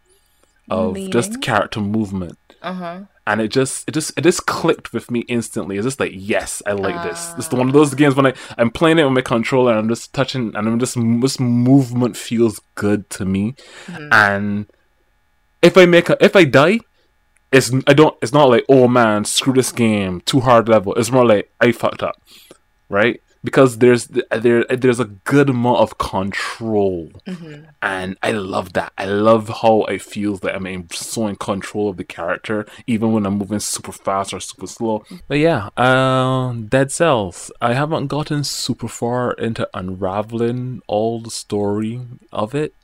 of 0.70 0.96
just 1.10 1.40
character 1.42 1.80
movement. 1.80 2.38
Uh 2.62 2.72
huh. 2.72 3.00
and 3.26 3.40
it 3.40 3.48
just 3.48 3.86
it 3.86 3.92
just 3.92 4.16
it 4.18 4.22
just 4.22 4.46
clicked 4.46 4.92
with 4.92 5.10
me 5.10 5.20
instantly. 5.28 5.76
It's 5.76 5.84
just 5.86 6.00
like 6.00 6.12
yes 6.14 6.62
i 6.66 6.72
like 6.72 7.00
this. 7.08 7.32
It's 7.38 7.50
one 7.52 7.68
of 7.68 7.74
those 7.74 7.94
games 7.94 8.14
when 8.16 8.26
i 8.26 8.32
i'm 8.58 8.70
playing 8.70 8.98
it 8.98 9.04
with 9.04 9.12
my 9.12 9.20
controller 9.20 9.70
and 9.72 9.78
i'm 9.78 9.88
just 9.88 10.12
touching 10.14 10.54
and 10.56 10.66
i'm 10.66 10.78
just 10.80 10.96
this 11.20 11.38
movement 11.38 12.16
feels 12.16 12.60
good 12.76 13.08
to 13.10 13.24
me. 13.26 13.54
Mhm. 13.86 14.08
and 14.10 14.66
if 15.66 15.76
i 15.76 15.84
make 15.84 16.08
a 16.08 16.16
if 16.24 16.34
i 16.36 16.44
die 16.44 16.78
it's 17.52 17.70
i 17.86 17.92
don't 17.92 18.16
it's 18.22 18.32
not 18.32 18.48
like 18.48 18.64
oh 18.68 18.86
man 18.88 19.24
screw 19.24 19.52
this 19.52 19.72
game 19.72 20.20
too 20.22 20.40
hard 20.40 20.68
level 20.68 20.94
it's 20.94 21.10
more 21.10 21.26
like 21.26 21.50
i 21.60 21.72
fucked 21.72 22.02
up 22.02 22.20
right 22.88 23.20
because 23.42 23.78
there's 23.78 24.08
there 24.30 24.64
there's 24.64 25.00
a 25.00 25.04
good 25.04 25.48
amount 25.48 25.78
of 25.78 25.98
control 25.98 27.10
hmm 27.26 27.56
and 27.82 28.16
I 28.20 28.32
love 28.32 28.72
that. 28.72 28.92
I 28.98 29.04
love 29.04 29.48
how 29.62 29.84
it 29.84 30.02
feels 30.02 30.40
that 30.40 30.56
I'm 30.56 30.88
so 30.90 31.28
in 31.28 31.36
control 31.36 31.88
of 31.88 31.96
the 31.96 32.04
character, 32.04 32.66
even 32.86 33.12
when 33.12 33.24
I'm 33.24 33.38
moving 33.38 33.60
super 33.60 33.92
fast 33.92 34.34
or 34.34 34.40
super 34.40 34.66
slow. 34.66 35.04
But 35.28 35.38
yeah, 35.38 35.68
uh, 35.76 36.52
Dead 36.52 36.90
Cells. 36.90 37.52
I 37.60 37.74
haven't 37.74 38.08
gotten 38.08 38.42
super 38.42 38.88
far 38.88 39.32
into 39.32 39.68
unraveling 39.72 40.82
all 40.88 41.20
the 41.20 41.30
story 41.30 42.00
of 42.32 42.56
it 42.56 42.74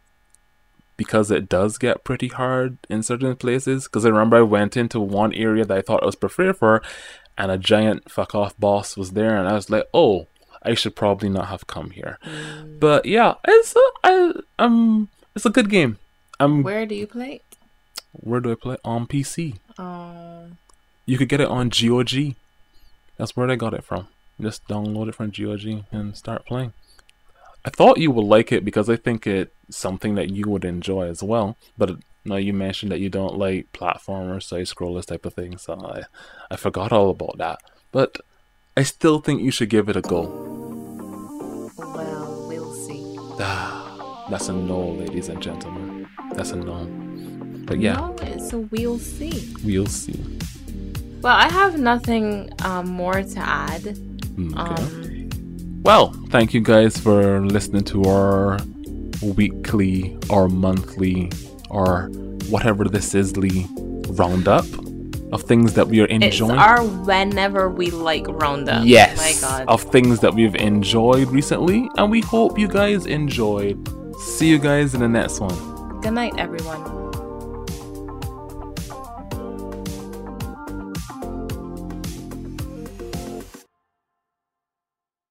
because 1.02 1.30
it 1.30 1.48
does 1.48 1.78
get 1.78 2.04
pretty 2.04 2.28
hard 2.28 2.78
in 2.88 3.02
certain 3.02 3.34
places. 3.36 3.84
Because 3.84 4.04
I 4.06 4.10
remember 4.10 4.36
I 4.38 4.42
went 4.42 4.76
into 4.76 5.00
one 5.00 5.32
area 5.34 5.64
that 5.64 5.78
I 5.78 5.82
thought 5.82 6.02
I 6.02 6.06
was 6.06 6.16
prepared 6.16 6.56
for, 6.56 6.82
and 7.36 7.50
a 7.50 7.58
giant 7.58 8.10
fuck 8.10 8.34
off 8.34 8.58
boss 8.58 8.96
was 8.96 9.10
there, 9.12 9.36
and 9.36 9.48
I 9.48 9.54
was 9.54 9.68
like, 9.70 9.86
oh. 9.92 10.26
I 10.64 10.74
should 10.74 10.94
probably 10.94 11.28
not 11.28 11.48
have 11.48 11.66
come 11.66 11.90
here. 11.90 12.20
But 12.78 13.04
yeah, 13.04 13.34
it's 13.48 13.74
a, 13.74 13.86
I, 14.04 14.32
um, 14.60 15.08
it's 15.34 15.44
a 15.44 15.50
good 15.50 15.68
game. 15.68 15.98
Um, 16.38 16.62
where, 16.62 16.76
Where 16.76 16.86
do 16.86 16.94
you 16.94 17.08
play? 17.08 17.40
Where 18.12 18.40
do 18.40 18.52
I 18.52 18.54
play 18.54 18.76
on 18.84 19.08
PC? 19.08 19.58
Um, 19.76 20.58
You 21.04 21.18
could 21.18 21.28
get 21.28 21.40
it 21.40 21.48
on 21.48 21.68
GOG. 21.68 22.36
That's 23.18 23.36
where 23.36 23.50
I 23.50 23.56
got 23.56 23.74
it 23.74 23.82
from. 23.82 24.06
Just 24.40 24.66
download 24.68 25.08
it 25.08 25.16
from 25.16 25.30
GOG 25.30 25.84
and 25.90 26.16
start 26.16 26.46
playing. 26.46 26.74
I 27.64 27.70
thought 27.70 27.98
you 27.98 28.10
would 28.10 28.24
like 28.26 28.50
it 28.52 28.64
because 28.64 28.88
I 28.90 28.96
think 28.96 29.26
it's 29.26 29.52
something 29.70 30.14
that 30.16 30.30
you 30.30 30.48
would 30.48 30.64
enjoy 30.64 31.08
as 31.08 31.22
well. 31.22 31.56
But 31.78 31.96
now 32.24 32.36
you 32.36 32.52
mentioned 32.52 32.90
that 32.92 33.00
you 33.00 33.08
don't 33.08 33.36
like 33.38 33.72
platformers, 33.72 34.42
side 34.44 34.66
scrollers 34.66 35.06
type 35.06 35.24
of 35.26 35.34
things, 35.34 35.62
so 35.62 35.74
I, 35.74 36.02
I 36.50 36.56
forgot 36.56 36.92
all 36.92 37.10
about 37.10 37.38
that. 37.38 37.60
But 37.92 38.18
I 38.76 38.82
still 38.82 39.20
think 39.20 39.42
you 39.42 39.50
should 39.50 39.70
give 39.70 39.88
it 39.88 39.96
a 39.96 40.00
go. 40.00 40.22
well, 41.78 42.44
we'll 42.48 42.72
see. 42.74 43.16
Ah, 43.40 44.26
that's 44.30 44.48
a 44.48 44.52
no, 44.52 44.88
ladies 44.90 45.28
and 45.28 45.40
gentlemen. 45.42 46.08
That's 46.34 46.50
a 46.52 46.56
no. 46.56 46.86
But 47.66 47.78
yeah, 47.80 47.94
No, 47.94 48.16
it's 48.22 48.52
a 48.52 48.58
we'll 48.58 48.98
see. 48.98 49.54
we'll 49.64 49.86
see. 49.86 50.18
Well, 51.22 51.36
I 51.36 51.48
have 51.48 51.78
nothing 51.78 52.50
um, 52.64 52.88
more 52.88 53.22
to 53.22 53.38
add. 53.38 53.82
Mm, 53.82 54.58
Okay. 54.58 54.82
Um, 54.82 55.21
well, 55.82 56.12
thank 56.30 56.54
you 56.54 56.60
guys 56.60 56.96
for 56.98 57.40
listening 57.46 57.84
to 57.84 58.04
our 58.04 58.58
weekly 59.22 60.16
or 60.30 60.48
monthly 60.48 61.30
or 61.70 62.08
whatever 62.48 62.84
this 62.84 63.14
is, 63.14 63.36
Lee, 63.36 63.66
roundup 64.10 64.64
of 65.32 65.42
things 65.44 65.72
that 65.74 65.88
we 65.88 66.00
are 66.00 66.06
enjoying. 66.06 66.50
it's 66.52 66.60
our 66.60 66.82
whenever 66.84 67.70
we 67.70 67.90
like 67.90 68.26
roundup. 68.28 68.84
yes, 68.84 69.16
My 69.16 69.34
God. 69.40 69.64
of 69.68 69.82
things 69.84 70.20
that 70.20 70.34
we've 70.34 70.54
enjoyed 70.56 71.28
recently, 71.30 71.88
and 71.96 72.10
we 72.10 72.20
hope 72.20 72.58
you 72.58 72.68
guys 72.68 73.06
enjoyed. 73.06 73.78
See 74.20 74.48
you 74.48 74.58
guys 74.58 74.94
in 74.94 75.00
the 75.00 75.08
next 75.08 75.40
one. 75.40 76.00
Good 76.00 76.12
night, 76.12 76.34
everyone. 76.38 77.01